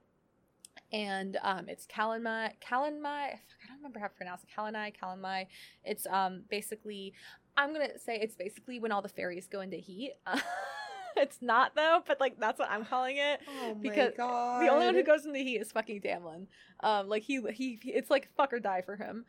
and 0.91 1.37
um, 1.43 1.69
it's 1.69 1.85
Calanmai. 1.85 2.53
Calanmai. 2.61 3.05
I 3.05 3.39
don't 3.67 3.77
remember 3.77 3.99
how 3.99 4.07
to 4.07 4.13
pronounce 4.13 4.43
it. 4.43 4.49
Kalanai. 4.55 4.93
Calanmai. 4.95 5.47
It's 5.83 6.05
um 6.07 6.43
basically. 6.49 7.13
I'm 7.57 7.73
gonna 7.73 7.99
say 7.99 8.17
it's 8.17 8.35
basically 8.35 8.79
when 8.79 8.91
all 8.91 9.01
the 9.01 9.09
fairies 9.09 9.47
go 9.47 9.61
into 9.61 9.77
heat. 9.77 10.13
it's 11.17 11.41
not 11.41 11.75
though, 11.75 12.01
but 12.07 12.19
like 12.19 12.39
that's 12.39 12.59
what 12.59 12.69
I'm 12.69 12.85
calling 12.85 13.17
it. 13.17 13.41
Oh 13.47 13.75
my 13.75 13.81
because 13.81 14.13
god. 14.15 14.63
The 14.63 14.69
only 14.69 14.85
one 14.85 14.95
who 14.95 15.03
goes 15.03 15.25
into 15.25 15.39
heat 15.39 15.57
is 15.57 15.71
fucking 15.71 16.01
Tamlin. 16.01 16.47
Um, 16.81 17.09
like 17.09 17.23
he 17.23 17.41
he 17.53 17.79
it's 17.83 18.09
like 18.09 18.29
fuck 18.35 18.53
or 18.53 18.59
die 18.59 18.81
for 18.81 18.95
him. 18.95 19.25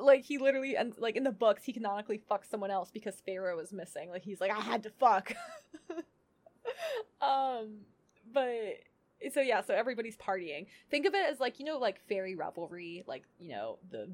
Like 0.00 0.24
he 0.24 0.38
literally 0.38 0.76
and 0.76 0.94
like 0.98 1.16
in 1.16 1.24
the 1.24 1.32
books 1.32 1.64
he 1.64 1.72
canonically 1.72 2.20
fucks 2.30 2.46
someone 2.50 2.70
else 2.70 2.90
because 2.90 3.22
Feyre 3.26 3.56
was 3.56 3.72
missing. 3.72 4.10
Like 4.10 4.22
he's 4.22 4.40
like 4.40 4.50
I 4.50 4.60
had 4.60 4.82
to 4.84 4.90
fuck. 4.90 5.32
um, 7.20 7.78
but 8.32 8.52
so 9.32 9.40
yeah, 9.40 9.62
so 9.62 9.74
everybody's 9.74 10.16
partying. 10.16 10.66
Think 10.90 11.06
of 11.06 11.14
it 11.14 11.30
as 11.30 11.40
like 11.40 11.58
you 11.58 11.64
know 11.64 11.78
like 11.78 12.00
fairy 12.08 12.34
revelry, 12.34 13.04
like 13.06 13.24
you 13.38 13.50
know 13.50 13.78
the 13.90 14.08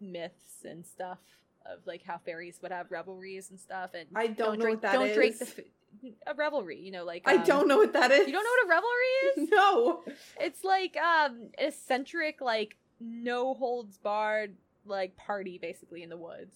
myths 0.00 0.64
and 0.64 0.84
stuff 0.86 1.18
of 1.66 1.78
like 1.86 2.02
how 2.04 2.18
fairies 2.18 2.58
would 2.62 2.72
have 2.72 2.90
revelries 2.90 3.50
and 3.50 3.58
stuff. 3.60 3.90
And 3.94 4.06
I 4.14 4.28
don't, 4.28 4.58
know 4.58 4.64
drink 4.64 4.82
what 4.82 4.92
that 4.92 4.92
don't 4.94 5.14
drink 5.14 5.34
is. 5.34 5.38
the 5.54 5.64
f- 6.04 6.14
a 6.26 6.34
revelry. 6.34 6.78
You 6.80 6.90
know 6.92 7.04
like 7.04 7.26
I 7.26 7.36
um, 7.36 7.44
don't 7.44 7.68
know 7.68 7.78
what 7.78 7.92
that 7.94 8.10
is. 8.10 8.26
You 8.26 8.32
don't 8.32 8.44
know 8.44 8.50
what 8.50 8.66
a 8.66 8.68
revelry 8.68 9.44
is? 9.44 9.50
No. 9.50 10.02
It's 10.40 10.64
like 10.64 10.96
um 10.96 11.48
eccentric, 11.58 12.40
like 12.40 12.76
no 13.00 13.54
holds 13.54 13.98
barred, 13.98 14.54
like 14.84 15.16
party 15.16 15.58
basically 15.58 16.02
in 16.02 16.08
the 16.10 16.16
woods. 16.16 16.54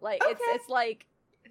Like 0.00 0.20
it's 0.22 0.40
Okay. 0.40 0.50
it's 0.54 0.68
like 0.68 1.06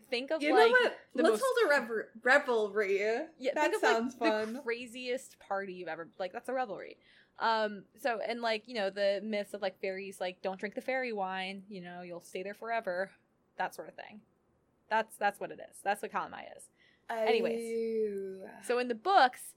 think 0.10 0.32
of 0.32 0.41
You 0.41 0.54
like? 0.56 0.72
Let's 1.13 1.30
most- 1.30 1.44
hold 1.46 1.65
a 1.65 1.70
rever- 1.82 2.10
revelry. 2.24 3.00
yeah, 3.39 3.52
that 3.56 3.72
think 3.72 3.76
of 3.76 3.82
sounds 3.82 4.15
like 4.20 4.32
fun. 4.32 4.54
the 4.54 4.60
craziest 4.60 5.38
party 5.39 5.74
you've 5.74 5.88
ever 5.89 6.10
like 6.20 6.32
that's 6.34 6.50
a 6.50 6.54
revelry. 6.54 6.98
Um 7.39 7.84
so 8.02 8.19
and 8.28 8.41
like, 8.41 8.63
you 8.67 8.76
know, 8.76 8.89
the 8.89 9.21
myths 9.24 9.54
of 9.54 9.62
like 9.62 9.80
fairies 9.80 10.21
like 10.21 10.41
don't 10.41 10.60
drink 10.60 10.76
the 10.76 10.82
fairy 10.82 11.13
wine, 11.13 11.63
you 11.69 11.82
know, 11.82 12.02
you'll 12.02 12.24
stay 12.24 12.43
there 12.43 12.54
forever, 12.54 13.12
that 13.58 13.76
sort 13.76 13.89
of 13.89 13.95
thing. 13.95 14.21
That's 14.89 15.17
that's 15.17 15.39
what 15.39 15.52
it 15.52 15.60
is. 15.69 15.78
That's 15.84 16.02
what 16.02 16.12
Kalamai 16.12 16.43
is. 16.56 16.69
Anyways. 17.10 17.62
So 18.63 18.80
in 18.80 18.88
the 18.88 18.95
books, 18.95 19.54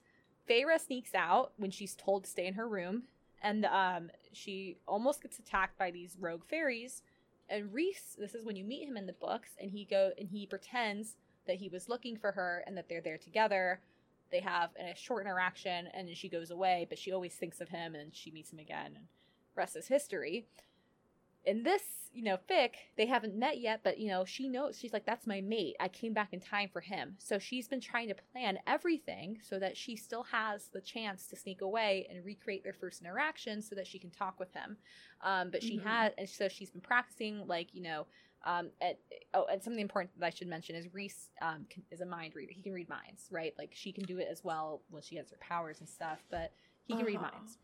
Feyre 0.49 0.79
sneaks 0.79 1.13
out 1.13 1.51
when 1.57 1.71
she's 1.71 1.95
told 1.95 2.23
to 2.23 2.29
stay 2.29 2.47
in 2.47 2.55
her 2.55 2.67
room, 2.67 3.03
and 3.41 3.65
um, 3.65 4.09
she 4.33 4.77
almost 4.87 5.21
gets 5.21 5.39
attacked 5.39 5.77
by 5.77 5.91
these 5.91 6.17
rogue 6.19 6.43
fairies. 6.45 7.01
And 7.49 7.73
Rhys, 7.73 8.15
this 8.17 8.35
is 8.35 8.45
when 8.45 8.55
you 8.55 8.63
meet 8.63 8.87
him 8.87 8.97
in 8.97 9.07
the 9.07 9.13
books, 9.13 9.49
and 9.59 9.71
he 9.71 9.85
go 9.85 10.11
and 10.17 10.29
he 10.29 10.45
pretends 10.45 11.15
that 11.47 11.57
he 11.57 11.69
was 11.69 11.89
looking 11.89 12.15
for 12.17 12.31
her 12.33 12.63
and 12.67 12.77
that 12.77 12.89
they're 12.89 13.01
there 13.01 13.17
together. 13.17 13.79
They 14.31 14.39
have 14.41 14.69
a 14.79 14.95
short 14.95 15.25
interaction, 15.25 15.87
and 15.93 16.07
then 16.07 16.15
she 16.15 16.29
goes 16.29 16.51
away, 16.51 16.85
but 16.89 16.99
she 16.99 17.11
always 17.11 17.33
thinks 17.35 17.61
of 17.61 17.69
him, 17.69 17.95
and 17.95 18.15
she 18.15 18.31
meets 18.31 18.51
him 18.51 18.59
again, 18.59 18.93
and 18.95 19.07
rest 19.55 19.75
is 19.75 19.87
history. 19.87 20.47
In 21.45 21.63
this, 21.63 21.81
you 22.13 22.23
know, 22.23 22.37
fic, 22.49 22.71
they 22.97 23.05
haven't 23.05 23.35
met 23.35 23.59
yet, 23.59 23.81
but 23.83 23.97
you 23.97 24.09
know, 24.09 24.25
she 24.25 24.49
knows 24.49 24.77
she's 24.77 24.93
like, 24.93 25.05
that's 25.05 25.25
my 25.25 25.41
mate. 25.41 25.75
I 25.79 25.87
came 25.87 26.13
back 26.13 26.33
in 26.33 26.39
time 26.39 26.69
for 26.71 26.81
him. 26.81 27.15
So 27.17 27.39
she's 27.39 27.67
been 27.67 27.79
trying 27.79 28.09
to 28.09 28.15
plan 28.33 28.59
everything 28.67 29.39
so 29.41 29.57
that 29.59 29.77
she 29.77 29.95
still 29.95 30.23
has 30.23 30.67
the 30.73 30.81
chance 30.81 31.27
to 31.27 31.35
sneak 31.35 31.61
away 31.61 32.07
and 32.09 32.25
recreate 32.25 32.63
their 32.63 32.73
first 32.73 33.01
interaction 33.01 33.61
so 33.61 33.73
that 33.75 33.87
she 33.87 33.99
can 33.99 34.09
talk 34.09 34.39
with 34.39 34.53
him. 34.53 34.77
Um, 35.21 35.49
but 35.49 35.63
she 35.63 35.77
Mhm. 35.77 35.83
had, 35.83 36.13
and 36.17 36.27
so 36.29 36.49
she's 36.49 36.71
been 36.71 36.81
practicing, 36.81 37.47
like, 37.47 37.73
you 37.73 37.81
know, 37.81 38.05
um, 38.45 38.69
at, 38.81 38.99
oh, 39.33 39.45
and 39.51 39.61
something 39.61 39.81
important 39.81 40.11
that 40.19 40.25
I 40.25 40.29
should 40.29 40.47
mention 40.47 40.75
is 40.75 40.87
Rhys 40.93 41.29
um, 41.41 41.65
can, 41.69 41.83
is 41.91 42.01
a 42.01 42.05
mind 42.05 42.35
reader. 42.35 42.53
He 42.55 42.61
can 42.61 42.73
read 42.73 42.89
minds, 42.89 43.27
right? 43.31 43.53
Like 43.57 43.71
she 43.73 43.91
can 43.91 44.05
do 44.05 44.17
it 44.17 44.27
as 44.31 44.43
well 44.43 44.81
when 44.89 45.01
she 45.01 45.15
has 45.17 45.29
her 45.31 45.37
powers 45.39 45.79
and 45.79 45.89
stuff, 45.89 46.19
but 46.31 46.51
he 46.85 46.95
can 46.95 47.05
read 47.05 47.17
Uh-huh. 47.17 47.29
minds. 47.37 47.57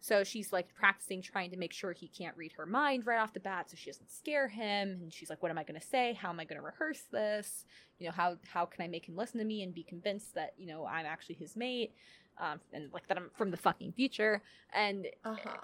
So 0.00 0.22
she's 0.24 0.52
like 0.52 0.72
practicing 0.74 1.22
trying 1.22 1.50
to 1.50 1.56
make 1.56 1.72
sure 1.72 1.92
he 1.92 2.06
can't 2.08 2.36
read 2.36 2.52
her 2.52 2.66
mind 2.66 3.06
right 3.06 3.18
off 3.18 3.32
the 3.32 3.40
bat 3.40 3.70
so 3.70 3.76
she 3.76 3.90
doesn't 3.90 4.10
scare 4.10 4.46
him. 4.46 4.98
And 5.02 5.12
she's 5.12 5.30
like, 5.30 5.42
what 5.42 5.50
am 5.50 5.58
I 5.58 5.64
going 5.64 5.80
to 5.80 5.86
say? 5.86 6.12
How 6.12 6.28
am 6.30 6.38
I 6.38 6.44
going 6.44 6.60
to 6.60 6.64
rehearse 6.64 7.02
this? 7.10 7.64
You 7.98 8.06
know, 8.06 8.12
how, 8.12 8.36
how 8.52 8.66
can 8.66 8.84
I 8.84 8.88
make 8.88 9.08
him 9.08 9.16
listen 9.16 9.38
to 9.38 9.44
me 9.44 9.62
and 9.62 9.74
be 9.74 9.82
convinced 9.82 10.34
that, 10.34 10.54
you 10.58 10.66
know, 10.66 10.86
I'm 10.86 11.06
actually 11.06 11.36
his 11.36 11.56
mate? 11.56 11.92
Um, 12.38 12.60
and 12.72 12.92
like 12.92 13.08
that 13.08 13.16
I'm 13.16 13.30
from 13.36 13.50
the 13.50 13.56
fucking 13.56 13.92
future. 13.92 14.42
And 14.74 15.06
Uh-huh. 15.24 15.56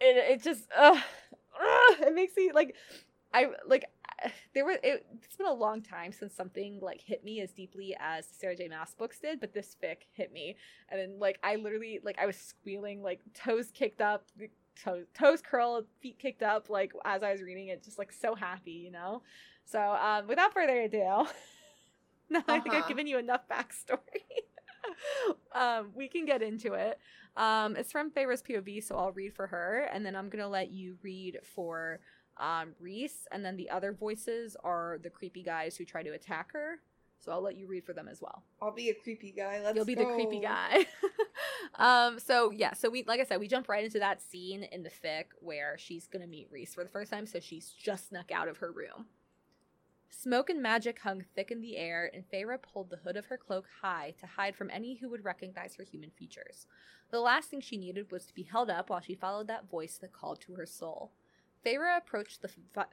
it, 0.00 0.16
it 0.40 0.42
just 0.42 0.66
uh, 0.76 0.98
it 2.00 2.14
makes 2.14 2.34
me 2.36 2.50
like 2.52 2.74
I 3.34 3.48
like 3.68 3.84
there 4.54 4.64
were 4.64 4.78
it, 4.82 5.06
it's 5.22 5.36
been 5.36 5.46
a 5.46 5.52
long 5.52 5.82
time 5.82 6.12
since 6.12 6.34
something 6.34 6.78
like 6.80 7.00
hit 7.00 7.24
me 7.24 7.40
as 7.40 7.52
deeply 7.52 7.96
as 8.00 8.26
Sarah 8.26 8.56
J 8.56 8.68
Maas 8.68 8.94
books 8.94 9.18
did, 9.20 9.40
but 9.40 9.52
this 9.54 9.76
fic 9.82 9.98
hit 10.12 10.32
me, 10.32 10.56
and 10.88 11.00
then 11.00 11.18
like 11.18 11.38
I 11.42 11.56
literally 11.56 12.00
like 12.02 12.18
I 12.18 12.26
was 12.26 12.36
squealing, 12.36 13.02
like 13.02 13.20
toes 13.34 13.70
kicked 13.72 14.00
up, 14.00 14.26
toes 14.82 15.06
toes 15.14 15.42
curled, 15.42 15.86
feet 16.00 16.18
kicked 16.18 16.42
up, 16.42 16.70
like 16.70 16.92
as 17.04 17.22
I 17.22 17.32
was 17.32 17.42
reading 17.42 17.68
it, 17.68 17.82
just 17.84 17.98
like 17.98 18.12
so 18.12 18.34
happy, 18.34 18.72
you 18.72 18.90
know. 18.90 19.22
So 19.64 19.80
um, 19.80 20.26
without 20.28 20.52
further 20.52 20.80
ado, 20.80 21.26
now 22.30 22.44
I 22.48 22.60
think 22.60 22.74
I've 22.74 22.86
Uh-huh. 22.86 22.86
given 22.86 23.06
you 23.06 23.18
enough 23.18 23.42
backstory. 23.50 23.98
um, 25.54 25.90
we 25.94 26.08
can 26.08 26.24
get 26.24 26.42
into 26.42 26.74
it. 26.74 26.98
Um, 27.36 27.76
it's 27.76 27.92
from 27.92 28.10
Feyre's 28.10 28.42
POV, 28.42 28.80
so 28.80 28.96
I'll 28.96 29.12
read 29.12 29.34
for 29.34 29.46
her, 29.46 29.88
and 29.92 30.04
then 30.04 30.16
I'm 30.16 30.28
gonna 30.28 30.48
let 30.48 30.70
you 30.70 30.96
read 31.02 31.38
for 31.54 32.00
um, 32.38 32.74
Rhys, 32.80 33.26
and 33.32 33.44
then 33.44 33.56
the 33.56 33.70
other 33.70 33.92
voices 33.92 34.56
are 34.62 34.98
the 35.02 35.10
creepy 35.10 35.42
guys 35.42 35.76
who 35.76 35.84
try 35.84 36.02
to 36.02 36.10
attack 36.10 36.52
her. 36.52 36.80
So 37.18 37.32
I'll 37.32 37.40
let 37.40 37.56
you 37.56 37.66
read 37.66 37.84
for 37.84 37.92
them 37.92 38.08
as 38.08 38.20
well. 38.20 38.42
I'll 38.60 38.74
be 38.74 38.90
a 38.90 38.94
creepy 38.94 39.32
guy. 39.32 39.60
Let's 39.62 39.74
You'll 39.74 39.86
be 39.86 39.94
the 39.94 40.04
creepy 40.04 40.40
guy. 40.40 40.86
um, 41.76 42.18
so 42.18 42.50
yeah, 42.50 42.74
so 42.74 42.90
we 42.90 43.04
like 43.04 43.20
I 43.20 43.24
said, 43.24 43.40
we 43.40 43.48
jump 43.48 43.68
right 43.68 43.84
into 43.84 43.98
that 43.98 44.20
scene 44.20 44.64
in 44.64 44.82
the 44.82 44.90
fic 44.90 45.24
where 45.40 45.76
she's 45.78 46.06
gonna 46.06 46.26
meet 46.26 46.48
Rhys 46.50 46.74
for 46.74 46.84
the 46.84 46.90
first 46.90 47.10
time, 47.10 47.26
so 47.26 47.40
she's 47.40 47.70
just 47.70 48.08
snuck 48.10 48.30
out 48.30 48.48
of 48.48 48.58
her 48.58 48.70
room. 48.70 49.06
Smoke 50.10 50.50
and 50.50 50.62
magic 50.62 51.00
hung 51.00 51.24
thick 51.34 51.50
in 51.50 51.60
the 51.60 51.76
air, 51.76 52.10
and 52.12 52.24
Feyre 52.30 52.60
pulled 52.60 52.90
the 52.90 52.96
hood 52.96 53.16
of 53.16 53.26
her 53.26 53.36
cloak 53.36 53.66
high 53.82 54.14
to 54.20 54.26
hide 54.26 54.56
from 54.56 54.70
any 54.70 54.96
who 54.96 55.10
would 55.10 55.24
recognize 55.24 55.74
her 55.76 55.84
human 55.84 56.10
features. 56.10 56.66
The 57.10 57.20
last 57.20 57.50
thing 57.50 57.60
she 57.60 57.76
needed 57.76 58.10
was 58.10 58.24
to 58.26 58.34
be 58.34 58.42
held 58.42 58.70
up 58.70 58.88
while 58.88 59.00
she 59.00 59.14
followed 59.14 59.48
that 59.48 59.68
voice 59.68 59.98
that 59.98 60.12
called 60.12 60.40
to 60.42 60.54
her 60.54 60.66
soul. 60.66 61.12
Feyre 61.66 61.96
approached 61.96 62.42
the 62.42 62.50
f- 62.76 62.86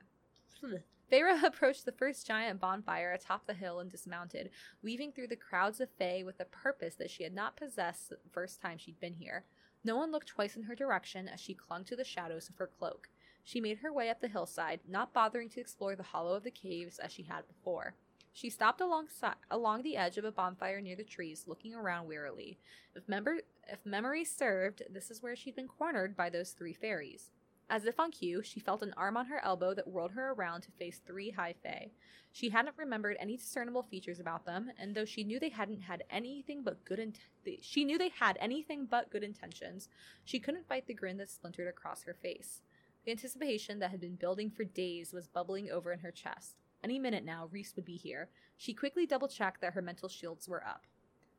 Feyre 1.12 1.44
approached 1.44 1.86
the 1.86 1.92
first 1.92 2.26
giant 2.26 2.60
bonfire 2.60 3.12
atop 3.12 3.46
the 3.46 3.54
hill 3.54 3.80
and 3.80 3.92
dismounted, 3.92 4.50
weaving 4.82 5.12
through 5.12 5.28
the 5.28 5.36
crowds 5.36 5.80
of 5.80 5.92
Fae 5.92 6.24
with 6.26 6.40
a 6.40 6.46
purpose 6.46 6.96
that 6.96 7.12
she 7.12 7.22
had 7.22 7.36
not 7.36 7.56
possessed 7.56 8.10
the 8.10 8.18
first 8.32 8.60
time 8.60 8.80
she'd 8.80 9.00
been 9.00 9.14
here. 9.14 9.46
No 9.84 9.96
one 9.96 10.12
looked 10.12 10.30
twice 10.30 10.56
in 10.56 10.64
her 10.64 10.74
direction 10.74 11.28
as 11.28 11.40
she 11.40 11.54
clung 11.54 11.84
to 11.84 11.96
the 11.96 12.04
shadows 12.04 12.50
of 12.50 12.56
her 12.56 12.66
cloak. 12.66 13.10
She 13.44 13.62
made 13.62 13.78
her 13.80 13.94
way 13.94 14.10
up 14.10 14.22
the 14.22 14.28
hillside, 14.28 14.80
not 14.88 15.14
bothering 15.14 15.50
to 15.50 15.60
explore 15.60 15.96
the 15.96 16.02
hollow 16.02 16.34
of 16.34 16.44
the 16.44 16.50
caves 16.50 16.98
as 16.98 17.12
she 17.12 17.24
had 17.24 17.48
before. 17.48 17.94
She 18.32 18.50
stopped 18.50 18.82
alongside, 18.82 19.36
along 19.52 19.84
the 19.84 19.98
edge 19.98 20.18
of 20.18 20.26
a 20.26 20.32
bonfire 20.32 20.82
near 20.82 20.96
the 20.96 21.04
trees, 21.04 21.44
looking 21.46 21.76
around 21.76 22.08
wearily. 22.08 22.58
If, 22.96 23.08
member, 23.08 23.42
if 23.68 23.86
memory 23.86 24.26
served, 24.26 24.82
this 24.90 25.12
is 25.12 25.22
where 25.22 25.36
she'd 25.36 25.56
been 25.56 25.68
cornered 25.68 26.18
by 26.18 26.32
those 26.32 26.54
three 26.54 26.74
fairies. 26.74 27.30
As 27.69 27.86
if 27.86 27.99
on 27.99 28.12
cue, 28.12 28.43
she 28.43 28.60
felt 28.60 28.84
an 28.84 28.93
arm 28.97 29.17
on 29.17 29.26
her 29.28 29.43
elbow 29.43 29.73
that 29.73 29.88
whirled 29.88 30.12
her 30.12 30.32
around 30.32 30.62
to 30.62 30.71
face 30.71 31.02
three 31.06 31.32
high 31.32 31.56
fae. 31.63 31.91
She 32.32 32.49
hadn't 32.49 32.78
remembered 32.78 33.17
any 33.19 33.38
discernible 33.38 33.84
features 33.84 34.19
about 34.19 34.45
them, 34.45 34.71
and 34.78 34.93
though 34.93 35.06
she 35.06 35.23
knew 35.23 35.39
they 35.39 35.49
hadn't 35.49 35.82
had 35.82 36.04
anything 36.10 36.63
but 36.63 36.84
good 36.84 36.99
int- 36.99 37.19
she 37.62 37.86
knew 37.86 37.97
they 37.97 38.10
had 38.10 38.38
anything 38.41 38.86
but 38.86 39.10
good 39.10 39.23
intentions, 39.23 39.89
she 40.26 40.39
couldn't 40.39 40.67
fight 40.67 40.88
the 40.88 40.93
grin 40.93 41.17
that 41.17 41.30
splintered 41.30 41.67
across 41.67 42.04
her 42.04 42.13
face. 42.13 42.62
The 43.06 43.12
anticipation 43.12 43.80
that 43.80 43.91
had 43.91 44.02
been 44.02 44.15
building 44.15 44.49
for 44.49 44.63
days 44.63 45.13
was 45.13 45.28
bubbling 45.28 45.69
over 45.69 45.91
in 45.91 45.99
her 45.99 46.12
chest. 46.12 46.56
Any 46.84 46.99
minute 46.99 47.23
now, 47.23 47.49
Rhys 47.52 47.73
would 47.76 47.86
be 47.86 47.97
here. 47.97 48.30
She 48.58 48.73
quickly 48.73 49.06
double 49.06 49.28
checked 49.28 49.62
that 49.62 49.73
her 49.73 49.82
mental 49.82 50.10
shields 50.10 50.47
were 50.47 50.65
up. 50.65 50.86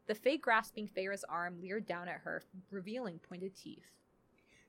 The 0.07 0.15
Fae 0.15 0.37
grasping 0.37 0.87
Feyre's 0.87 1.25
arm 1.25 1.61
leered 1.61 1.87
down 1.87 2.09
at 2.09 2.21
her, 2.21 2.43
revealing 2.71 3.19
pointed 3.19 3.57
teeth. 3.57 3.91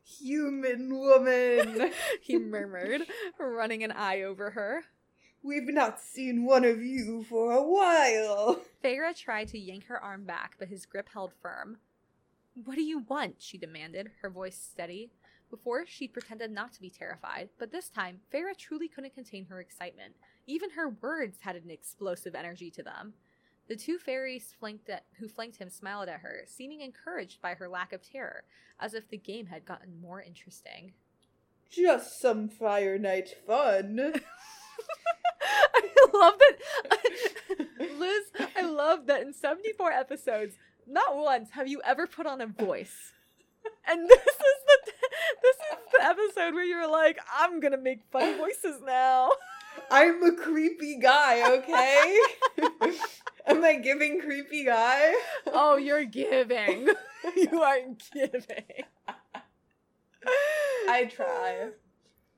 Human 0.06 0.98
woman. 0.98 1.92
he 2.22 2.38
murmured, 2.38 3.02
running 3.40 3.84
an 3.84 3.92
eye 3.92 4.22
over 4.22 4.52
her. 4.52 4.84
We've 5.42 5.68
not 5.68 6.00
seen 6.00 6.46
one 6.46 6.64
of 6.64 6.82
you 6.82 7.24
for 7.24 7.52
a 7.52 7.62
while. 7.62 8.62
Feyre 8.84 9.16
tried 9.16 9.48
to 9.50 9.60
yank 9.60 9.86
her 9.86 10.02
arm 10.02 10.24
back, 10.24 10.56
but 10.60 10.68
his 10.68 10.86
grip 10.86 11.10
held 11.14 11.34
firm. 11.42 11.78
What 12.64 12.76
do 12.76 12.84
you 12.84 13.00
want? 13.00 13.36
she 13.40 13.58
demanded, 13.58 14.12
her 14.22 14.30
voice 14.30 14.58
steady. 14.58 15.12
Before, 15.50 15.86
she'd 15.86 16.14
pretended 16.14 16.52
not 16.52 16.74
to 16.74 16.82
be 16.82 16.90
terrified, 16.90 17.50
but 17.60 17.72
this 17.72 17.90
time, 17.90 18.22
Feyre 18.34 18.58
truly 18.58 18.88
couldn't 18.88 19.14
contain 19.14 19.46
her 19.46 19.60
excitement. 19.60 20.16
Even 20.48 20.72
her 20.72 20.90
words 20.90 21.38
had 21.42 21.56
an 21.56 21.70
explosive 21.70 22.36
energy 22.36 22.72
to 22.72 22.84
them. 22.84 23.14
The 23.68 23.76
two 23.76 23.98
fairies 23.98 24.54
flanked 24.60 24.90
at, 24.90 25.06
who 25.20 25.28
flanked 25.28 25.58
him 25.58 25.70
smiled 25.70 26.08
at 26.08 26.20
her, 26.20 26.44
seeming 26.46 26.82
encouraged 26.82 27.42
by 27.42 27.56
her 27.56 27.68
lack 27.68 27.94
of 27.94 28.02
terror, 28.04 28.44
as 28.80 28.94
if 28.94 29.10
the 29.10 29.18
game 29.18 29.48
had 29.48 29.66
gotten 29.66 30.00
more 30.00 30.22
interesting. 30.22 30.94
Just 31.70 32.22
some 32.22 32.48
Fire 32.48 33.00
Night 33.00 33.30
fun. 33.48 34.14
I 35.76 36.08
love 36.14 36.34
that, 36.40 37.68
Liz. 37.98 38.48
I 38.56 38.62
love 38.62 39.08
that 39.08 39.22
in 39.22 39.34
seventy-four 39.34 39.92
episodes, 39.92 40.56
not 40.88 41.16
once 41.18 41.52
have 41.52 41.68
you 41.68 41.82
ever 41.86 42.08
put 42.08 42.26
on 42.26 42.42
a 42.42 42.48
voice, 42.48 43.14
and 43.88 44.08
this 44.08 44.20
is 44.20 44.36
the 44.68 44.92
this 45.42 45.56
is 45.56 45.78
the 45.92 46.04
episode 46.06 46.54
where 46.54 46.64
you're 46.64 46.90
like, 46.90 47.20
I'm 47.36 47.60
gonna 47.60 47.78
make 47.78 48.02
funny 48.12 48.38
voices 48.38 48.82
now. 48.86 49.32
I'm 49.92 50.24
a 50.24 50.34
creepy 50.34 51.00
guy, 51.00 51.58
okay? 51.58 52.20
Am 53.48 53.64
I 53.64 53.76
giving 53.76 54.22
creepy 54.22 54.66
guy? 54.66 55.14
Oh, 55.48 55.76
you're 55.82 56.06
giving. 56.06 56.90
you 57.36 57.62
are 57.62 57.80
giving. 58.14 58.64
I 60.88 61.06
try. 61.06 61.70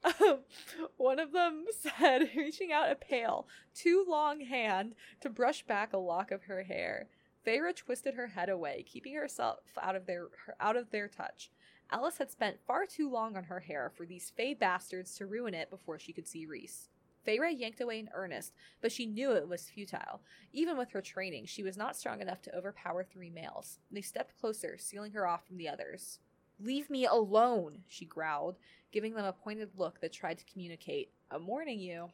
Um, 0.03 0.39
one 0.97 1.19
of 1.19 1.31
them 1.31 1.65
said, 1.79 2.29
reaching 2.35 2.71
out 2.71 2.91
a 2.91 2.95
pale, 2.95 3.47
too 3.73 4.05
long 4.07 4.41
hand 4.41 4.95
to 5.21 5.29
brush 5.29 5.63
back 5.63 5.93
a 5.93 5.97
lock 5.97 6.31
of 6.31 6.43
her 6.43 6.63
hair. 6.63 7.07
Feyre 7.45 7.75
twisted 7.75 8.15
her 8.15 8.27
head 8.27 8.49
away, 8.49 8.83
keeping 8.85 9.15
herself 9.15 9.59
out 9.81 9.95
of 9.95 10.05
their 10.05 10.27
her, 10.45 10.55
out 10.59 10.75
of 10.75 10.91
their 10.91 11.07
touch. 11.07 11.49
Alis 11.91 12.17
had 12.17 12.29
spent 12.29 12.59
far 12.67 12.85
too 12.85 13.09
long 13.09 13.37
on 13.37 13.45
her 13.45 13.61
hair 13.61 13.91
for 13.95 14.05
these 14.05 14.31
fey 14.35 14.53
bastards 14.53 15.15
to 15.15 15.25
ruin 15.25 15.53
it 15.53 15.69
before 15.69 15.97
she 15.97 16.11
could 16.11 16.27
see 16.27 16.45
Rhys. 16.45 16.89
Feyre 17.27 17.51
yanked 17.55 17.81
away 17.81 17.99
in 17.99 18.09
earnest, 18.13 18.53
but 18.81 18.91
she 18.91 19.05
knew 19.05 19.33
it 19.33 19.49
was 19.49 19.69
futile. 19.69 20.21
Even 20.53 20.77
with 20.77 20.91
her 20.91 21.01
training, 21.01 21.45
she 21.45 21.63
was 21.63 21.75
not 21.75 21.97
strong 21.97 22.21
enough 22.21 22.41
to 22.43 22.55
overpower 22.55 23.03
three 23.03 23.29
males. 23.29 23.79
They 23.91 24.01
stepped 24.01 24.39
closer, 24.39 24.77
sealing 24.77 25.11
her 25.11 25.27
off 25.27 25.45
from 25.45 25.57
the 25.57 25.67
others. 25.67 26.19
Leave 26.59 26.89
me 26.89 27.05
alone, 27.05 27.79
she 27.87 28.05
growled, 28.05 28.55
giving 28.91 29.13
them 29.13 29.25
a 29.25 29.33
pointed 29.33 29.71
look 29.75 29.99
that 30.01 30.13
tried 30.13 30.37
to 30.39 30.45
communicate. 30.45 31.11
I'm 31.29 31.45
warning 31.45 31.79
you. 31.79 32.09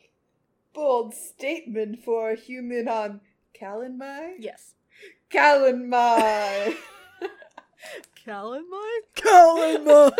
Bold 0.73 1.13
statement 1.13 2.03
for 2.03 2.31
a 2.31 2.35
human 2.35 2.87
on 2.87 3.21
Calanmai? 3.59 4.33
Yes. 4.39 4.73
Calanmai! 5.29 6.75
Calamine? 8.25 9.01
Calanmai! 9.15 10.11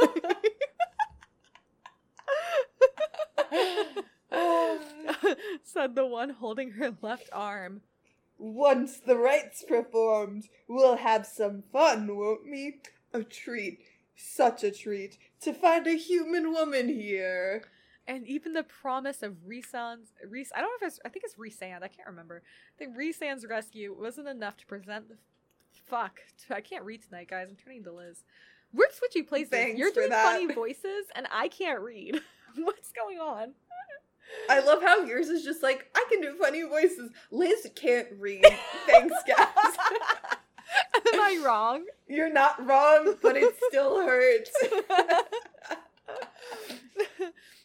said 5.64 5.96
the 5.96 6.06
one 6.06 6.32
holding 6.32 6.72
her 6.72 6.94
left 7.02 7.30
arm. 7.32 7.82
Once 8.38 9.00
the 9.00 9.18
rites 9.18 9.64
performed, 9.68 10.50
we'll 10.68 10.98
have 10.98 11.26
some 11.26 11.64
fun, 11.72 12.18
won't 12.18 12.44
we? 12.44 12.80
A 13.14 13.24
treat, 13.24 13.80
such 14.16 14.64
a 14.64 14.72
treat, 14.72 15.18
to 15.42 15.54
find 15.54 15.88
a 15.88 15.94
human 15.94 16.52
woman 16.52 16.90
here. 16.90 17.64
And 18.08 18.28
even 18.28 18.54
the 18.54 18.64
promise 18.64 19.24
of 19.24 19.38
Rhysand's 19.48 20.12
Rhys 20.28 20.52
I 20.54 20.60
don't 20.60 20.70
know 20.70 20.88
if 20.88 20.94
it's 20.94 21.00
I 21.06 21.10
think 21.10 21.24
it's 21.24 21.36
Rhysand, 21.36 21.84
I 21.84 21.88
can't 21.88 22.08
remember. 22.08 22.42
I 22.46 22.78
think 22.78 22.98
Rhysand's 22.98 23.46
rescue 23.46 23.96
wasn't 23.98 24.28
enough 24.28 24.58
to 24.58 24.66
present 24.66 25.08
the 25.08 25.16
fuck. 25.86 26.20
I 26.50 26.60
can't 26.60 26.84
read 26.84 27.02
tonight, 27.02 27.30
guys. 27.30 27.48
I'm 27.50 27.56
turning 27.56 27.84
to 27.86 27.94
Liz. 27.94 28.24
We're 28.74 28.92
switching 28.92 29.26
places. 29.26 29.52
Thanks 29.52 29.80
You're 29.80 29.92
doing 29.92 30.10
that. 30.10 30.34
funny 30.34 30.54
voices 30.54 31.06
and 31.16 31.28
I 31.32 31.48
can't 31.48 31.80
read. 31.80 32.20
What's 32.56 32.92
going 32.92 33.20
on? 33.20 33.54
I 34.50 34.60
love 34.60 34.82
how 34.82 35.04
yours 35.04 35.30
is 35.30 35.44
just 35.44 35.64
like, 35.64 35.90
I 35.96 36.06
can 36.10 36.22
do 36.22 36.36
funny 36.36 36.64
voices. 36.64 37.12
Liz 37.32 37.68
can't 37.76 38.08
read. 38.18 38.46
Thanks, 38.88 39.16
guys. 39.28 39.78
Am 41.14 41.20
I 41.20 41.42
wrong? 41.44 41.86
You're 42.08 42.34
not 42.34 42.66
wrong, 42.66 43.16
but 43.22 43.38
it 43.38 43.56
still 43.70 44.02
hurts. 44.02 44.52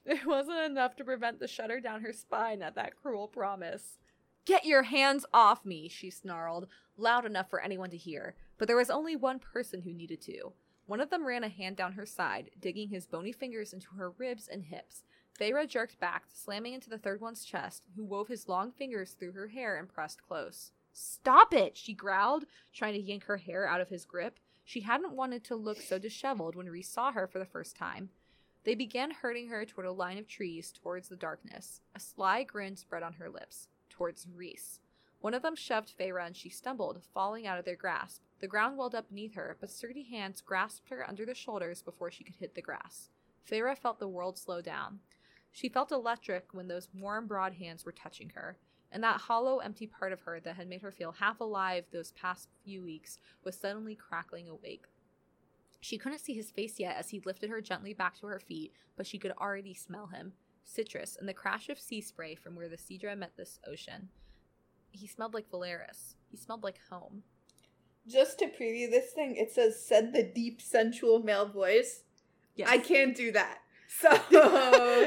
it 0.06 0.26
wasn't 0.26 0.58
enough 0.58 0.96
to 0.96 1.04
prevent 1.04 1.40
the 1.40 1.48
shudder 1.48 1.80
down 1.80 2.02
her 2.02 2.12
spine 2.12 2.62
at 2.62 2.74
that 2.74 2.96
cruel 2.96 3.28
promise. 3.28 3.98
Get 4.44 4.64
your 4.64 4.84
hands 4.84 5.26
off 5.32 5.64
me, 5.64 5.88
she 5.88 6.10
snarled, 6.10 6.68
loud 6.96 7.26
enough 7.26 7.50
for 7.50 7.60
anyone 7.60 7.90
to 7.90 7.96
hear. 7.96 8.34
But 8.56 8.66
there 8.66 8.76
was 8.76 8.90
only 8.90 9.14
one 9.16 9.38
person 9.38 9.82
who 9.82 9.92
needed 9.92 10.20
to. 10.22 10.52
One 10.86 11.00
of 11.00 11.10
them 11.10 11.26
ran 11.26 11.44
a 11.44 11.50
hand 11.50 11.76
down 11.76 11.92
her 11.92 12.06
side, 12.06 12.50
digging 12.58 12.88
his 12.88 13.06
bony 13.06 13.30
fingers 13.30 13.74
into 13.74 13.88
her 13.96 14.10
ribs 14.10 14.48
and 14.48 14.64
hips. 14.64 15.02
Feyre 15.38 15.68
jerked 15.68 16.00
back, 16.00 16.24
slamming 16.32 16.74
into 16.74 16.90
the 16.90 16.98
third 16.98 17.20
one's 17.20 17.44
chest, 17.44 17.84
who 17.94 18.04
wove 18.04 18.28
his 18.28 18.48
long 18.48 18.72
fingers 18.72 19.12
through 19.12 19.32
her 19.32 19.48
hair 19.48 19.76
and 19.76 19.88
pressed 19.88 20.22
close. 20.26 20.72
Stop 20.92 21.54
it, 21.54 21.76
she 21.76 21.94
growled, 21.94 22.44
trying 22.72 22.94
to 22.94 23.00
yank 23.00 23.24
her 23.24 23.36
hair 23.36 23.68
out 23.68 23.80
of 23.80 23.88
his 23.88 24.04
grip. 24.04 24.40
She 24.64 24.80
hadn't 24.80 25.14
wanted 25.14 25.44
to 25.44 25.56
look 25.56 25.80
so 25.80 25.98
disheveled 25.98 26.56
when 26.56 26.68
Rhys 26.68 26.88
saw 26.88 27.12
her 27.12 27.26
for 27.26 27.38
the 27.38 27.46
first 27.46 27.76
time. 27.76 28.10
They 28.64 28.74
began 28.74 29.12
herding 29.12 29.48
her 29.48 29.64
toward 29.64 29.86
a 29.86 29.92
line 29.92 30.18
of 30.18 30.26
trees 30.26 30.72
towards 30.72 31.08
the 31.08 31.16
darkness. 31.16 31.80
A 31.94 32.00
sly 32.00 32.42
grin 32.42 32.76
spread 32.76 33.02
on 33.02 33.14
her 33.14 33.30
lips. 33.30 33.68
Towards 33.88 34.26
Rhys. 34.26 34.80
One 35.20 35.34
of 35.34 35.42
them 35.42 35.56
shoved 35.56 35.96
Feyre 35.96 36.24
and 36.24 36.36
she 36.36 36.50
stumbled, 36.50 37.02
falling 37.14 37.46
out 37.46 37.58
of 37.58 37.64
their 37.64 37.76
grasp. 37.76 38.22
The 38.40 38.46
ground 38.46 38.76
welled 38.76 38.94
up 38.94 39.08
beneath 39.08 39.34
her, 39.34 39.56
but 39.60 39.70
sturdy 39.70 40.02
hands 40.02 40.40
grasped 40.40 40.90
her 40.90 41.08
under 41.08 41.24
the 41.24 41.34
shoulders 41.34 41.82
before 41.82 42.10
she 42.10 42.24
could 42.24 42.36
hit 42.36 42.54
the 42.54 42.62
grass. 42.62 43.08
Feyre 43.48 43.76
felt 43.76 43.98
the 43.98 44.08
world 44.08 44.36
slow 44.36 44.60
down. 44.60 45.00
She 45.52 45.68
felt 45.68 45.92
electric 45.92 46.52
when 46.52 46.68
those 46.68 46.88
warm, 46.94 47.26
broad 47.26 47.54
hands 47.54 47.84
were 47.84 47.92
touching 47.92 48.30
her, 48.30 48.58
and 48.90 49.02
that 49.02 49.22
hollow, 49.22 49.58
empty 49.58 49.86
part 49.86 50.12
of 50.12 50.20
her 50.22 50.40
that 50.40 50.56
had 50.56 50.68
made 50.68 50.82
her 50.82 50.92
feel 50.92 51.12
half 51.12 51.40
alive 51.40 51.84
those 51.90 52.12
past 52.12 52.48
few 52.64 52.82
weeks 52.82 53.18
was 53.44 53.56
suddenly 53.56 53.94
crackling 53.94 54.48
awake. 54.48 54.86
She 55.80 55.98
couldn't 55.98 56.20
see 56.20 56.34
his 56.34 56.50
face 56.50 56.78
yet 56.78 56.96
as 56.96 57.10
he 57.10 57.20
lifted 57.24 57.50
her 57.50 57.60
gently 57.60 57.94
back 57.94 58.18
to 58.20 58.26
her 58.26 58.40
feet, 58.40 58.72
but 58.96 59.06
she 59.06 59.18
could 59.18 59.32
already 59.32 59.74
smell 59.74 60.08
him 60.08 60.32
citrus 60.64 61.16
and 61.18 61.28
the 61.28 61.34
crash 61.34 61.68
of 61.68 61.80
sea 61.80 62.00
spray 62.00 62.34
from 62.34 62.54
where 62.54 62.68
the 62.68 62.76
Sidra 62.76 63.16
met 63.16 63.36
this 63.36 63.58
ocean. 63.66 64.08
He 64.90 65.06
smelled 65.06 65.34
like 65.34 65.50
Velaris. 65.50 66.14
He 66.30 66.36
smelled 66.36 66.62
like 66.62 66.78
home. 66.90 67.22
Just 68.06 68.38
to 68.38 68.46
preview 68.46 68.90
this 68.90 69.12
thing, 69.12 69.36
it 69.36 69.52
says, 69.52 69.84
said 69.84 70.12
the 70.12 70.22
deep, 70.22 70.60
sensual 70.62 71.22
male 71.22 71.46
voice. 71.46 72.04
Yes. 72.54 72.68
I 72.70 72.78
can't 72.78 73.16
do 73.16 73.32
that. 73.32 73.58
So, 73.88 74.10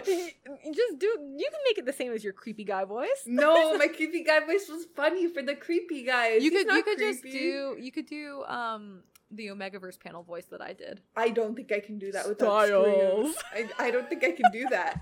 just 0.03 0.99
do. 0.99 1.05
You 1.05 1.49
can 1.51 1.61
make 1.67 1.77
it 1.77 1.86
the 1.86 1.93
same 1.93 2.11
as 2.11 2.23
your 2.23 2.34
creepy 2.34 2.63
guy 2.63 2.84
voice. 2.84 3.23
no, 3.27 3.77
my 3.77 3.88
creepy 3.88 4.23
guy 4.23 4.39
voice 4.39 4.67
was 4.69 4.86
funny 4.95 5.27
for 5.27 5.43
the 5.43 5.55
creepy 5.55 6.03
guys. 6.03 6.43
You 6.43 6.49
He's 6.49 6.63
could. 6.63 6.75
You 6.75 6.84
could 6.84 6.97
just 6.97 7.23
do. 7.23 7.77
You 7.79 7.91
could 7.91 8.07
do. 8.07 8.43
Um, 8.47 9.03
the 9.34 9.47
Omegaverse 9.47 9.99
panel 9.99 10.23
voice 10.23 10.45
that 10.51 10.61
I 10.61 10.73
did. 10.73 10.99
I 11.15 11.29
don't 11.29 11.55
think 11.55 11.71
I 11.71 11.79
can 11.79 11.97
do 11.97 12.11
that 12.11 12.27
without 12.27 12.65
Styles. 12.67 13.36
screams. 13.36 13.71
I, 13.79 13.88
I 13.88 13.91
don't 13.91 14.09
think 14.09 14.25
I 14.25 14.32
can 14.32 14.51
do 14.51 14.67
that. 14.69 14.99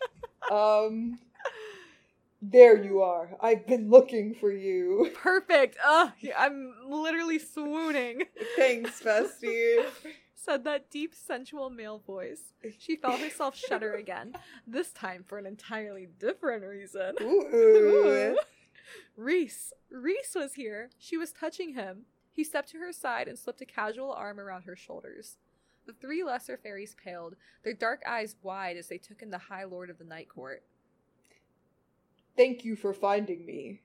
um, 0.52 1.18
there 2.42 2.82
you 2.82 3.00
are. 3.00 3.30
I've 3.40 3.66
been 3.66 3.88
looking 3.88 4.34
for 4.34 4.52
you. 4.52 5.10
Perfect. 5.14 5.78
Ugh, 5.82 6.10
I'm 6.36 6.74
literally 6.88 7.38
swooning. 7.38 8.24
Thanks, 8.56 9.00
bestie. 9.02 9.84
Said 10.42 10.64
that 10.64 10.90
deep, 10.90 11.14
sensual 11.14 11.68
male 11.68 11.98
voice. 11.98 12.54
She 12.78 12.96
felt 12.96 13.20
herself 13.20 13.56
shudder 13.56 13.94
again, 13.96 14.32
this 14.66 14.90
time 14.90 15.22
for 15.26 15.38
an 15.38 15.44
entirely 15.44 16.08
different 16.18 16.64
reason. 16.64 17.14
Ooh. 17.20 18.38
Rhys. 19.16 19.72
Rhys 19.90 20.32
was 20.34 20.54
here. 20.54 20.88
She 20.98 21.18
was 21.18 21.32
touching 21.32 21.74
him. 21.74 22.06
He 22.32 22.42
stepped 22.42 22.70
to 22.70 22.78
her 22.78 22.92
side 22.92 23.28
and 23.28 23.38
slipped 23.38 23.60
a 23.60 23.66
casual 23.66 24.12
arm 24.12 24.40
around 24.40 24.62
her 24.62 24.76
shoulders. 24.76 25.36
The 25.86 25.92
three 25.92 26.24
lesser 26.24 26.56
fairies 26.56 26.96
paled, 27.04 27.36
their 27.62 27.74
dark 27.74 28.02
eyes 28.08 28.36
wide 28.42 28.78
as 28.78 28.88
they 28.88 28.98
took 28.98 29.20
in 29.20 29.30
the 29.30 29.38
High 29.38 29.64
Lord 29.64 29.90
of 29.90 29.98
the 29.98 30.04
Night 30.04 30.28
Court. 30.28 30.62
Thank 32.36 32.64
you 32.64 32.76
for 32.76 32.94
finding 32.94 33.44
me. 33.44 33.82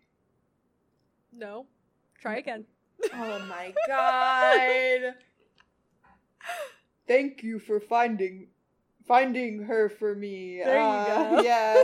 No. 1.34 1.66
Try 2.22 2.38
again. 2.38 2.66
Oh 3.14 3.40
my 3.50 3.74
god. 3.88 5.16
Thank 7.08 7.44
you 7.44 7.60
for 7.60 7.80
finding 7.80 8.48
finding 9.08 9.64
her 9.64 9.90
for 9.90 10.16
me. 10.16 10.62
There 10.64 10.76
you 10.78 10.82
Ah, 10.82 11.30
go. 11.36 11.42
Yeah. 11.44 11.84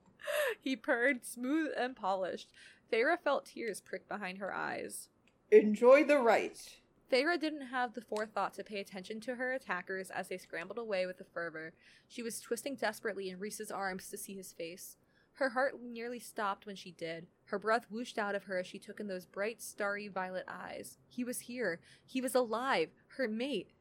he 0.60 0.76
purred, 0.76 1.24
smooth 1.24 1.72
and 1.76 1.96
polished. 1.96 2.48
Feyre 2.92 3.16
felt 3.18 3.46
tears 3.46 3.80
prick 3.80 4.08
behind 4.08 4.38
her 4.38 4.54
eyes. 4.54 5.08
Enjoy 5.50 6.04
the 6.04 6.18
rite. 6.18 6.76
Feyre 7.10 7.38
didn't 7.38 7.66
have 7.66 7.94
the 7.94 8.00
forethought 8.00 8.54
to 8.54 8.64
pay 8.64 8.78
attention 8.80 9.20
to 9.20 9.34
her 9.34 9.52
attackers 9.52 10.10
as 10.10 10.28
they 10.28 10.38
scrambled 10.38 10.78
away 10.78 11.04
with 11.06 11.20
a 11.20 11.24
fervor. 11.24 11.72
She 12.08 12.22
was 12.22 12.40
twisting 12.40 12.76
desperately 12.76 13.28
in 13.28 13.38
Rhys's 13.38 13.70
arms 13.70 14.08
to 14.08 14.16
see 14.16 14.34
his 14.34 14.52
face. 14.52 14.96
Her 15.34 15.50
heart 15.50 15.74
nearly 15.82 16.20
stopped 16.20 16.66
when 16.66 16.76
she 16.76 16.92
did. 16.92 17.26
Her 17.46 17.58
breath 17.58 17.86
whooshed 17.90 18.18
out 18.18 18.34
of 18.34 18.44
her 18.44 18.58
as 18.58 18.66
she 18.66 18.78
took 18.78 19.00
in 19.00 19.08
those 19.08 19.26
bright, 19.26 19.60
starry 19.60 20.06
violet 20.08 20.44
eyes. 20.46 20.98
He 21.08 21.24
was 21.24 21.40
here. 21.40 21.80
He 22.06 22.20
was 22.20 22.34
alive. 22.34 22.90
Her 23.16 23.26
mate. 23.28 23.72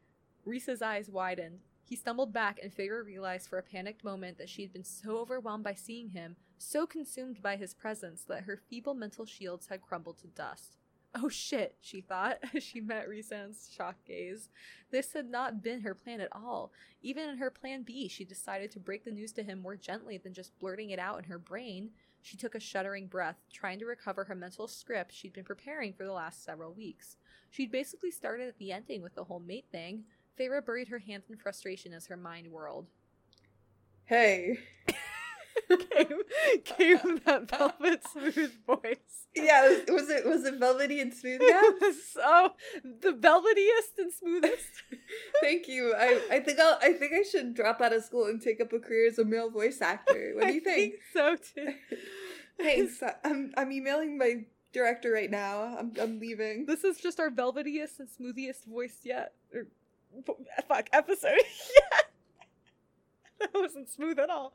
Rhys's 0.45 0.81
eyes 0.81 1.09
widened. 1.09 1.59
He 1.83 1.95
stumbled 1.95 2.31
back, 2.31 2.59
and 2.61 2.73
Feyre 2.73 3.03
realized 3.05 3.49
for 3.49 3.57
a 3.57 3.63
panicked 3.63 4.03
moment 4.03 4.37
that 4.37 4.49
she 4.49 4.61
had 4.61 4.71
been 4.71 4.83
so 4.83 5.17
overwhelmed 5.17 5.63
by 5.63 5.73
seeing 5.73 6.09
him, 6.09 6.37
so 6.57 6.87
consumed 6.87 7.41
by 7.41 7.57
his 7.57 7.73
presence, 7.73 8.23
that 8.23 8.43
her 8.43 8.55
feeble 8.55 8.93
mental 8.93 9.25
shields 9.25 9.67
had 9.67 9.81
crumbled 9.81 10.17
to 10.19 10.27
dust. 10.27 10.77
Oh 11.13 11.27
shit, 11.27 11.75
she 11.81 11.99
thought 11.99 12.37
as 12.55 12.63
she 12.63 12.79
met 12.79 13.09
Rhysand's 13.09 13.69
shocked 13.75 14.05
gaze. 14.05 14.49
This 14.91 15.11
had 15.11 15.29
not 15.29 15.61
been 15.61 15.81
her 15.81 15.93
plan 15.93 16.21
at 16.21 16.29
all. 16.31 16.71
Even 17.01 17.27
in 17.27 17.37
her 17.37 17.51
plan 17.51 17.83
B, 17.83 18.07
she 18.07 18.23
decided 18.23 18.71
to 18.71 18.79
break 18.79 19.03
the 19.03 19.11
news 19.11 19.33
to 19.33 19.43
him 19.43 19.59
more 19.59 19.75
gently 19.75 20.17
than 20.17 20.33
just 20.33 20.57
blurting 20.59 20.91
it 20.91 20.99
out 20.99 21.17
in 21.17 21.25
her 21.25 21.37
brain. 21.37 21.89
She 22.21 22.37
took 22.37 22.55
a 22.55 22.59
shuddering 22.59 23.07
breath, 23.07 23.37
trying 23.51 23.79
to 23.79 23.85
recover 23.85 24.23
her 24.23 24.35
mental 24.35 24.67
script 24.67 25.13
she'd 25.13 25.33
been 25.33 25.43
preparing 25.43 25.91
for 25.91 26.05
the 26.05 26.13
last 26.13 26.43
several 26.45 26.71
weeks. 26.71 27.17
She'd 27.49 27.71
basically 27.71 28.11
started 28.11 28.47
at 28.47 28.57
the 28.57 28.71
ending 28.71 29.01
with 29.01 29.15
the 29.15 29.25
whole 29.25 29.39
mate 29.39 29.65
thing. 29.71 30.05
Feyre 30.39 30.65
buried 30.65 30.87
her 30.89 30.99
hands 30.99 31.25
in 31.29 31.37
frustration 31.37 31.93
as 31.93 32.07
her 32.07 32.17
mind 32.17 32.51
whirled. 32.51 32.87
Hey. 34.05 34.59
came, 35.69 36.07
came 36.65 37.21
that 37.25 37.49
velvet 37.49 38.01
smooth 38.11 38.51
voice. 38.65 39.27
Yeah, 39.35 39.67
was, 39.67 39.79
was 39.87 40.09
it 40.09 40.25
was 40.25 40.43
it 40.43 40.59
velvety 40.59 40.99
and 40.99 41.13
smooth? 41.13 41.41
Yeah. 41.41 41.61
It 41.63 41.81
was 41.81 42.03
so 42.05 42.49
the 42.83 43.13
velvetiest 43.13 43.97
and 43.97 44.11
smoothest. 44.11 44.83
Thank 45.41 45.67
you. 45.67 45.93
I, 45.97 46.21
I 46.31 46.39
think 46.39 46.59
I'll 46.59 46.77
I 46.81 46.93
think 46.93 47.13
I 47.13 47.23
should 47.23 47.53
drop 47.53 47.81
out 47.81 47.93
of 47.93 48.03
school 48.03 48.25
and 48.25 48.41
take 48.41 48.59
up 48.59 48.73
a 48.73 48.79
career 48.79 49.07
as 49.07 49.19
a 49.19 49.25
male 49.25 49.49
voice 49.49 49.81
actor. 49.81 50.33
What 50.35 50.47
do 50.47 50.53
you 50.53 50.61
I 50.67 50.73
think? 50.73 50.95
so 51.13 51.35
too. 51.35 51.73
Thanks. 52.59 53.01
I'm 53.23 53.53
I'm 53.55 53.71
emailing 53.71 54.17
my 54.17 54.45
director 54.73 55.11
right 55.11 55.31
now. 55.31 55.77
I'm 55.79 55.93
I'm 55.99 56.19
leaving. 56.19 56.65
This 56.65 56.83
is 56.83 56.97
just 56.97 57.19
our 57.19 57.29
velvetiest 57.29 57.99
and 57.99 58.09
smoothiest 58.09 58.65
voice 58.65 58.99
yet. 59.03 59.33
Or, 59.53 59.67
fuck, 60.67 60.87
episode 60.93 61.37
yet. 61.37 62.05
That 63.39 63.55
wasn't 63.55 63.89
smooth 63.89 64.19
at 64.19 64.29
all. 64.29 64.53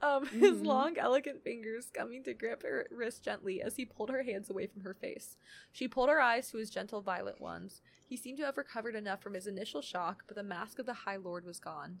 Um, 0.00 0.24
his 0.24 0.58
Mhm. 0.58 0.64
long, 0.66 0.96
elegant 0.98 1.42
fingers 1.42 1.90
coming 1.92 2.22
to 2.22 2.32
grip 2.32 2.62
her 2.62 2.86
wrist 2.92 3.24
gently 3.24 3.60
as 3.60 3.74
he 3.74 3.84
pulled 3.84 4.08
her 4.10 4.22
hands 4.22 4.48
away 4.48 4.68
from 4.68 4.82
her 4.82 4.94
face. 4.94 5.36
She 5.72 5.88
pulled 5.88 6.08
her 6.10 6.20
eyes 6.20 6.48
to 6.50 6.58
his 6.58 6.70
gentle 6.70 7.00
violet 7.02 7.40
ones. 7.40 7.82
He 8.06 8.16
seemed 8.16 8.38
to 8.38 8.44
have 8.44 8.56
recovered 8.56 8.94
enough 8.94 9.20
from 9.20 9.34
his 9.34 9.48
initial 9.48 9.82
shock, 9.82 10.22
but 10.28 10.36
the 10.36 10.44
mask 10.44 10.78
of 10.78 10.86
the 10.86 10.92
High 10.94 11.16
Lord 11.16 11.44
was 11.44 11.58
gone. 11.58 11.98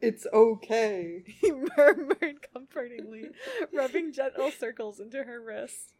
It's 0.00 0.26
okay. 0.32 1.24
He 1.42 1.52
murmured 1.52 2.40
comfortingly, 2.54 3.28
rubbing 3.70 4.12
gentle 4.14 4.50
circles 4.50 4.98
into 4.98 5.24
her 5.24 5.42
wrists. 5.42 5.92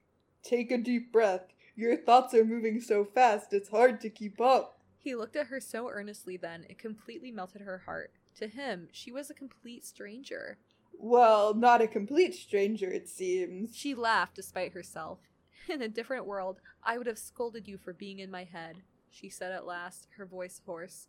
Take 0.43 0.70
a 0.70 0.78
deep 0.78 1.12
breath. 1.12 1.53
Your 1.76 1.99
thoughts 1.99 2.33
are 2.33 2.47
moving 2.47 2.81
so 2.81 3.05
fast, 3.05 3.53
it's 3.53 3.68
hard 3.68 4.01
to 4.01 4.09
keep 4.09 4.41
up. 4.41 4.80
He 5.03 5.14
looked 5.14 5.34
at 5.34 5.46
her 5.46 5.61
so 5.61 5.88
earnestly 5.88 6.36
then, 6.36 6.66
it 6.68 6.78
completely 6.78 7.32
melted 7.32 7.62
her 7.62 7.78
heart. 7.78 8.12
To 8.36 8.46
him, 8.46 8.88
she 8.92 9.11
was 9.11 9.30
a 9.30 9.34
complete 9.34 9.82
stranger. 9.86 10.59
Well, 10.92 11.55
not 11.55 11.80
a 11.80 11.88
complete 11.88 12.34
stranger, 12.34 12.90
it 12.90 13.09
seems. 13.09 13.74
She 13.74 13.94
laughed 13.94 14.36
despite 14.36 14.72
herself. 14.72 15.20
In 15.70 15.80
a 15.80 15.88
different 15.88 16.26
world, 16.26 16.61
I 16.82 16.98
would 16.98 17.07
have 17.07 17.18
scolded 17.18 17.66
you 17.66 17.78
for 17.78 17.94
being 17.94 18.18
in 18.18 18.30
my 18.30 18.44
head, 18.44 18.82
she 19.09 19.30
said 19.30 19.53
at 19.53 19.64
last, 19.64 20.07
her 20.18 20.26
voice 20.26 20.61
hoarse. 20.66 21.09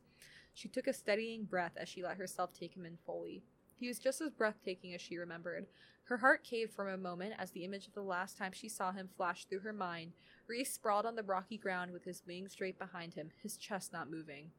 She 0.53 0.69
took 0.69 0.87
a 0.87 0.93
steadying 0.93 1.43
breath 1.43 1.73
as 1.75 1.89
she 1.89 2.01
let 2.01 2.15
herself 2.15 2.53
take 2.53 2.75
him 2.75 2.85
in 2.85 2.97
fully. 3.05 3.43
He 3.75 3.89
was 3.89 3.99
just 3.99 4.21
as 4.21 4.29
breathtaking 4.31 4.93
as 4.93 5.01
she 5.01 5.17
remembered. 5.17 5.65
Her 6.05 6.17
heart 6.17 6.45
caved 6.45 6.73
for 6.73 6.87
a 6.87 6.97
moment 6.97 7.33
as 7.37 7.51
the 7.51 7.65
image 7.65 7.87
of 7.87 7.93
the 7.93 8.01
last 8.01 8.37
time 8.37 8.51
she 8.53 8.69
saw 8.69 8.91
him 8.91 9.09
flashed 9.17 9.49
through 9.49 9.61
her 9.61 9.73
mind. 9.73 10.13
Rhys 10.51 10.71
sprawled 10.71 11.05
on 11.05 11.15
the 11.15 11.23
rocky 11.23 11.57
ground 11.57 11.91
with 11.91 12.03
his 12.03 12.23
wings 12.27 12.51
straight 12.51 12.77
behind 12.77 13.13
him, 13.13 13.29
his 13.41 13.55
chest 13.55 13.93
not 13.93 14.11
moving. 14.11 14.51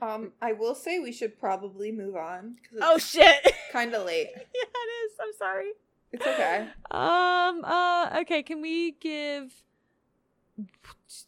Um, 0.00 0.32
I 0.40 0.52
will 0.52 0.76
say 0.76 1.00
we 1.00 1.10
should 1.10 1.40
probably 1.40 1.90
move 1.90 2.14
on. 2.14 2.56
Oh 2.80 2.98
shit! 2.98 3.52
kind 3.72 3.92
of 3.94 4.06
late. 4.06 4.28
yeah, 4.36 4.62
it 4.62 5.04
is. 5.04 5.12
I'm 5.20 5.32
sorry. 5.36 5.72
It's 6.12 6.24
okay. 6.24 6.68
Um. 6.92 7.64
Uh. 7.64 8.20
Okay. 8.20 8.44
Can 8.44 8.60
we 8.60 8.92
give? 8.92 9.52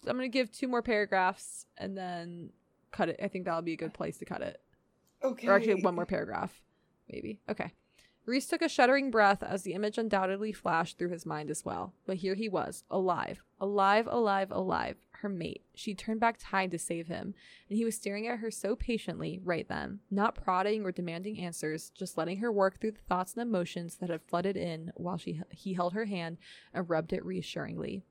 I'm 0.07 0.17
gonna 0.17 0.29
give 0.29 0.53
two 0.53 0.69
more 0.69 0.83
paragraphs 0.83 1.67
and 1.77 1.99
then 1.99 2.51
cut 2.93 3.09
it. 3.09 3.19
I 3.21 3.27
think 3.27 3.45
that'll 3.45 3.63
be 3.63 3.73
a 3.73 3.77
good 3.77 3.93
place 3.93 4.19
to 4.19 4.25
cut 4.25 4.43
it. 4.43 4.61
Okay. 5.25 5.49
Or 5.49 5.57
actually, 5.57 5.83
one 5.83 5.97
more 5.97 6.07
paragraph, 6.07 6.63
maybe. 7.11 7.41
Okay. 7.49 7.73
Rhys 8.27 8.49
took 8.49 8.61
a 8.61 8.69
shuddering 8.69 9.13
breath 9.13 9.41
as 9.45 9.63
the 9.63 9.73
image 9.73 9.99
undoubtedly 9.99 10.53
flashed 10.53 10.99
through 10.99 11.11
his 11.11 11.25
mind 11.25 11.49
as 11.49 11.65
well. 11.65 11.95
But 12.07 12.17
here 12.17 12.35
he 12.35 12.49
was, 12.49 12.83
alive, 12.91 13.41
alive, 13.61 14.09
alive, 14.11 14.51
alive, 14.51 14.97
her 15.21 15.29
mate. 15.29 15.63
She 15.75 15.95
turned 15.95 16.19
back 16.19 16.37
time 16.41 16.71
to 16.71 16.79
save 16.79 17.07
him, 17.07 17.35
and 17.69 17.79
he 17.79 17.85
was 17.85 17.95
staring 17.95 18.27
at 18.27 18.41
her 18.41 18.51
so 18.51 18.75
patiently 18.75 19.41
right 19.45 19.69
then, 19.69 20.01
not 20.11 20.35
prodding 20.35 20.85
or 20.85 20.91
demanding 20.91 21.39
answers, 21.39 21.91
just 21.91 22.19
letting 22.19 22.39
her 22.39 22.51
work 22.51 22.81
through 22.81 22.93
the 22.93 23.01
thoughts 23.09 23.35
and 23.35 23.43
emotions 23.43 23.97
that 23.99 24.11
had 24.11 24.23
flooded 24.23 24.57
in 24.57 24.91
while 24.97 25.19
she 25.19 25.41
he 25.51 25.75
held 25.75 25.93
her 25.93 26.07
hand 26.07 26.39
and 26.75 26.91
rubbed 26.91 27.13
it 27.13 27.25
reassuringly. 27.25 28.03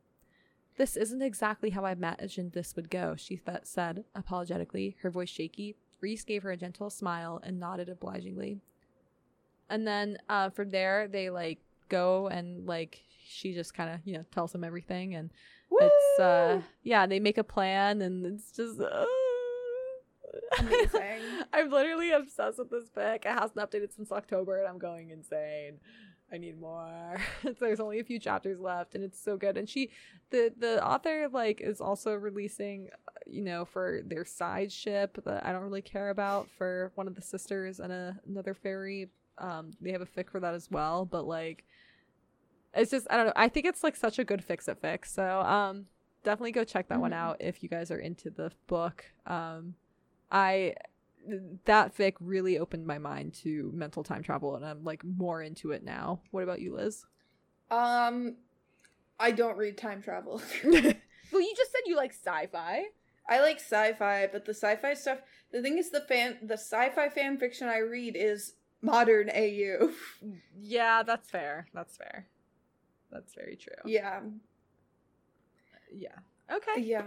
This 0.77 0.95
isn't 0.95 1.21
exactly 1.21 1.71
how 1.71 1.83
I 1.83 1.91
imagined 1.91 2.53
this 2.53 2.75
would 2.77 2.89
go, 2.89 3.15
she 3.17 3.37
th- 3.37 3.59
said, 3.63 4.05
apologetically, 4.15 4.95
her 5.01 5.09
voice 5.09 5.29
shaky. 5.29 5.75
Rhys 6.01 6.23
gave 6.23 6.43
her 6.43 6.51
a 6.51 6.57
gentle 6.57 6.89
smile 6.89 7.41
and 7.43 7.59
nodded 7.59 7.89
obligingly. 7.89 8.61
And 9.69 9.87
then 9.87 10.17
uh, 10.29 10.49
from 10.49 10.71
there, 10.71 11.07
they 11.07 11.29
like 11.29 11.59
go 11.89 12.27
and 12.27 12.65
like 12.67 13.01
she 13.27 13.53
just 13.53 13.73
kind 13.73 13.93
of 13.93 13.99
you 14.05 14.13
know 14.17 14.25
tells 14.31 14.51
them 14.51 14.63
everything, 14.63 15.15
and 15.15 15.31
Woo! 15.69 15.79
it's 15.81 16.19
uh 16.19 16.61
yeah 16.83 17.05
they 17.05 17.19
make 17.19 17.37
a 17.37 17.43
plan, 17.43 18.01
and 18.01 18.25
it's 18.25 18.51
just. 18.51 18.79
Uh, 18.79 19.05
Amazing. 20.59 21.21
I'm 21.53 21.71
literally 21.71 22.11
obsessed 22.11 22.57
with 22.57 22.69
this 22.69 22.89
book. 22.89 23.25
It 23.25 23.31
hasn't 23.31 23.55
updated 23.55 23.95
since 23.95 24.11
October, 24.11 24.59
and 24.59 24.67
I'm 24.67 24.77
going 24.77 25.09
insane. 25.09 25.79
I 26.31 26.37
need 26.37 26.59
more. 26.59 27.17
There's 27.59 27.79
only 27.79 27.99
a 27.99 28.03
few 28.03 28.19
chapters 28.19 28.59
left, 28.59 28.95
and 28.95 29.03
it's 29.03 29.21
so 29.21 29.37
good. 29.37 29.57
And 29.57 29.69
she, 29.69 29.91
the 30.31 30.51
the 30.57 30.85
author, 30.85 31.29
like 31.31 31.61
is 31.61 31.79
also 31.79 32.13
releasing, 32.13 32.89
you 33.25 33.43
know, 33.43 33.65
for 33.65 34.01
their 34.03 34.25
side 34.25 34.71
ship 34.71 35.19
that 35.23 35.45
I 35.45 35.51
don't 35.51 35.63
really 35.63 35.81
care 35.81 36.09
about 36.09 36.49
for 36.57 36.91
one 36.95 37.07
of 37.07 37.15
the 37.15 37.21
sisters 37.21 37.79
and 37.79 37.91
a, 37.91 38.19
another 38.27 38.53
fairy. 38.53 39.09
Um, 39.37 39.71
they 39.81 39.91
have 39.91 40.01
a 40.01 40.05
fic 40.05 40.29
for 40.29 40.39
that 40.39 40.53
as 40.53 40.69
well, 40.71 41.05
but 41.05 41.25
like, 41.27 41.63
it's 42.73 42.91
just 42.91 43.07
I 43.09 43.17
don't 43.17 43.27
know. 43.27 43.33
I 43.35 43.47
think 43.49 43.65
it's 43.65 43.83
like 43.83 43.95
such 43.95 44.19
a 44.19 44.23
good 44.23 44.43
fix 44.43 44.67
it 44.67 44.77
fix. 44.81 45.11
So 45.13 45.41
um, 45.41 45.85
definitely 46.23 46.51
go 46.51 46.63
check 46.63 46.87
that 46.89 46.99
one 46.99 47.11
Mhm. 47.11 47.15
out 47.15 47.37
if 47.39 47.63
you 47.63 47.69
guys 47.69 47.91
are 47.91 47.99
into 47.99 48.29
the 48.29 48.51
book. 48.67 49.05
Um, 49.25 49.75
I 50.31 50.75
that 51.65 51.95
fic 51.97 52.13
really 52.19 52.59
opened 52.59 52.85
my 52.85 52.97
mind 52.99 53.33
to 53.33 53.71
mental 53.73 54.03
time 54.03 54.21
travel 54.21 54.55
and 54.55 54.63
I'm 54.65 54.83
like 54.83 55.03
more 55.03 55.41
into 55.41 55.71
it 55.71 55.83
now. 55.83 56.21
What 56.31 56.43
about 56.43 56.61
you, 56.61 56.75
Liz? 56.75 57.05
Um, 57.71 58.35
I 59.19 59.31
don't 59.31 59.57
read 59.57 59.77
time 59.77 60.01
travel. 60.01 60.41
well, 60.63 60.73
you 60.73 61.53
just 61.57 61.71
said 61.71 61.81
you 61.85 61.95
like 61.95 62.13
sci-fi. 62.13 62.83
I 63.27 63.41
like 63.41 63.59
sci-fi, 63.59 64.27
but 64.31 64.45
the 64.45 64.53
sci-fi 64.53 64.93
stuff. 64.93 65.19
The 65.51 65.61
thing 65.63 65.79
is, 65.79 65.89
the 65.89 66.01
fan, 66.01 66.37
the 66.43 66.57
sci-fi 66.57 67.09
fan 67.09 67.39
fiction 67.39 67.67
I 67.67 67.79
read 67.79 68.15
is 68.15 68.53
modern 68.85 69.29
AU. 69.29 69.91
Yeah, 70.61 71.03
that's 71.03 71.29
fair. 71.29 71.67
That's 71.73 71.97
fair. 71.97 72.27
That's 73.11 73.33
very 73.33 73.55
true. 73.55 73.73
yeah, 73.85 74.21
Yeah. 75.93 76.15
Okay. 76.51 76.81
yeah. 76.81 77.03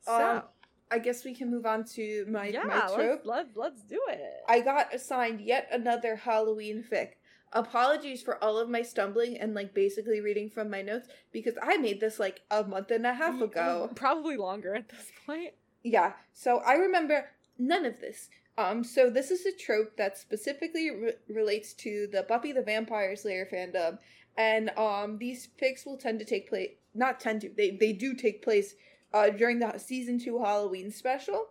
So, 0.00 0.12
Um, 0.38 0.42
I 0.90 0.98
guess 0.98 1.24
we 1.24 1.34
can 1.34 1.50
move 1.50 1.66
on 1.66 1.84
to 1.96 2.24
my 2.30 2.46
yeah, 2.48 2.64
my 2.64 2.80
trope. 2.94 3.22
let's, 3.24 3.54
let's 3.54 3.56
let's 3.56 3.82
do 3.82 4.00
it. 4.08 4.20
I 4.48 4.60
got 4.60 4.94
assigned 4.94 5.40
yet 5.42 5.68
another 5.70 6.16
Halloween 6.16 6.82
fic. 6.82 7.10
Apologies 7.52 8.22
for 8.22 8.42
all 8.42 8.58
of 8.58 8.68
my 8.68 8.82
stumbling 8.82 9.38
and 9.38 9.54
like 9.54 9.72
basically 9.74 10.20
reading 10.20 10.50
from 10.50 10.70
my 10.70 10.82
notes 10.82 11.08
because 11.32 11.54
I 11.62 11.76
made 11.78 12.00
this 12.00 12.18
like 12.18 12.40
a 12.50 12.62
month 12.64 12.90
and 12.90 13.06
a 13.06 13.14
half 13.14 13.40
ago. 13.40 13.90
Probably 13.94 14.36
longer 14.36 14.74
at 14.74 14.88
this 14.88 15.10
point. 15.26 15.52
Yeah, 15.82 16.12
so 16.32 16.58
I 16.58 16.74
remember 16.74 17.30
none 17.58 17.84
of 17.86 18.00
this. 18.00 18.28
Um, 18.58 18.82
so 18.82 19.08
this 19.08 19.30
is 19.30 19.46
a 19.46 19.56
trope 19.56 19.96
that 19.96 20.18
specifically 20.18 20.90
re- 20.90 21.12
relates 21.28 21.72
to 21.74 22.08
the 22.10 22.24
Buffy 22.24 22.50
the 22.52 22.60
Vampire 22.60 23.14
Slayer 23.14 23.48
fandom, 23.50 23.98
and 24.36 24.70
um, 24.76 25.16
these 25.18 25.48
fics 25.62 25.86
will 25.86 25.96
tend 25.96 26.18
to 26.18 26.24
take 26.24 26.48
place. 26.48 26.70
Not 26.92 27.20
tend 27.20 27.42
to. 27.42 27.50
They 27.56 27.70
they 27.70 27.92
do 27.92 28.14
take 28.14 28.42
place 28.42 28.74
uh, 29.14 29.30
during 29.30 29.60
the 29.60 29.78
season 29.78 30.18
two 30.18 30.40
Halloween 30.40 30.90
special, 30.90 31.46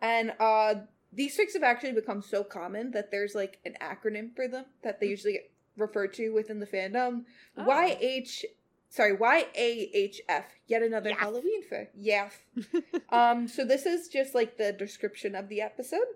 and 0.00 0.32
uh, 0.40 0.74
these 1.12 1.38
fics 1.38 1.54
have 1.54 1.62
actually 1.62 1.92
become 1.92 2.20
so 2.20 2.42
common 2.42 2.90
that 2.90 3.12
there's 3.12 3.36
like 3.36 3.58
an 3.64 3.76
acronym 3.80 4.34
for 4.34 4.48
them 4.48 4.64
that 4.82 4.98
they 4.98 5.06
usually 5.06 5.34
get 5.34 5.52
referred 5.76 6.12
to 6.14 6.30
within 6.30 6.58
the 6.58 6.66
fandom. 6.66 7.26
Oh. 7.56 7.64
YH, 7.64 8.44
sorry, 8.88 9.16
YAHF. 9.16 10.44
Yet 10.66 10.82
another 10.82 11.10
Yaff. 11.10 11.18
Halloween 11.18 11.62
fic. 11.70 11.88
Yaff. 11.96 12.32
Um, 13.12 13.48
so 13.48 13.64
this 13.64 13.86
is 13.86 14.06
just 14.06 14.36
like 14.36 14.56
the 14.56 14.72
description 14.72 15.34
of 15.34 15.48
the 15.48 15.60
episode. 15.60 16.06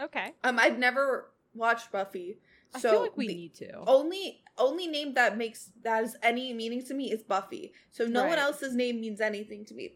Okay. 0.00 0.32
Um, 0.44 0.58
I've 0.58 0.78
never 0.78 1.30
watched 1.54 1.90
Buffy, 1.90 2.38
I 2.74 2.80
so 2.80 2.90
feel 2.90 3.02
like 3.02 3.16
we 3.16 3.26
need 3.26 3.54
to. 3.54 3.78
only 3.86 4.42
only 4.58 4.86
name 4.86 5.14
that 5.14 5.36
makes 5.36 5.70
that 5.82 6.02
has 6.02 6.16
any 6.22 6.52
meaning 6.52 6.84
to 6.86 6.94
me 6.94 7.10
is 7.10 7.22
Buffy. 7.22 7.72
So 7.90 8.06
no 8.06 8.26
one 8.26 8.38
else's 8.38 8.74
name 8.74 9.00
means 9.00 9.20
anything 9.20 9.64
to 9.66 9.74
me. 9.74 9.94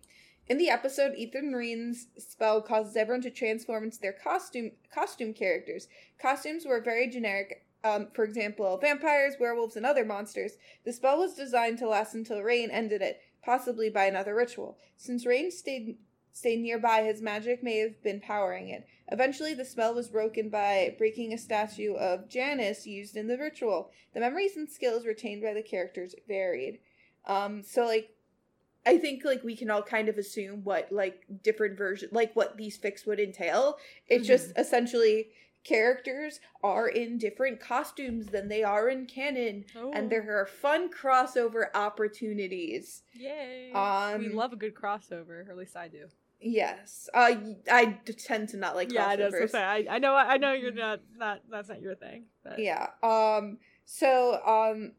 In 0.49 0.59
the 0.59 0.69
episode, 0.69 1.15
Ethan 1.17 1.53
Rayne's 1.53 2.09
spell 2.19 2.61
causes 2.61 2.97
everyone 2.97 3.23
to 3.23 3.31
transform 3.31 3.85
into 3.85 4.01
their 4.01 4.13
costume 4.13 4.73
costume 4.93 5.33
characters. 5.33 5.89
Costumes 6.21 6.65
were 6.67 6.81
very 6.81 7.09
generic. 7.09 7.67
Um, 7.83 8.09
for 8.13 8.25
example, 8.25 8.77
vampires, 8.77 9.37
werewolves, 9.41 9.77
and 9.77 9.87
other 9.87 10.05
monsters. 10.05 10.59
The 10.85 10.93
spell 10.93 11.19
was 11.19 11.35
designed 11.35 11.79
to 11.79 11.89
last 11.89 12.15
until 12.15 12.43
Rayne 12.43 12.71
ended 12.71 13.01
it, 13.01 13.23
possibly 13.43 13.89
by 13.89 14.05
another 14.05 14.35
ritual. 14.35 14.77
Since 14.99 15.25
Rayne 15.25 15.51
stayed 15.51 15.97
stayed 16.33 16.61
nearby, 16.61 17.03
his 17.03 17.21
magic 17.23 17.63
may 17.63 17.79
have 17.79 18.03
been 18.03 18.21
powering 18.21 18.69
it. 18.69 18.87
Eventually, 19.13 19.55
the 19.55 19.65
spell 19.65 19.95
was 19.95 20.09
broken 20.09 20.49
by 20.49 20.95
breaking 20.99 21.33
a 21.33 21.39
statue 21.39 21.95
of 21.95 22.29
Janus 22.29 22.87
used 22.87 23.17
in 23.17 23.27
the 23.27 23.37
ritual. 23.39 23.91
The 24.15 24.21
memories 24.21 24.57
and 24.57 24.69
skills 24.71 25.05
retained 25.07 25.43
by 25.43 25.53
the 25.55 25.63
characters 25.63 26.15
varied. 26.29 26.79
Um, 27.27 27.63
so 27.63 27.85
like, 27.85 28.11
I 28.87 28.97
think 28.99 29.25
like 29.25 29.43
we 29.45 29.57
can 29.57 29.71
all 29.71 29.83
kind 29.83 30.09
of 30.09 30.17
assume 30.17 30.65
what 30.65 30.91
like 30.93 31.25
different 31.43 31.77
version, 31.77 32.09
like 32.13 32.35
what 32.35 32.57
these 32.57 32.79
fics 32.79 33.07
would 33.07 33.21
entail. 33.21 33.77
It's 34.09 34.27
just 34.27 34.53
essentially 34.57 35.29
characters 35.65 36.41
are 36.63 36.89
in 36.89 37.19
different 37.19 37.61
costumes 37.61 38.29
than 38.29 38.49
they 38.49 38.63
are 38.63 38.89
in 38.89 39.05
canon, 39.05 39.67
and 39.75 40.07
Oh, 40.07 40.09
there 40.09 40.41
are 40.41 40.47
fun 40.47 40.89
crossover 40.91 41.67
opportunities. 41.75 43.03
yay. 43.13 43.71
um, 43.73 44.21
we 44.21 44.29
love 44.31 44.53
a 44.53 44.57
good 44.57 44.75
crossover, 44.75 45.47
or 45.47 45.51
at 45.51 45.57
least 45.59 45.77
I 45.77 45.89
do. 45.89 46.07
Yes, 46.41 47.09
uh, 47.13 47.35
I 47.71 47.99
tend 48.19 48.49
to 48.51 48.57
not 48.57 48.75
like 48.75 48.93
yeah, 48.93 49.07
I 49.07 49.17
know. 49.17 49.31
So 49.31 49.59
I, 49.59 49.85
I 49.91 49.99
know. 49.99 50.15
I 50.15 50.39
know 50.39 50.53
you're 50.53 50.73
not. 50.73 51.01
Not 51.17 51.43
that's 51.51 51.69
not 51.69 51.83
your 51.83 51.95
thing. 51.95 52.25
But 52.43 52.59
Yeah. 52.59 52.89
Um 53.03 53.59
so 53.85 54.41
um 54.47 54.93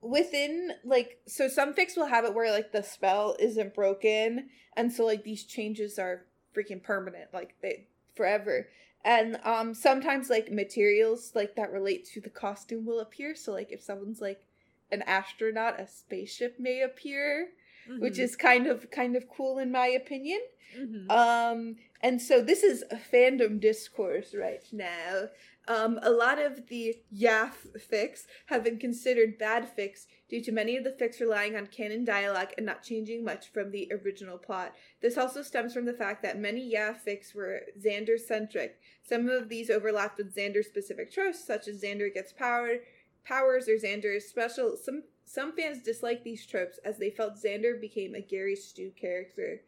within 0.00 0.72
like 0.84 1.18
so 1.26 1.48
some 1.48 1.74
fix 1.74 1.96
will 1.96 2.06
have 2.06 2.24
it 2.24 2.34
where 2.34 2.50
like 2.50 2.72
the 2.72 2.82
spell 2.82 3.36
isn't 3.38 3.74
broken 3.74 4.48
and 4.74 4.90
so 4.90 5.04
like 5.04 5.22
these 5.24 5.44
changes 5.44 5.98
are 5.98 6.24
freaking 6.56 6.82
permanent 6.82 7.28
like 7.34 7.54
they 7.60 7.86
forever. 8.14 8.68
And 9.04 9.38
um 9.44 9.74
sometimes 9.74 10.30
like 10.30 10.50
materials 10.50 11.32
like 11.34 11.56
that 11.56 11.72
relate 11.72 12.06
to 12.14 12.22
the 12.22 12.30
costume 12.30 12.86
will 12.86 13.00
appear. 13.00 13.34
So 13.34 13.52
like 13.52 13.70
if 13.70 13.82
someone's 13.82 14.22
like 14.22 14.46
an 14.90 15.02
astronaut, 15.02 15.78
a 15.78 15.86
spaceship 15.86 16.58
may 16.58 16.80
appear, 16.80 17.50
which 17.98 18.14
Mhm. 18.14 18.24
is 18.24 18.36
kind 18.36 18.66
of 18.66 18.90
kind 18.90 19.16
of 19.16 19.28
cool 19.28 19.58
in 19.58 19.70
my 19.70 19.86
opinion. 19.88 20.40
Mhm. 20.76 21.10
Um, 21.10 21.76
and 22.00 22.22
so 22.22 22.40
this 22.40 22.62
is 22.62 22.82
a 22.90 22.96
fandom 22.96 23.58
discourse 23.60 24.34
right 24.34 24.64
now. 24.72 25.30
Um, 25.68 25.98
a 26.02 26.10
lot 26.10 26.38
of 26.40 26.68
the 26.68 27.02
Yaff 27.14 27.66
fics 27.90 28.26
have 28.46 28.64
been 28.64 28.78
considered 28.78 29.36
bad 29.38 29.68
fics 29.76 30.06
due 30.28 30.40
to 30.42 30.52
many 30.52 30.76
of 30.76 30.84
the 30.84 30.90
fics 30.92 31.20
relying 31.20 31.54
on 31.54 31.66
canon 31.66 32.04
dialogue 32.04 32.52
and 32.56 32.64
not 32.66 32.82
changing 32.82 33.22
much 33.24 33.48
from 33.52 33.70
the 33.70 33.90
original 33.92 34.38
plot. 34.38 34.74
This 35.00 35.18
also 35.18 35.42
stems 35.42 35.74
from 35.74 35.84
the 35.84 35.92
fact 35.92 36.22
that 36.22 36.38
many 36.38 36.72
Yaff 36.72 37.04
fics 37.04 37.34
were 37.34 37.62
Xander 37.78 38.18
centric. 38.18 38.78
Some 39.02 39.28
of 39.28 39.48
these 39.48 39.70
overlapped 39.70 40.18
with 40.18 40.34
Xander 40.34 40.64
specific 40.64 41.10
tropes, 41.12 41.44
such 41.44 41.68
as 41.68 41.82
Xander 41.82 42.12
gets 42.12 42.32
power 42.32 42.78
powers 43.22 43.68
or 43.68 43.76
Xander 43.76 44.16
is 44.16 44.26
special. 44.28 44.76
Some 44.76 45.04
some 45.32 45.52
fans 45.52 45.80
disliked 45.80 46.24
these 46.24 46.44
tropes 46.44 46.80
as 46.84 46.98
they 46.98 47.08
felt 47.10 47.36
Xander 47.40 47.80
became 47.80 48.16
a 48.16 48.20
Gary 48.20 48.56
Stu 48.56 48.90
character. 49.00 49.60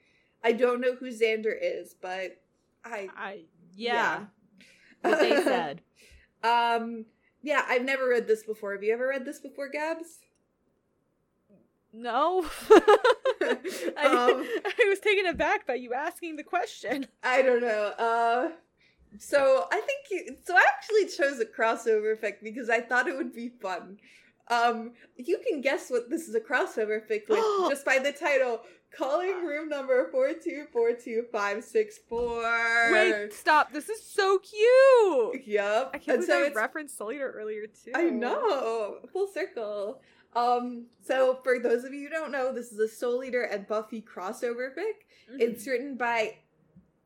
I 0.43 0.51
don't 0.51 0.81
know 0.81 0.97
who 0.97 1.07
Xander 1.07 1.55
is, 1.61 1.95
but 2.01 2.41
I 2.85 3.09
I 3.17 3.41
yeah. 3.77 4.25
What 5.03 5.21
they 5.21 5.31
said. 5.45 5.83
um 6.43 7.05
yeah, 7.43 7.65
I've 7.69 7.85
never 7.85 8.09
read 8.09 8.27
this 8.27 8.43
before. 8.43 8.73
Have 8.73 8.83
you 8.83 8.93
ever 8.93 9.07
read 9.07 9.25
this 9.25 9.39
before, 9.39 9.69
Gabs? 9.69 10.19
No. 11.93 12.45
I, 12.71 13.57
Um, 13.97 14.45
I 14.65 14.89
was 14.89 14.99
taken 14.99 15.27
aback 15.27 15.67
by 15.67 15.75
you 15.75 15.93
asking 15.95 16.37
the 16.37 16.43
question. 16.43 17.07
I 17.23 17.41
don't 17.43 17.61
know. 17.61 17.93
Uh 17.99 18.51
so 19.19 19.69
I 19.71 19.81
think 19.81 20.07
you, 20.11 20.37
so 20.45 20.57
I 20.57 20.65
actually 20.75 21.07
chose 21.07 21.39
a 21.39 21.45
crossover 21.45 22.13
effect 22.13 22.43
because 22.43 22.69
I 22.69 22.81
thought 22.81 23.07
it 23.07 23.17
would 23.17 23.33
be 23.33 23.49
fun. 23.49 23.99
Um 24.49 24.93
you 25.17 25.39
can 25.49 25.61
guess 25.61 25.91
what 25.91 26.11
this 26.11 26.29
is 26.29 26.35
a 26.35 26.41
crossover 26.41 27.01
fic 27.09 27.29
with 27.29 27.39
just 27.71 27.85
by 27.85 27.99
the 27.99 28.13
title. 28.13 28.63
Calling 28.95 29.47
room 29.47 29.71
number 29.71 30.11
four 30.11 30.33
two 30.35 30.67
four 30.71 30.93
two 30.93 31.25
five 31.33 31.65
six 31.65 31.99
four. 32.09 32.43
Wait, 32.93 33.33
stop. 33.33 33.73
This 33.73 33.89
is 33.89 34.05
so 34.05 34.39
cute. 34.39 35.47
Yep. 35.47 35.91
I 35.95 35.99
can't 35.99 36.19
And 36.19 36.27
believe 36.27 36.43
I 36.43 36.47
it's- 36.49 36.57
referenced 36.57 36.99
Solitaire 36.99 37.31
earlier 37.31 37.67
too. 37.69 37.93
I 37.95 38.11
know. 38.11 38.99
Full 39.13 39.29
circle. 39.29 40.03
Um, 40.35 40.87
so 41.03 41.39
for 41.45 41.59
those 41.59 41.85
of 41.85 41.95
you 41.95 42.05
who 42.05 42.11
don't 42.11 42.33
know, 42.33 42.53
this 42.53 42.71
is 42.73 42.79
a 42.79 42.89
Soul 42.89 43.23
Eater 43.25 43.43
and 43.43 43.67
Buffy 43.67 44.03
crossover 44.03 44.75
fic. 44.75 45.07
Mhm. 45.31 45.41
It's 45.41 45.67
written 45.67 45.97
by 45.97 46.37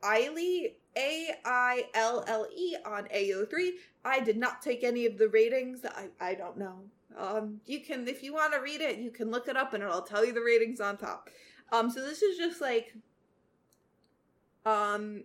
Eiley 0.02 0.74
A 0.96 1.30
I 1.44 1.88
L 1.94 2.24
L 2.26 2.46
E 2.54 2.76
on 2.84 3.04
AO3. 3.14 3.70
I 4.04 4.20
did 4.20 4.36
not 4.36 4.62
take 4.62 4.82
any 4.84 5.06
of 5.06 5.18
the 5.18 5.28
ratings. 5.28 5.84
I, 5.84 6.08
I 6.20 6.34
don't 6.34 6.56
know. 6.58 6.84
Um, 7.16 7.60
you 7.66 7.80
can 7.80 8.06
if 8.06 8.22
you 8.22 8.34
want 8.34 8.52
to 8.52 8.60
read 8.60 8.80
it, 8.80 8.98
you 8.98 9.10
can 9.10 9.30
look 9.30 9.48
it 9.48 9.56
up 9.56 9.72
and 9.74 9.82
it'll 9.82 10.02
tell 10.02 10.24
you 10.24 10.32
the 10.32 10.42
ratings 10.42 10.80
on 10.80 10.96
top. 10.98 11.28
Um, 11.72 11.90
so 11.90 12.00
this 12.04 12.22
is 12.22 12.36
just 12.36 12.60
like 12.60 12.94
um 14.64 15.24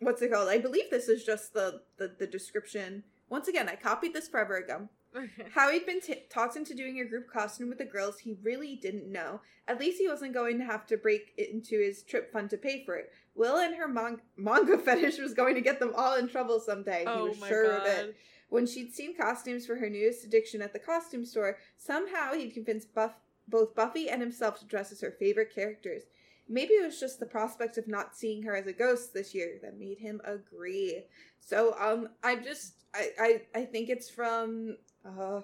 what's 0.00 0.20
it 0.22 0.32
called? 0.32 0.48
I 0.48 0.58
believe 0.58 0.90
this 0.90 1.08
is 1.08 1.24
just 1.24 1.54
the 1.54 1.80
the, 1.98 2.14
the 2.18 2.26
description. 2.26 3.02
Once 3.28 3.48
again, 3.48 3.68
I 3.68 3.76
copied 3.76 4.12
this 4.14 4.28
forever 4.28 4.56
ago. 4.56 4.88
Okay. 5.16 5.48
How 5.54 5.70
he'd 5.72 5.86
been 5.86 6.00
t- 6.02 6.24
talked 6.28 6.56
into 6.56 6.74
doing 6.74 7.00
a 7.00 7.04
group 7.04 7.30
costume 7.32 7.70
with 7.70 7.78
the 7.78 7.86
girls 7.86 8.18
he 8.18 8.36
really 8.42 8.76
didn't 8.76 9.10
know. 9.10 9.40
At 9.66 9.80
least 9.80 9.98
he 9.98 10.06
wasn't 10.08 10.34
going 10.34 10.58
to 10.58 10.64
have 10.66 10.86
to 10.88 10.98
break 10.98 11.32
it 11.38 11.48
into 11.50 11.80
his 11.80 12.02
trip 12.02 12.30
fund 12.30 12.50
to 12.50 12.58
pay 12.58 12.84
for 12.84 12.96
it. 12.96 13.10
Will 13.34 13.56
and 13.56 13.74
her 13.76 13.88
mon- 13.88 14.20
manga 14.36 14.76
fetish 14.84 15.18
was 15.18 15.32
going 15.32 15.54
to 15.54 15.62
get 15.62 15.80
them 15.80 15.92
all 15.96 16.16
in 16.16 16.28
trouble 16.28 16.60
someday. 16.60 17.00
he 17.00 17.06
Oh 17.06 17.28
was 17.28 17.40
my 17.40 17.48
sure 17.48 17.66
god. 17.78 17.80
of 17.80 17.86
it. 17.86 18.16
When 18.48 18.66
she'd 18.66 18.94
seen 18.94 19.16
costumes 19.16 19.66
for 19.66 19.76
her 19.76 19.90
newest 19.90 20.24
addiction 20.24 20.62
at 20.62 20.72
the 20.72 20.78
costume 20.78 21.24
store, 21.24 21.58
somehow 21.76 22.32
he'd 22.34 22.52
convinced 22.52 22.94
Buff- 22.94 23.20
both 23.48 23.74
Buffy 23.74 24.08
and 24.08 24.20
himself 24.20 24.58
to 24.60 24.66
dress 24.66 24.92
as 24.92 25.00
her 25.00 25.10
favorite 25.10 25.54
characters. 25.54 26.02
Maybe 26.48 26.74
it 26.74 26.84
was 26.84 27.00
just 27.00 27.18
the 27.18 27.26
prospect 27.26 27.76
of 27.76 27.88
not 27.88 28.14
seeing 28.14 28.42
her 28.44 28.54
as 28.54 28.68
a 28.68 28.72
ghost 28.72 29.12
this 29.12 29.34
year 29.34 29.58
that 29.62 29.78
made 29.78 29.98
him 29.98 30.20
agree. 30.24 31.02
So, 31.40 31.74
um, 31.78 32.10
I 32.22 32.36
just, 32.36 32.84
I, 32.94 33.10
I, 33.18 33.42
I 33.54 33.64
think 33.64 33.88
it's 33.88 34.08
from, 34.08 34.76
uh, 35.04 35.40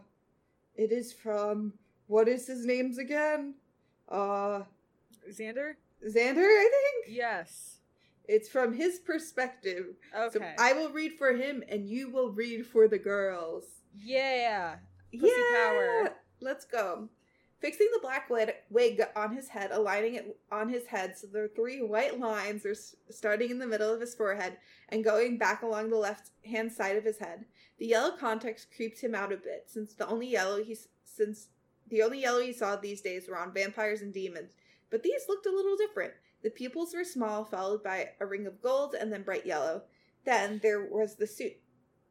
it 0.76 0.92
is 0.92 1.12
from, 1.12 1.72
what 2.06 2.28
is 2.28 2.46
his 2.46 2.64
name's 2.64 2.98
again? 2.98 3.54
Uh, 4.08 4.62
Xander? 5.28 5.74
Xander, 6.06 6.46
I 6.46 6.70
think? 6.70 7.16
Yes. 7.16 7.78
It's 8.28 8.48
from 8.48 8.72
his 8.72 8.98
perspective. 9.00 9.86
Okay. 10.16 10.38
So 10.56 10.62
I 10.62 10.72
will 10.72 10.90
read 10.90 11.12
for 11.18 11.32
him 11.34 11.62
and 11.68 11.88
you 11.88 12.10
will 12.10 12.30
read 12.30 12.66
for 12.66 12.88
the 12.88 12.98
girls. 12.98 13.64
yeah. 13.96 14.76
Pussy 15.20 15.42
power. 15.54 16.10
Let's 16.40 16.64
go. 16.64 17.08
Fixing 17.60 17.88
the 17.92 18.00
black 18.00 18.28
wig, 18.28 18.52
wig 18.70 19.00
on 19.14 19.36
his 19.36 19.48
head, 19.48 19.70
aligning 19.72 20.14
it 20.16 20.36
on 20.50 20.68
his 20.68 20.86
head 20.86 21.16
so 21.16 21.28
the 21.28 21.48
three 21.54 21.80
white 21.80 22.18
lines 22.18 22.66
are 22.66 22.74
starting 23.10 23.50
in 23.50 23.58
the 23.58 23.66
middle 23.66 23.92
of 23.92 24.00
his 24.00 24.14
forehead 24.16 24.56
and 24.88 25.04
going 25.04 25.38
back 25.38 25.62
along 25.62 25.90
the 25.90 25.96
left 25.96 26.30
hand 26.44 26.72
side 26.72 26.96
of 26.96 27.04
his 27.04 27.18
head. 27.18 27.44
The 27.78 27.86
yellow 27.86 28.16
context 28.16 28.68
creeps 28.74 29.00
him 29.00 29.14
out 29.14 29.32
a 29.32 29.36
bit, 29.36 29.64
since 29.68 29.94
the 29.94 30.08
only 30.08 30.26
yellow 30.28 30.62
he 30.62 30.76
since 31.04 31.48
the 31.88 32.02
only 32.02 32.20
yellow 32.22 32.40
he 32.40 32.52
saw 32.52 32.74
these 32.74 33.00
days 33.00 33.28
were 33.28 33.38
on 33.38 33.52
vampires 33.52 34.00
and 34.00 34.12
demons. 34.12 34.54
But 34.90 35.02
these 35.02 35.22
looked 35.28 35.46
a 35.46 35.50
little 35.54 35.76
different. 35.76 36.14
The 36.42 36.50
pupils 36.50 36.94
were 36.94 37.04
small, 37.04 37.44
followed 37.44 37.82
by 37.82 38.10
a 38.20 38.26
ring 38.26 38.46
of 38.46 38.60
gold, 38.60 38.94
and 38.98 39.12
then 39.12 39.22
bright 39.22 39.46
yellow. 39.46 39.82
Then 40.24 40.60
there 40.62 40.84
was 40.84 41.16
the 41.16 41.26
suit 41.26 41.52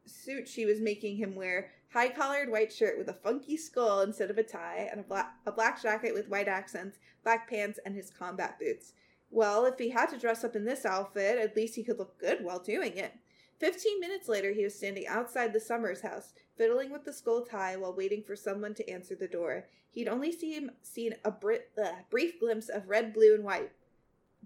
suit 0.04 0.48
she 0.48 0.66
was 0.66 0.80
making 0.80 1.16
him 1.16 1.36
wear 1.36 1.70
high 1.92 2.08
collared 2.08 2.50
white 2.50 2.72
shirt 2.72 2.98
with 2.98 3.08
a 3.08 3.12
funky 3.12 3.56
skull 3.56 4.00
instead 4.00 4.30
of 4.30 4.38
a 4.38 4.42
tie, 4.42 4.88
and 4.90 5.00
a 5.00 5.02
black, 5.02 5.34
a 5.46 5.52
black 5.52 5.80
jacket 5.82 6.14
with 6.14 6.28
white 6.28 6.48
accents, 6.48 6.98
black 7.22 7.48
pants, 7.48 7.78
and 7.84 7.94
his 7.94 8.10
combat 8.10 8.58
boots. 8.58 8.94
Well, 9.30 9.66
if 9.66 9.78
he 9.78 9.90
had 9.90 10.06
to 10.06 10.18
dress 10.18 10.44
up 10.44 10.56
in 10.56 10.64
this 10.64 10.84
outfit, 10.84 11.38
at 11.38 11.56
least 11.56 11.76
he 11.76 11.84
could 11.84 11.98
look 11.98 12.18
good 12.18 12.42
while 12.42 12.58
doing 12.58 12.96
it. 12.96 13.12
Fifteen 13.58 14.00
minutes 14.00 14.28
later, 14.28 14.52
he 14.52 14.64
was 14.64 14.74
standing 14.74 15.06
outside 15.06 15.52
the 15.52 15.60
Summers 15.60 16.00
house, 16.00 16.32
fiddling 16.56 16.90
with 16.90 17.04
the 17.04 17.12
skull 17.12 17.44
tie 17.44 17.76
while 17.76 17.94
waiting 17.94 18.22
for 18.22 18.34
someone 18.34 18.74
to 18.74 18.90
answer 18.90 19.14
the 19.14 19.28
door. 19.28 19.68
He'd 19.90 20.08
only 20.08 20.32
seen, 20.32 20.70
seen 20.82 21.14
a 21.24 21.28
uh, 21.28 21.92
brief 22.10 22.40
glimpse 22.40 22.68
of 22.70 22.88
red, 22.88 23.12
blue, 23.12 23.34
and 23.34 23.44
white 23.44 23.70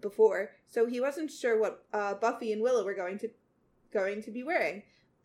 before, 0.01 0.51
so 0.69 0.87
he 0.87 1.01
wasn't 1.01 1.31
sure 1.31 1.61
what 1.61 1.85
uh, 1.93 2.15
Buffy 2.15 2.53
and 2.53 2.63
Willow 2.63 2.85
were 2.85 2.95
going 2.95 3.19
to 3.21 3.29
going 3.93 4.23
to 4.23 4.31
be 4.31 4.43
wearing. 4.43 4.83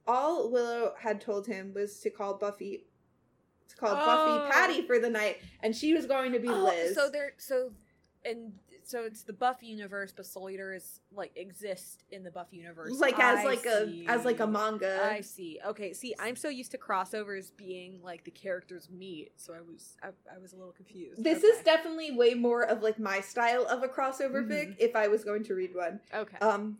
All 0.07 0.49
Willow 0.51 0.93
had 0.99 1.21
told 1.21 1.47
him 1.47 1.73
was 1.73 1.99
to 1.99 2.09
call 2.09 2.35
Buffy 2.35 2.85
to 3.69 3.75
call 3.75 3.91
Oh. 3.91 4.05
Buffy 4.05 4.51
Patty 4.51 4.81
for 4.87 4.99
the 4.99 5.09
night, 5.09 5.37
and 5.61 5.75
she 5.75 5.93
was 5.93 6.05
going 6.05 6.31
to 6.33 6.39
be 6.39 6.49
Oh, 6.49 6.63
Liz. 6.63 6.95
So 6.95 7.09
they're 7.09 7.33
so 7.37 7.71
and 8.25 8.53
so 8.91 9.05
it's 9.05 9.23
the 9.23 9.33
Buffy 9.33 9.67
universe, 9.67 10.11
but 10.15 10.25
Soul 10.25 10.49
Eater 10.49 10.73
is 10.73 10.99
like 11.13 11.31
exist 11.35 12.03
in 12.11 12.23
the 12.23 12.31
Buffy 12.31 12.57
universe. 12.57 12.99
like 12.99 13.17
as 13.17 13.39
I 13.39 13.43
like 13.45 13.65
a 13.65 14.05
as 14.07 14.25
like 14.25 14.39
a 14.41 14.47
manga. 14.47 15.09
I 15.09 15.21
see. 15.21 15.59
Okay, 15.65 15.93
see, 15.93 16.13
I'm 16.19 16.35
so 16.35 16.49
used 16.49 16.71
to 16.71 16.77
crossovers 16.77 17.51
being 17.55 17.99
like 18.03 18.23
the 18.25 18.31
characters 18.31 18.89
meet, 18.91 19.31
so 19.37 19.53
I 19.53 19.61
was 19.61 19.95
I, 20.03 20.07
I 20.35 20.37
was 20.39 20.53
a 20.53 20.57
little 20.57 20.73
confused. 20.73 21.23
this 21.23 21.39
okay. 21.39 21.47
is 21.47 21.63
definitely 21.63 22.11
way 22.11 22.33
more 22.33 22.63
of 22.63 22.83
like 22.83 22.99
my 22.99 23.21
style 23.21 23.65
of 23.69 23.81
a 23.83 23.87
crossover 23.87 24.43
Mhm. 24.45 24.49
fic 24.51 24.75
if 24.79 24.95
I 24.95 25.07
was 25.07 25.23
going 25.23 25.43
to 25.45 25.53
read 25.55 25.73
one. 25.73 26.01
okay. 26.13 26.37
Um, 26.39 26.77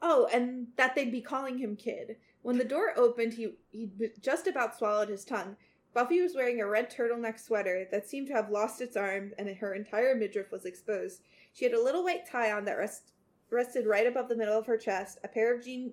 oh, 0.00 0.28
and 0.32 0.68
that 0.76 0.94
they'd 0.94 1.12
be 1.12 1.20
calling 1.20 1.58
him 1.58 1.76
kid. 1.76 2.16
When 2.42 2.56
the 2.56 2.64
door 2.64 2.94
opened, 2.96 3.34
he 3.34 3.52
he 3.70 3.90
just 4.22 4.46
about 4.46 4.76
swallowed 4.78 5.10
his 5.10 5.24
tongue. 5.26 5.56
Buffy 5.92 6.20
was 6.22 6.34
wearing 6.34 6.60
a 6.60 6.66
red 6.66 6.90
turtleneck 6.94 7.38
sweater 7.38 7.86
that 7.90 8.08
seemed 8.08 8.28
to 8.28 8.32
have 8.34 8.50
lost 8.50 8.80
its 8.80 8.96
arms, 8.96 9.32
and 9.38 9.48
her 9.56 9.74
entire 9.74 10.14
midriff 10.14 10.52
was 10.52 10.64
exposed. 10.64 11.22
She 11.52 11.64
had 11.64 11.74
a 11.74 11.82
little 11.82 12.04
white 12.04 12.28
tie 12.30 12.52
on 12.52 12.64
that 12.66 12.78
rest, 12.78 13.12
rested 13.50 13.86
right 13.86 14.06
above 14.06 14.28
the 14.28 14.36
middle 14.36 14.56
of 14.58 14.66
her 14.66 14.76
chest, 14.76 15.18
a 15.24 15.28
pair 15.28 15.54
of 15.54 15.64
jean, 15.64 15.92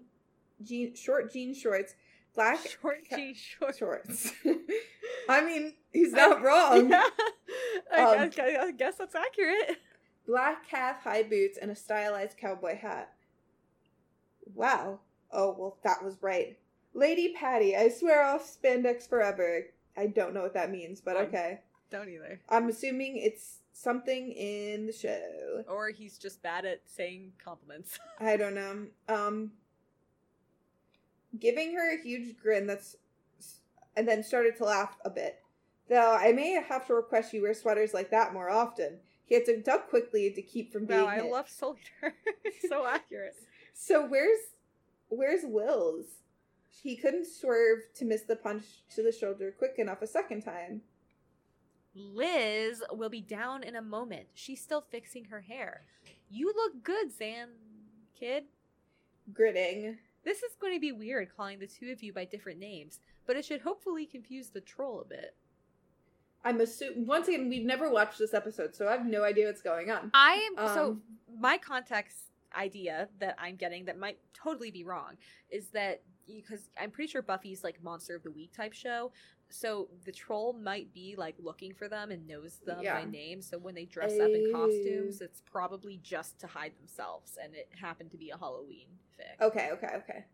jean 0.63 0.93
short 0.95 1.33
jean 1.33 1.53
shorts, 1.53 1.95
black 2.35 2.59
short 2.81 2.99
G 3.09 3.33
short. 3.33 3.75
shorts. 3.77 4.33
I 5.29 5.43
mean, 5.43 5.73
he's 5.91 6.13
not 6.13 6.41
wrong. 6.43 6.89
Yeah. 6.91 7.03
I, 7.91 8.03
Um, 8.17 8.29
guess, 8.29 8.57
I 8.59 8.71
guess 8.71 8.95
that's 8.97 9.15
accurate. 9.15 9.77
black 10.27 10.67
calf 10.69 11.01
high 11.03 11.23
boots, 11.23 11.57
and 11.59 11.71
a 11.71 11.75
stylized 11.75 12.37
cowboy 12.37 12.77
hat. 12.77 13.13
Wow. 14.53 14.99
Oh, 15.31 15.55
well, 15.57 15.77
that 15.83 16.03
was 16.03 16.17
right. 16.21 16.57
Lady 16.93 17.33
Patty, 17.33 17.75
I 17.75 17.89
swear 17.89 18.23
off 18.23 18.43
spandex 18.61 19.07
forever. 19.09 19.65
I 19.97 20.07
don't 20.07 20.33
know 20.33 20.41
what 20.41 20.53
that 20.53 20.69
means, 20.71 21.01
but 21.01 21.17
I'm- 21.17 21.25
okay. 21.27 21.59
Don't 21.89 22.09
either. 22.09 22.41
I'm 22.49 22.67
assuming 22.67 23.15
it's 23.17 23.59
something 23.71 24.31
in 24.33 24.87
the 24.87 24.91
show. 24.91 25.63
Or 25.69 25.89
he's 25.89 26.17
just 26.17 26.41
bad 26.43 26.65
at 26.65 26.81
saying 26.85 27.31
compliments. 27.43 27.97
I 28.19 28.35
don't 28.35 28.53
know. 28.55 28.87
Um, 29.07 29.53
giving 31.39 31.73
her 31.75 31.93
a 31.93 32.01
huge 32.01 32.37
grin 32.37 32.67
that's, 32.67 32.97
and 33.95 34.07
then 34.07 34.21
started 34.23 34.57
to 34.57 34.65
laugh 34.65 34.97
a 35.05 35.09
bit. 35.09 35.39
Though 35.89 36.15
I 36.19 36.33
may 36.33 36.61
have 36.61 36.85
to 36.87 36.93
request 36.93 37.31
you 37.33 37.41
wear 37.43 37.53
sweaters 37.53 37.93
like 37.93 38.11
that 38.11 38.33
more 38.33 38.49
often. 38.49 38.97
He 39.25 39.35
had 39.35 39.45
to 39.45 39.61
duck 39.61 39.89
quickly 39.89 40.29
to 40.31 40.41
keep 40.41 40.73
from 40.73 40.85
being 40.85 40.99
Wow, 41.01 41.07
I 41.07 41.15
hit. 41.21 41.31
love 41.31 41.49
Soul 41.49 41.77
Eater. 42.01 42.13
It's 42.43 42.67
so 42.69 42.85
accurate. 42.85 43.35
So 43.79 44.07
where's 44.07 44.39
where's 45.09 45.41
Will's? 45.45 46.07
He 46.82 46.95
couldn't 46.95 47.25
swerve 47.28 47.80
to 47.95 48.05
miss 48.05 48.23
the 48.23 48.36
punch 48.36 48.63
to 48.95 49.03
the 49.03 49.11
shoulder 49.11 49.53
quick 49.57 49.75
enough 49.78 50.01
a 50.01 50.07
second 50.07 50.41
time. 50.43 50.82
Liz 51.95 52.84
will 52.91 53.09
be 53.09 53.21
down 53.21 53.63
in 53.63 53.75
a 53.75 53.82
moment. 53.82 54.28
She's 54.34 54.61
still 54.61 54.82
fixing 54.82 55.25
her 55.25 55.41
hair. 55.41 55.86
You 56.30 56.53
look 56.55 56.84
good, 56.84 57.07
Xan, 57.17 57.47
kid. 58.17 58.45
Gritting. 59.34 59.97
This 60.23 60.43
is 60.43 60.55
going 60.59 60.73
to 60.73 60.80
be 60.80 60.91
weird 60.91 61.30
calling 61.36 61.59
the 61.59 61.67
two 61.67 61.91
of 61.91 62.03
you 62.03 62.13
by 62.13 62.25
different 62.25 62.59
names, 62.59 62.99
but 63.25 63.36
it 63.36 63.45
should 63.45 63.61
hopefully 63.61 64.05
confuse 64.05 64.49
the 64.49 64.61
troll 64.61 65.01
a 65.01 65.05
bit. 65.05 65.36
I'm 66.43 66.61
assuming 66.61 67.07
once 67.07 67.28
again 67.28 67.49
we've 67.49 67.65
never 67.65 67.89
watched 67.89 68.19
this 68.19 68.34
episode, 68.34 68.75
so 68.75 68.88
I 68.88 68.91
have 68.91 69.05
no 69.05 69.23
idea 69.23 69.47
what's 69.47 69.61
going 69.61 69.89
on. 69.89 70.11
I 70.13 70.47
am 70.51 70.67
so 70.75 70.86
Um, 70.91 71.01
my 71.39 71.57
context 71.57 72.17
idea 72.55 73.09
that 73.19 73.36
I'm 73.39 73.55
getting 73.55 73.86
that 73.86 73.97
might 73.97 74.19
totally 74.34 74.71
be 74.71 74.84
wrong 74.84 75.17
is 75.49 75.69
that 75.69 76.03
because 76.28 76.69
I'm 76.80 76.91
pretty 76.91 77.11
sure 77.11 77.21
Buffy's 77.21 77.63
like 77.63 77.82
monster 77.84 78.15
of 78.15 78.23
the 78.23 78.32
week 78.32 78.53
type 78.53 78.73
show. 78.73 79.11
So 79.49 79.88
the 80.03 80.11
troll 80.11 80.53
might 80.53 80.93
be 80.93 81.15
like 81.17 81.36
looking 81.39 81.73
for 81.73 81.88
them 81.88 82.11
and 82.11 82.28
knows 82.28 82.59
them 82.65 82.80
Yeah. 82.82 82.99
by 83.01 83.09
name. 83.09 83.41
So 83.41 83.57
when 83.57 83.75
they 83.75 83.86
dress 83.86 84.13
up 84.19 84.30
in 84.30 84.51
costumes, 84.51 85.21
it's 85.21 85.41
probably 85.41 85.99
just 86.03 86.39
to 86.39 86.47
hide 86.47 86.73
themselves, 86.78 87.38
and 87.41 87.55
it 87.55 87.69
happened 87.80 88.11
to 88.11 88.17
be 88.17 88.30
a 88.30 88.38
Halloween 88.38 88.88
fic. 89.17 89.45
Okay, 89.45 89.69
okay, 89.71 89.89
okay. 89.95 90.25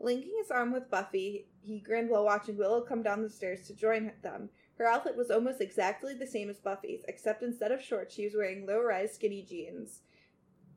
Linking 0.00 0.34
his 0.38 0.50
arm 0.50 0.72
with 0.72 0.90
Buffy, 0.90 1.46
he 1.62 1.78
grinned 1.80 2.10
while 2.10 2.24
watching 2.24 2.56
Willow 2.56 2.82
come 2.82 3.02
down 3.02 3.22
the 3.22 3.30
stairs 3.30 3.66
to 3.68 3.74
join 3.74 4.12
them. 4.22 4.50
Her 4.76 4.86
outfit 4.86 5.16
was 5.16 5.30
almost 5.30 5.60
exactly 5.60 6.12
the 6.14 6.26
same 6.26 6.50
as 6.50 6.58
Buffy's, 6.58 7.02
except 7.06 7.42
instead 7.42 7.70
of 7.72 7.80
shorts, 7.80 8.14
she 8.14 8.24
was 8.24 8.34
wearing 8.34 8.66
low-rise 8.66 9.14
skinny 9.14 9.42
jeans. 9.42 10.00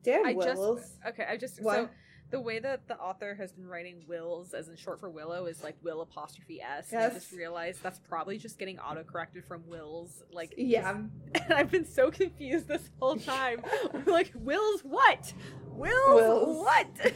Damn, 0.04 0.24
I 0.26 0.32
Willows. 0.32 0.80
just 0.80 0.96
okay. 1.08 1.26
I 1.28 1.36
just 1.36 1.56
so 1.56 1.62
What? 1.62 1.90
The 2.30 2.40
way 2.40 2.58
that 2.58 2.88
the 2.88 2.98
author 2.98 3.34
has 3.34 3.52
been 3.52 3.66
writing 3.66 4.02
Wills 4.08 4.52
as 4.52 4.68
in 4.68 4.76
short 4.76 4.98
for 4.98 5.08
Willow 5.08 5.46
is 5.46 5.62
like 5.62 5.76
Will 5.82 6.00
apostrophe 6.00 6.60
S. 6.60 6.92
And 6.92 7.02
I 7.02 7.10
just 7.10 7.32
realized 7.32 7.82
that's 7.82 8.00
probably 8.00 8.36
just 8.36 8.58
getting 8.58 8.78
autocorrected 8.78 9.44
from 9.46 9.66
Wills. 9.68 10.22
Like 10.32 10.54
yeah. 10.56 10.90
and 11.34 11.54
I've 11.54 11.70
been 11.70 11.86
so 11.86 12.10
confused 12.10 12.66
this 12.66 12.90
whole 13.00 13.16
time. 13.16 13.62
Like 14.06 14.32
Wills 14.34 14.82
what? 14.82 15.32
Wills, 15.70 16.20
Wills. 16.20 16.64
what? 16.64 17.12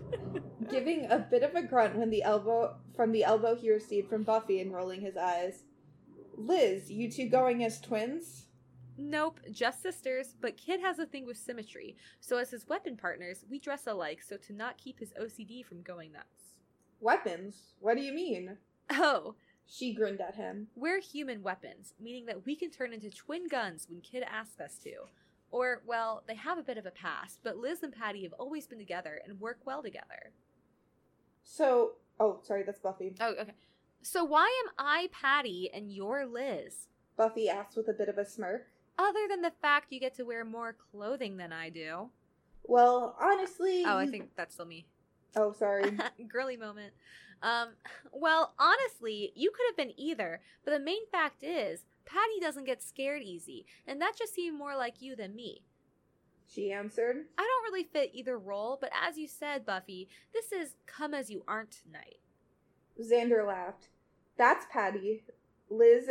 Giving 0.70 1.06
a 1.10 1.18
bit 1.18 1.42
of 1.42 1.54
a 1.54 1.62
grunt 1.62 1.96
when 1.96 2.10
the 2.10 2.22
elbow 2.22 2.76
from 2.94 3.12
the 3.12 3.24
elbow 3.24 3.54
he 3.54 3.70
received 3.70 4.08
from 4.08 4.22
Buffy 4.22 4.60
and 4.60 4.72
rolling 4.72 5.00
his 5.00 5.16
eyes. 5.16 5.64
Liz, 6.36 6.90
you 6.90 7.10
two 7.10 7.28
going 7.28 7.64
as 7.64 7.80
twins? 7.80 8.47
Nope, 9.00 9.38
just 9.52 9.80
sisters, 9.80 10.34
but 10.40 10.56
Kid 10.56 10.80
has 10.80 10.98
a 10.98 11.06
thing 11.06 11.24
with 11.24 11.36
symmetry. 11.36 11.96
So 12.20 12.36
as 12.36 12.50
his 12.50 12.66
weapon 12.68 12.96
partners, 12.96 13.44
we 13.48 13.60
dress 13.60 13.86
alike 13.86 14.20
so 14.22 14.36
to 14.38 14.52
not 14.52 14.76
keep 14.76 14.98
his 14.98 15.12
OCD 15.20 15.64
from 15.64 15.82
going 15.82 16.12
nuts. 16.12 16.56
Weapons? 17.00 17.74
What 17.80 17.96
do 17.96 18.02
you 18.02 18.12
mean? 18.12 18.56
Oh, 18.90 19.36
She 19.66 19.94
grinned 19.94 20.20
at 20.20 20.34
him. 20.34 20.66
we're 20.74 21.00
human 21.00 21.42
weapons, 21.42 21.94
meaning 22.00 22.26
that 22.26 22.44
we 22.44 22.56
can 22.56 22.70
turn 22.70 22.92
into 22.92 23.08
twin 23.10 23.46
guns 23.46 23.86
when 23.88 24.00
Kid 24.00 24.24
asks 24.28 24.58
us 24.60 24.78
to. 24.82 24.92
Or, 25.50 25.82
well, 25.86 26.24
they 26.26 26.34
have 26.34 26.58
a 26.58 26.62
bit 26.62 26.76
of 26.76 26.84
a 26.86 26.90
past, 26.90 27.38
but 27.44 27.56
Liz 27.56 27.82
and 27.84 27.92
Patty 27.92 28.24
have 28.24 28.32
always 28.32 28.66
been 28.66 28.78
together 28.78 29.20
and 29.24 29.38
work 29.40 29.60
well 29.64 29.82
together. 29.82 30.32
So, 31.44 31.92
oh, 32.18 32.40
sorry, 32.42 32.64
that's 32.64 32.80
Buffy. 32.80 33.14
Oh, 33.20 33.34
okay. 33.40 33.52
So 34.02 34.24
why 34.24 34.44
am 34.66 34.72
I 34.78 35.08
Patty 35.12 35.70
and 35.72 35.92
you're 35.92 36.26
Liz? 36.26 36.88
Buffy 37.16 37.48
asked 37.48 37.76
with 37.76 37.88
a 37.88 37.92
bit 37.92 38.08
of 38.08 38.18
a 38.18 38.24
smirk. 38.24 38.66
Other 38.98 39.28
than 39.28 39.42
the 39.42 39.52
fact 39.62 39.92
you 39.92 40.00
get 40.00 40.14
to 40.16 40.24
wear 40.24 40.44
more 40.44 40.74
clothing 40.90 41.36
than 41.36 41.52
I 41.52 41.70
do. 41.70 42.10
Well, 42.64 43.16
honestly. 43.20 43.84
Oh, 43.86 43.96
I 43.96 44.06
think 44.06 44.30
that's 44.36 44.54
still 44.54 44.66
me. 44.66 44.86
Oh, 45.36 45.52
sorry. 45.52 45.96
Girly 46.28 46.56
moment. 46.56 46.92
Um, 47.42 47.68
well, 48.12 48.54
honestly, 48.58 49.32
you 49.36 49.50
could 49.52 49.66
have 49.68 49.76
been 49.76 49.98
either, 49.98 50.40
but 50.64 50.72
the 50.72 50.80
main 50.80 51.06
fact 51.12 51.44
is, 51.44 51.84
Patty 52.04 52.40
doesn't 52.40 52.64
get 52.64 52.82
scared 52.82 53.22
easy, 53.22 53.64
and 53.86 54.00
that 54.00 54.16
just 54.18 54.34
seemed 54.34 54.58
more 54.58 54.76
like 54.76 55.00
you 55.00 55.14
than 55.14 55.36
me. 55.36 55.62
she 56.48 56.72
answered. 56.72 57.26
I 57.38 57.42
don't 57.42 57.72
really 57.72 57.84
fit 57.84 58.10
either 58.12 58.36
role, 58.38 58.78
but 58.80 58.90
as 59.06 59.16
you 59.16 59.28
said, 59.28 59.64
Buffy, 59.64 60.08
this 60.32 60.50
is 60.50 60.74
come 60.86 61.14
as 61.14 61.30
you 61.30 61.44
aren't 61.46 61.82
night. 61.92 62.18
Xander 63.00 63.46
laughed. 63.46 63.88
That's 64.36 64.66
Patty. 64.72 65.22
Liz, 65.70 66.10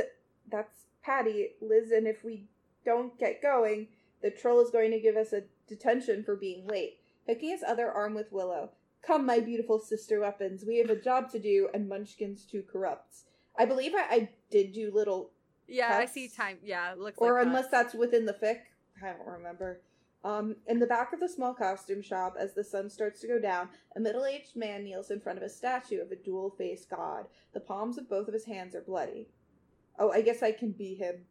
that's 0.49 0.85
Patty. 1.03 1.49
Liz, 1.61 1.91
and 1.91 2.07
if 2.07 2.23
we 2.23 2.45
don't 2.87 3.19
get 3.19 3.41
going, 3.41 3.89
the 4.23 4.31
troll 4.31 4.61
is 4.61 4.71
going 4.71 4.91
to 4.91 4.99
give 4.99 5.17
us 5.17 5.33
a 5.33 5.43
detention 5.67 6.23
for 6.23 6.37
being 6.37 6.65
late. 6.65 6.99
Hooking 7.27 7.49
his 7.49 7.63
other 7.67 7.91
arm 7.91 8.15
with 8.15 8.31
Willow. 8.31 8.69
Come, 9.05 9.25
my 9.25 9.41
beautiful 9.41 9.77
sister 9.77 10.21
weapons. 10.21 10.63
We 10.65 10.77
have 10.77 10.89
a 10.89 10.95
job 10.95 11.29
to 11.31 11.39
do, 11.39 11.67
and 11.73 11.89
Munchkins 11.89 12.45
too 12.45 12.63
corrupts. 12.71 13.25
I 13.59 13.65
believe 13.65 13.91
I, 13.93 14.05
I 14.09 14.29
did 14.49 14.71
do 14.71 14.89
little, 14.93 15.31
Yeah, 15.67 15.97
I 15.97 16.05
see 16.05 16.29
time. 16.29 16.59
Yeah, 16.63 16.93
it 16.93 16.99
looks 16.99 17.17
or 17.17 17.33
like 17.33 17.45
unless 17.45 17.65
cuts. 17.65 17.71
that's 17.71 17.93
within 17.93 18.25
the 18.25 18.33
fic. 18.33 18.59
I 19.03 19.07
don't 19.07 19.27
remember. 19.27 19.81
Um, 20.23 20.55
in 20.67 20.79
the 20.79 20.87
back 20.87 21.11
of 21.11 21.19
the 21.19 21.27
small 21.29 21.53
costume 21.53 22.01
shop, 22.01 22.35
as 22.39 22.53
the 22.53 22.63
sun 22.63 22.89
starts 22.89 23.19
to 23.21 23.27
go 23.27 23.39
down, 23.39 23.69
a 23.95 23.99
middle 23.99 24.25
aged 24.25 24.55
man 24.55 24.85
kneels 24.85 25.11
in 25.11 25.19
front 25.19 25.37
of 25.37 25.43
a 25.43 25.49
statue 25.49 26.01
of 26.01 26.11
a 26.11 26.15
dual 26.15 26.49
faced 26.57 26.89
god. 26.89 27.25
The 27.53 27.59
palms 27.59 27.97
of 27.97 28.09
both 28.09 28.27
of 28.29 28.33
his 28.33 28.45
hands 28.45 28.75
are 28.75 28.81
bloody. 28.81 29.27
Oh, 29.99 30.11
I 30.11 30.21
guess 30.21 30.41
I 30.41 30.53
can 30.53 30.71
be 30.71 30.95
him. 30.95 31.25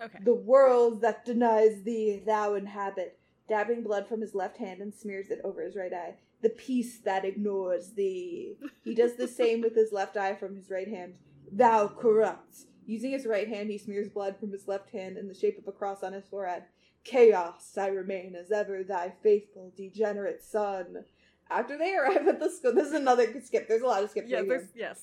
Okay. 0.00 0.18
The 0.24 0.34
world 0.34 1.00
that 1.02 1.24
denies 1.24 1.82
thee, 1.82 2.22
thou 2.24 2.54
inhabit. 2.54 3.18
Dabbing 3.48 3.82
blood 3.82 4.06
from 4.06 4.20
his 4.20 4.34
left 4.34 4.58
hand 4.58 4.80
and 4.80 4.92
smears 4.94 5.30
it 5.30 5.40
over 5.42 5.62
his 5.62 5.74
right 5.74 5.92
eye. 5.92 6.14
The 6.42 6.50
peace 6.50 6.98
that 7.00 7.24
ignores 7.24 7.92
thee. 7.92 8.56
He 8.84 8.94
does 8.94 9.16
the 9.16 9.26
same 9.26 9.60
with 9.62 9.74
his 9.74 9.90
left 9.92 10.16
eye 10.16 10.34
from 10.34 10.54
his 10.54 10.70
right 10.70 10.86
hand. 10.88 11.14
Thou 11.50 11.88
corrupt. 11.88 12.56
Using 12.86 13.10
his 13.10 13.26
right 13.26 13.48
hand, 13.48 13.70
he 13.70 13.78
smears 13.78 14.08
blood 14.08 14.36
from 14.38 14.52
his 14.52 14.68
left 14.68 14.90
hand 14.90 15.16
in 15.16 15.28
the 15.28 15.34
shape 15.34 15.58
of 15.58 15.66
a 15.66 15.72
cross 15.72 16.02
on 16.02 16.12
his 16.12 16.26
forehead. 16.26 16.64
Chaos, 17.04 17.76
I 17.78 17.86
remain 17.88 18.34
as 18.36 18.52
ever 18.52 18.82
thy 18.84 19.14
faithful, 19.22 19.72
degenerate 19.76 20.42
son. 20.44 21.04
After 21.50 21.78
they 21.78 21.94
arrive 21.96 22.28
at 22.28 22.38
the 22.38 22.50
school, 22.50 22.74
this 22.74 22.88
is 22.88 22.92
another 22.94 23.26
skip. 23.42 23.66
There's 23.66 23.82
a 23.82 23.86
lot 23.86 24.04
of 24.04 24.10
skips 24.10 24.28
Yeah, 24.28 24.38
right 24.38 24.46
here. 24.46 24.58
there's 24.58 24.70
yes. 24.76 25.00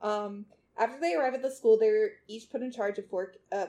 Um, 0.00 0.46
after 0.76 1.00
they 1.00 1.14
arrive 1.14 1.34
at 1.34 1.42
the 1.42 1.50
school, 1.50 1.76
they're 1.78 2.12
each 2.28 2.48
put 2.50 2.62
in 2.62 2.70
charge 2.70 2.98
of 2.98 3.08
four, 3.08 3.32
uh, 3.50 3.66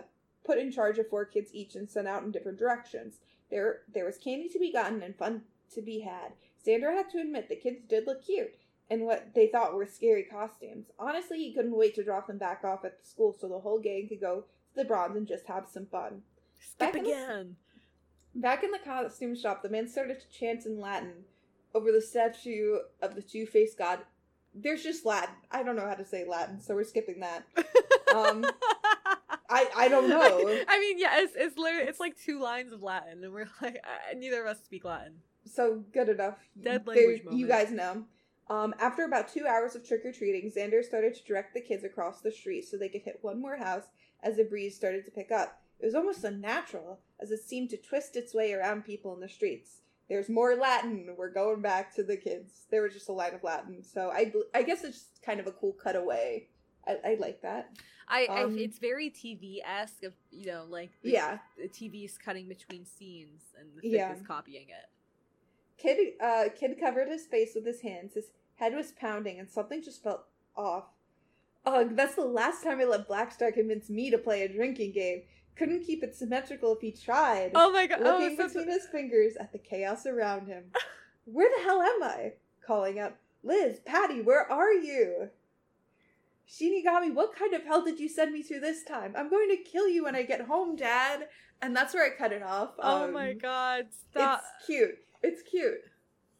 put 0.49 0.57
in 0.57 0.71
charge 0.71 0.97
of 0.97 1.07
four 1.07 1.25
kids 1.25 1.53
each 1.53 1.75
and 1.75 1.87
sent 1.87 2.07
out 2.07 2.23
in 2.23 2.31
different 2.31 2.57
directions. 2.57 3.19
There, 3.51 3.81
there 3.93 4.05
was 4.05 4.17
candy 4.17 4.49
to 4.49 4.57
be 4.59 4.71
gotten 4.73 5.03
and 5.03 5.15
fun 5.15 5.43
to 5.75 5.81
be 5.83 5.99
had. 5.99 6.31
Xander 6.65 6.91
had 6.95 7.07
to 7.11 7.19
admit 7.19 7.49
the 7.49 7.55
kids 7.55 7.81
did 7.87 8.07
look 8.07 8.25
cute 8.25 8.55
in 8.89 9.05
what 9.05 9.35
they 9.35 9.45
thought 9.45 9.75
were 9.75 9.85
scary 9.85 10.23
costumes. 10.23 10.87
Honestly, 10.97 11.37
he 11.37 11.53
couldn't 11.53 11.77
wait 11.77 11.93
to 11.95 12.03
drop 12.03 12.25
them 12.25 12.39
back 12.39 12.63
off 12.63 12.83
at 12.83 12.99
the 12.99 13.07
school 13.07 13.35
so 13.39 13.47
the 13.47 13.59
whole 13.59 13.79
gang 13.79 14.07
could 14.09 14.19
go 14.19 14.37
to 14.41 14.75
the 14.75 14.85
bronze 14.85 15.15
and 15.15 15.27
just 15.27 15.45
have 15.45 15.67
some 15.71 15.85
fun. 15.85 16.23
Skip 16.59 16.79
Back 16.79 16.95
in 16.95 17.03
the- 17.03 17.11
again. 17.11 17.55
Back 18.33 18.63
in 18.63 18.71
the 18.71 18.79
costume 18.79 19.35
shop, 19.35 19.61
the 19.61 19.69
man 19.69 19.87
started 19.87 20.19
to 20.19 20.29
chant 20.29 20.65
in 20.65 20.79
Latin 20.79 21.25
over 21.75 21.91
the 21.91 22.01
statue 22.01 22.77
of 23.03 23.13
the 23.13 23.21
two 23.21 23.45
faced 23.45 23.77
god. 23.77 23.99
There's 24.55 24.81
just 24.83 25.05
Latin. 25.05 25.35
I 25.51 25.61
don't 25.61 25.75
know 25.75 25.87
how 25.87 25.93
to 25.93 26.05
say 26.05 26.25
Latin, 26.27 26.59
so 26.59 26.73
we're 26.73 26.83
skipping 26.83 27.19
that. 27.19 27.43
Um, 28.15 28.43
I 29.49 29.67
I 29.75 29.87
don't 29.87 30.09
know. 30.15 30.47
I 30.67 30.79
mean, 30.79 30.99
yeah, 30.99 31.19
it's 31.21 31.33
it's 31.35 31.57
literally 31.57 31.87
it's 31.87 31.99
like 31.99 32.17
two 32.17 32.39
lines 32.39 32.71
of 32.71 32.81
Latin, 32.83 33.23
and 33.23 33.33
we're 33.33 33.49
like, 33.61 33.77
uh, 33.83 34.15
neither 34.17 34.41
of 34.41 34.47
us 34.47 34.63
speak 34.63 34.85
Latin. 34.85 35.15
So 35.45 35.83
good 35.93 36.09
enough. 36.09 36.37
Dead 36.61 36.85
There- 36.85 36.95
language 36.95 37.23
You 37.31 37.47
guys 37.47 37.71
know. 37.71 38.05
Um, 38.49 38.73
after 38.79 39.03
about 39.05 39.27
two 39.31 39.45
hours 39.45 39.75
of 39.75 39.87
trick 39.87 40.01
or 40.03 40.11
treating, 40.11 40.51
Xander 40.51 40.83
started 40.83 41.13
to 41.13 41.23
direct 41.23 41.53
the 41.53 41.61
kids 41.61 41.83
across 41.83 42.21
the 42.21 42.31
street 42.31 42.67
so 42.67 42.77
they 42.77 42.89
could 42.89 43.03
hit 43.03 43.19
one 43.21 43.39
more 43.39 43.57
house 43.57 43.83
as 44.23 44.37
the 44.37 44.43
breeze 44.43 44.75
started 44.75 45.05
to 45.05 45.11
pick 45.11 45.31
up. 45.31 45.61
It 45.79 45.85
was 45.85 45.93
almost 45.93 46.23
unnatural, 46.23 46.99
as 47.21 47.29
it 47.29 47.41
seemed 47.41 47.69
to 47.69 47.77
twist 47.77 48.15
its 48.15 48.33
way 48.33 48.53
around 48.53 48.85
people 48.85 49.13
in 49.13 49.19
the 49.21 49.29
streets. 49.29 49.81
There's 50.09 50.29
more 50.29 50.55
Latin. 50.55 51.13
We're 51.15 51.29
going 51.31 51.61
back 51.61 51.93
to 51.95 52.03
the 52.03 52.17
kids. 52.17 52.65
There 52.71 52.81
was 52.81 52.93
just 52.93 53.09
a 53.09 53.13
line 53.13 53.35
of 53.35 53.43
Latin, 53.43 53.83
so 53.83 54.09
I 54.09 54.33
I 54.55 54.63
guess 54.63 54.83
it's 54.83 54.97
just 54.97 55.21
kind 55.23 55.39
of 55.39 55.45
a 55.45 55.51
cool 55.51 55.73
cutaway. 55.81 56.47
I, 56.87 56.97
I 57.11 57.17
like 57.19 57.41
that. 57.41 57.69
I, 58.07 58.25
Um, 58.25 58.55
I 58.57 58.61
it's 58.61 58.79
very 58.79 59.09
TV 59.09 59.59
esque 59.63 60.03
of 60.03 60.13
you 60.31 60.47
know 60.47 60.65
like 60.69 60.91
the, 61.03 61.11
Yeah. 61.11 61.37
the 61.57 61.67
TV's 61.67 62.17
cutting 62.17 62.47
between 62.47 62.85
scenes 62.85 63.43
and 63.59 63.69
the 63.75 63.81
fic 63.87 63.91
Yeah. 63.93 64.13
is 64.15 64.21
copying 64.25 64.67
it. 64.69 64.89
Kid, 65.77 66.13
uh, 66.19 66.45
Kid 66.59 66.77
covered 66.79 67.07
his 67.07 67.25
face 67.25 67.55
with 67.55 67.65
his 67.65 67.81
hands. 67.81 68.13
His 68.15 68.31
head 68.55 68.73
was 68.75 68.91
pounding, 68.91 69.39
and 69.39 69.49
something 69.49 69.81
just 69.81 70.03
felt 70.03 70.25
off. 70.55 70.85
Ugh, 71.65 71.89
that's 71.95 72.15
the 72.15 72.25
last 72.25 72.63
time 72.63 72.79
I 72.81 72.85
let 72.85 73.07
Blackstar 73.07 73.53
convince 73.53 73.89
me 73.89 74.09
to 74.09 74.17
play 74.17 74.41
a 74.43 74.49
drinking 74.49 74.91
game. 74.93 75.23
Couldn't 75.55 75.83
keep 75.85 76.03
it 76.03 76.15
symmetrical 76.15 76.73
if 76.75 76.81
he 76.81 76.91
tried. 76.91 77.51
Oh 77.55 77.71
my 77.71 77.85
god! 77.85 77.99
Oh, 78.01 78.17
Looking 78.19 78.37
so 78.37 78.47
between 78.47 78.67
his 78.69 78.87
fingers 78.87 79.35
at 79.39 79.51
the 79.51 79.57
chaos 79.59 80.05
around 80.05 80.47
him. 80.47 80.65
Where 81.25 81.49
the 81.55 81.63
hell 81.63 81.81
am 81.81 82.01
I? 82.03 82.33
Calling 82.65 82.97
out, 82.99 83.15
Liz, 83.43 83.79
Patty, 83.85 84.21
where 84.21 84.49
are 84.51 84.73
you? 84.73 85.29
Shinigami, 86.49 87.13
what 87.13 87.35
kind 87.35 87.53
of 87.53 87.63
hell 87.63 87.83
did 87.83 87.99
you 87.99 88.09
send 88.09 88.33
me 88.33 88.41
to 88.43 88.59
this 88.59 88.83
time? 88.83 89.13
I'm 89.15 89.29
going 89.29 89.49
to 89.49 89.57
kill 89.57 89.87
you 89.87 90.03
when 90.05 90.15
I 90.15 90.23
get 90.23 90.41
home, 90.41 90.75
Dad. 90.75 91.27
And 91.61 91.75
that's 91.75 91.93
where 91.93 92.05
I 92.05 92.15
cut 92.15 92.31
it 92.31 92.41
off. 92.41 92.71
oh 92.79 93.11
my 93.11 93.31
Um, 93.31 93.37
god! 93.37 93.87
Stop. 94.11 94.41
it's 94.57 94.65
cute. 94.65 94.97
It's 95.21 95.41
cute. 95.41 95.79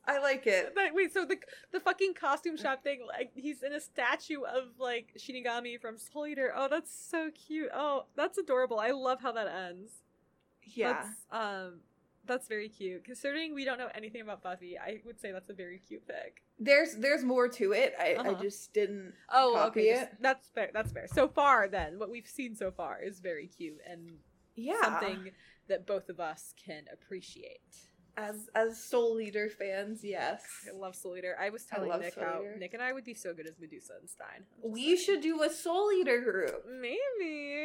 I 0.08 0.18
like 0.20 0.48
it. 0.48 0.74
That- 0.76 0.96
wait, 0.96 1.14
so 1.14 1.26
the 1.26 1.38
the 1.72 1.80
fucking 1.80 2.14
costume 2.16 2.58
shop 2.58 2.82
thing, 2.84 3.06
like 3.08 3.32
he's 3.36 3.62
in 3.62 3.74
a 3.74 3.80
statue 3.82 4.42
of 4.44 4.80
like 4.80 5.10
Shinigami 5.20 5.80
from 5.80 5.98
Soul 6.00 6.26
Eater. 6.28 6.52
Oh, 6.56 6.68
that's 6.70 6.92
so 6.92 7.30
cute. 7.32 7.70
Oh, 7.74 8.06
that's 8.16 8.38
adorable. 8.40 8.80
I 8.80 8.92
love 8.92 9.20
how 9.22 9.34
that 9.34 9.48
ends. 9.48 9.92
Yeah. 10.64 10.94
That's, 10.94 11.10
um, 11.32 11.82
that's 12.26 12.48
very 12.48 12.70
cute. 12.70 13.04
Considering 13.04 13.54
we 13.54 13.66
don't 13.66 13.78
know 13.78 13.90
anything 13.96 14.22
about 14.22 14.44
Buffy, 14.44 14.78
I 14.78 15.02
would 15.06 15.20
say 15.20 15.32
that's 15.32 15.50
a 15.50 15.54
very 15.54 15.80
cute 15.80 16.08
pic. 16.08 16.44
There's 16.60 16.96
there's 16.96 17.24
more 17.24 17.48
to 17.50 17.72
it. 17.74 17.94
I, 18.00 18.14
I 18.14 18.16
Uh-huh. 18.30 18.42
just 18.42 18.74
didn't 18.74 19.14
Oh, 19.32 19.54
Copy 19.56 19.92
okay. 19.92 20.00
just- 20.02 20.22
that's 20.22 20.48
fair. 20.50 20.70
That's 20.74 20.92
fair. 20.92 21.08
So 21.08 21.28
far, 21.28 21.68
then, 21.68 21.98
what 22.00 22.10
we've 22.10 22.28
seen 22.28 22.56
so 22.56 22.72
far 22.72 23.02
is 23.02 23.20
very 23.20 23.48
cute 23.48 23.80
and 23.90 24.20
Yeah. 24.56 24.82
something 24.82 25.32
that 25.68 25.86
both 25.86 26.10
of 26.10 26.20
us 26.20 26.54
can 26.64 26.86
appreciate. 26.92 27.89
As 28.20 28.50
as 28.54 28.84
Soul 28.84 29.22
Eater 29.22 29.50
fans, 29.50 30.02
yes. 30.04 30.44
I 30.68 30.78
love 30.78 30.94
Soul 30.94 31.16
Eater. 31.16 31.38
I 31.40 31.50
was 31.50 31.64
telling 31.64 31.90
love 31.90 32.02
Nick 32.02 32.16
Soul 32.16 32.24
how 32.26 32.42
Eater. 32.42 32.56
Nick 32.60 32.74
and 32.74 32.84
I 32.84 32.92
would 32.92 33.06
be 33.06 33.14
so 33.14 33.34
good 33.34 33.48
as 33.48 33.54
Medusa 33.60 33.94
and 34.00 34.10
Stein. 34.10 34.44
We 34.62 34.98
should 34.98 35.22
do 35.22 35.42
a 35.42 35.50
Soul 35.50 35.90
Eater 35.94 36.20
group. 36.20 36.66
maybe. 36.70 37.56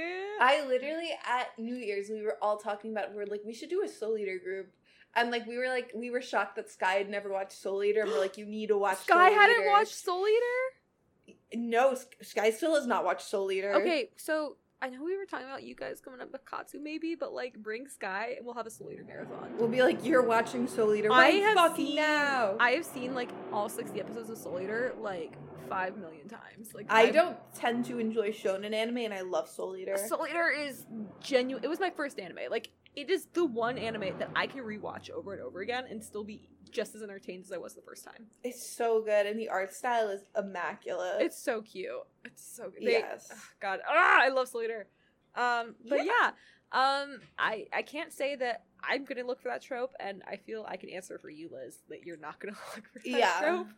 I 0.41 0.65
literally 0.67 1.11
at 1.27 1.49
New 1.59 1.75
Year's 1.75 2.09
we 2.09 2.23
were 2.23 2.39
all 2.41 2.57
talking 2.57 2.93
about 2.93 3.13
we 3.15 3.23
are 3.23 3.27
like 3.27 3.43
we 3.45 3.53
should 3.53 3.69
do 3.69 3.83
a 3.83 3.89
Soul 3.89 4.17
Eater 4.17 4.39
group. 4.39 4.69
And 5.17 5.33
like 5.33 5.45
we 5.47 5.59
were 5.59 5.69
like 5.69 5.91
we 5.93 6.11
were 6.11 6.23
shocked 6.23 6.55
that 6.57 6.71
Sky 6.71 6.95
had 6.95 7.11
never 7.11 7.33
watched 7.33 7.53
Soul 7.61 7.83
Eater 7.83 8.03
and 8.03 8.11
we're 8.13 8.21
like 8.21 8.39
you 8.39 8.47
need 8.47 8.69
to 8.69 8.79
watch. 8.79 8.99
Sky 8.99 9.31
Soul 9.31 9.39
hadn't 9.41 9.61
Eater. 9.63 9.71
watched 9.71 9.95
Soul 9.97 10.25
Eater. 10.29 11.37
No, 11.57 11.97
Sky 12.23 12.51
still 12.51 12.77
has 12.77 12.87
not 12.87 13.05
watched 13.05 13.29
Soul 13.29 13.51
Eater. 13.51 13.75
Okay, 13.75 14.11
so 14.17 14.57
I 14.85 14.91
know 14.91 15.03
we 15.03 15.17
were 15.17 15.25
talking 15.25 15.47
about 15.47 15.63
you 15.63 15.75
guys 15.75 15.99
coming 15.99 16.21
up 16.21 16.31
with 16.31 16.45
Katsu 16.45 16.79
maybe, 16.79 17.15
but 17.15 17.33
like 17.33 17.55
bring 17.63 17.89
Sky 17.89 18.35
and 18.37 18.45
we'll 18.45 18.55
have 18.55 18.67
a 18.67 18.71
Soul 18.71 18.91
Eater 18.93 19.05
marathon. 19.07 19.55
We'll 19.57 19.69
be 19.71 19.83
like 19.83 20.05
you're 20.05 20.23
watching 20.23 20.67
Soul 20.67 20.95
Eater 20.95 21.11
I 21.11 21.23
right 21.31 21.43
have 21.43 21.55
fucking 21.55 21.87
seen- 21.87 21.97
now. 21.97 22.57
I 22.61 22.73
have 22.73 22.85
seen 22.85 23.15
like 23.15 23.31
all 23.51 23.71
sixty 23.71 23.99
episodes 23.99 24.29
of 24.29 24.37
Soul 24.37 24.61
Eater 24.61 24.93
like 25.01 25.33
five 25.71 25.97
million 25.97 26.29
times. 26.29 26.75
Like 26.75 26.85
I 26.91 27.05
I'm- 27.05 27.15
don't 27.15 27.37
tend 27.55 27.87
to 27.87 27.99
enjoy 27.99 28.29
shonen 28.31 28.75
anime 28.75 28.99
and 28.99 29.15
I 29.15 29.23
love 29.23 29.49
Soul 29.49 29.75
Eater. 29.75 29.97
Soul 29.97 30.27
Eater 30.29 30.51
is 30.51 30.85
genuine. 31.19 31.65
It 31.65 31.69
was 31.69 31.81
my 31.81 31.89
first 31.89 32.21
anime. 32.21 32.41
Like 32.51 32.69
it 32.95 33.09
is 33.09 33.25
the 33.33 33.47
one 33.47 33.79
anime 33.79 34.19
that 34.19 34.29
I 34.37 34.47
can 34.47 34.61
rewatch 34.61 35.09
over 35.09 35.33
and 35.33 35.41
over 35.41 35.63
again 35.63 35.85
and 35.89 36.05
still 36.05 36.25
be 36.25 36.47
just 36.75 36.95
as 36.95 37.03
entertained 37.03 37.45
as 37.45 37.53
I 37.53 37.57
was 37.57 37.75
the 37.75 37.81
first 37.81 38.05
time. 38.05 38.27
It's 38.43 38.67
so 38.77 39.01
good 39.01 39.25
and 39.27 39.39
the 39.41 39.49
art 39.49 39.73
style 39.73 40.09
is 40.11 40.23
immaculate. 40.37 41.23
It's 41.23 41.39
so 41.43 41.63
cute. 41.63 41.91
It's 42.27 42.45
so 42.57 42.65
good. 42.71 42.83
They- 42.87 42.93
yes. 42.93 43.29
ugh, 43.33 43.39
God, 43.61 43.81
ah, 43.89 44.19
I 44.21 44.29
love 44.29 44.49
Soul 44.49 44.63
Eater. 44.65 44.87
Um, 45.35 45.77
but 45.89 46.05
Yeah. 46.05 46.13
yeah. 46.13 46.31
um, 46.73 47.21
I 47.39 47.67
I 47.73 47.83
can't 47.83 48.13
say 48.13 48.37
that 48.37 48.65
I'm 48.87 49.05
gonna 49.05 49.25
look 49.25 49.41
for 49.41 49.49
that 49.49 49.63
trope, 49.63 49.95
and 49.99 50.23
I 50.27 50.37
feel 50.37 50.65
I 50.69 50.77
can 50.77 50.91
answer 50.91 51.19
for 51.19 51.31
you, 51.31 51.49
Liz, 51.51 51.79
that 51.89 52.05
you're 52.05 52.19
not 52.19 52.39
gonna 52.41 52.53
look 52.77 52.85
for 52.93 52.99
that 52.99 53.07
Yeah. 53.09 53.41
trope, 53.41 53.69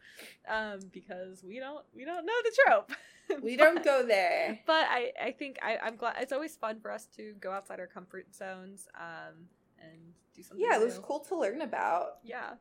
um, 0.49 0.81
because 0.93 1.45
we 1.45 1.59
don't 1.61 1.85
we 1.95 2.05
don't 2.05 2.27
know 2.27 2.33
the 2.45 2.57
trope. 2.65 2.93
we 3.43 3.57
But- 3.57 3.65
don't 3.65 3.85
go 3.85 4.07
there. 4.07 4.59
But 4.67 4.87
I 4.89 5.13
I 5.21 5.31
think 5.33 5.59
I 5.63 5.77
I'm 5.79 5.97
glad 5.97 6.17
it's 6.21 6.33
always 6.33 6.57
fun 6.57 6.81
for 6.81 6.91
us 6.91 7.07
to 7.17 7.35
go 7.41 7.53
outside 7.53 7.79
our 7.81 7.87
comfort 7.87 8.35
zones, 8.35 8.89
um, 8.99 9.49
and 9.81 10.15
do 10.35 10.43
something. 10.43 10.67
Yeah, 10.67 10.77
it 10.81 10.85
was 10.85 10.97
new. 10.97 11.03
cool 11.03 11.21
to 11.21 11.37
learn 11.39 11.61
about. 11.63 12.19
Yeah, 12.25 12.55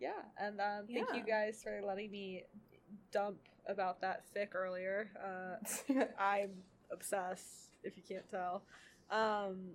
yeah, 0.00 0.10
and 0.38 0.60
um, 0.60 0.86
thank 0.92 1.08
you 1.14 1.22
guys 1.24 1.60
for 1.62 1.80
letting 1.86 2.10
me 2.10 2.44
dump 3.12 3.36
about 3.68 4.00
that 4.02 4.22
fic 4.34 4.54
earlier. 4.54 5.10
Uh, 5.22 6.02
I'm 6.18 6.50
obsessed, 6.92 7.70
if 7.82 7.96
you 7.96 8.02
can't 8.08 8.28
tell. 8.30 8.62
Um, 9.10 9.70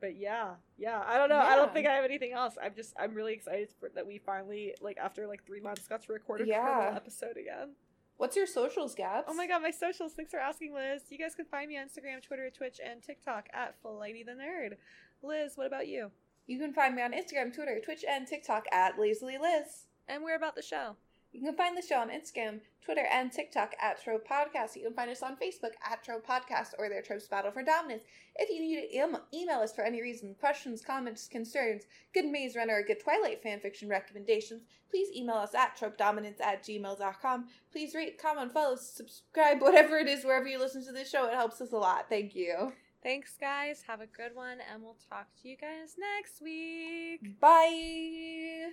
but 0.00 0.16
yeah, 0.16 0.50
yeah, 0.78 1.02
I 1.06 1.18
don't 1.18 1.28
know. 1.28 1.38
I 1.40 1.56
don't 1.56 1.72
think 1.74 1.86
I 1.86 1.94
have 1.94 2.04
anything 2.04 2.32
else. 2.32 2.54
I'm 2.62 2.74
just, 2.76 2.94
I'm 2.98 3.14
really 3.14 3.32
excited 3.32 3.68
for 3.80 3.88
that 3.94 4.06
we 4.06 4.18
finally, 4.18 4.74
like, 4.80 4.96
after 4.98 5.26
like 5.26 5.44
three 5.44 5.60
months, 5.60 5.88
got 5.88 6.02
to 6.02 6.12
record 6.12 6.40
a 6.42 6.46
Yeah. 6.46 6.92
episode 6.94 7.36
again. 7.36 7.70
What's 8.16 8.36
your 8.36 8.46
socials, 8.46 8.94
Gabs? 8.94 9.26
Oh 9.28 9.34
my 9.34 9.46
god, 9.46 9.62
my 9.62 9.70
socials. 9.70 10.12
Thanks 10.12 10.30
for 10.32 10.40
asking, 10.40 10.74
Liz. 10.74 11.02
You 11.08 11.18
guys 11.18 11.34
can 11.36 11.44
find 11.46 11.68
me 11.68 11.78
on 11.78 11.86
Instagram, 11.86 12.20
Twitter, 12.22 12.50
Twitch, 12.50 12.80
and 12.84 13.00
TikTok 13.02 13.48
at 13.52 13.74
Flighty 13.80 14.24
the 14.24 14.32
Nerd. 14.32 14.74
Liz, 15.22 15.52
what 15.56 15.66
about 15.68 15.86
you? 15.88 16.10
You 16.48 16.58
can 16.58 16.72
find 16.72 16.96
me 16.96 17.02
on 17.02 17.12
Instagram, 17.12 17.54
Twitter, 17.54 17.78
Twitch, 17.84 18.06
and 18.08 18.26
TikTok 18.26 18.64
at 18.72 18.98
Lazily 18.98 19.36
Liz. 19.38 19.86
And 20.08 20.24
we're 20.24 20.34
about 20.34 20.56
the 20.56 20.62
show. 20.62 20.96
You 21.30 21.42
can 21.42 21.54
find 21.54 21.76
the 21.76 21.86
show 21.86 21.96
on 21.96 22.08
Instagram, 22.08 22.60
Twitter, 22.82 23.04
and 23.12 23.30
TikTok 23.30 23.74
at 23.78 24.02
Trope 24.02 24.26
Podcast. 24.26 24.74
You 24.74 24.84
can 24.84 24.94
find 24.94 25.10
us 25.10 25.22
on 25.22 25.36
Facebook 25.36 25.72
at 25.84 26.02
Trope 26.02 26.26
Podcast 26.26 26.68
or 26.78 26.88
their 26.88 27.02
Tropes 27.02 27.28
Battle 27.28 27.50
for 27.50 27.62
Dominance. 27.62 28.04
If 28.36 28.48
you 28.48 28.60
need 28.62 28.88
to 28.88 28.96
em- 28.96 29.22
email 29.34 29.58
us 29.58 29.74
for 29.74 29.84
any 29.84 30.00
reason, 30.00 30.34
questions, 30.40 30.80
comments, 30.80 31.28
concerns, 31.28 31.82
good 32.14 32.24
Maze 32.24 32.56
Runner, 32.56 32.76
or 32.76 32.82
good 32.82 33.00
Twilight 33.00 33.44
fanfiction 33.44 33.90
recommendations, 33.90 34.62
please 34.90 35.14
email 35.14 35.36
us 35.36 35.54
at 35.54 35.76
tropedominance 35.76 36.40
at 36.40 36.62
gmail.com. 36.64 37.48
Please 37.72 37.94
rate, 37.94 38.16
comment, 38.16 38.54
follow, 38.54 38.76
subscribe, 38.76 39.60
whatever 39.60 39.98
it 39.98 40.08
is, 40.08 40.24
wherever 40.24 40.48
you 40.48 40.58
listen 40.58 40.82
to 40.86 40.92
this 40.92 41.10
show. 41.10 41.26
It 41.26 41.34
helps 41.34 41.60
us 41.60 41.72
a 41.72 41.76
lot. 41.76 42.08
Thank 42.08 42.34
you. 42.34 42.72
Thanks, 43.02 43.36
guys. 43.40 43.84
Have 43.86 44.00
a 44.00 44.06
good 44.06 44.34
one, 44.34 44.58
and 44.72 44.82
we'll 44.82 44.96
talk 45.08 45.26
to 45.42 45.48
you 45.48 45.56
guys 45.56 45.94
next 45.98 46.42
week. 46.42 47.40
Bye. 47.40 48.70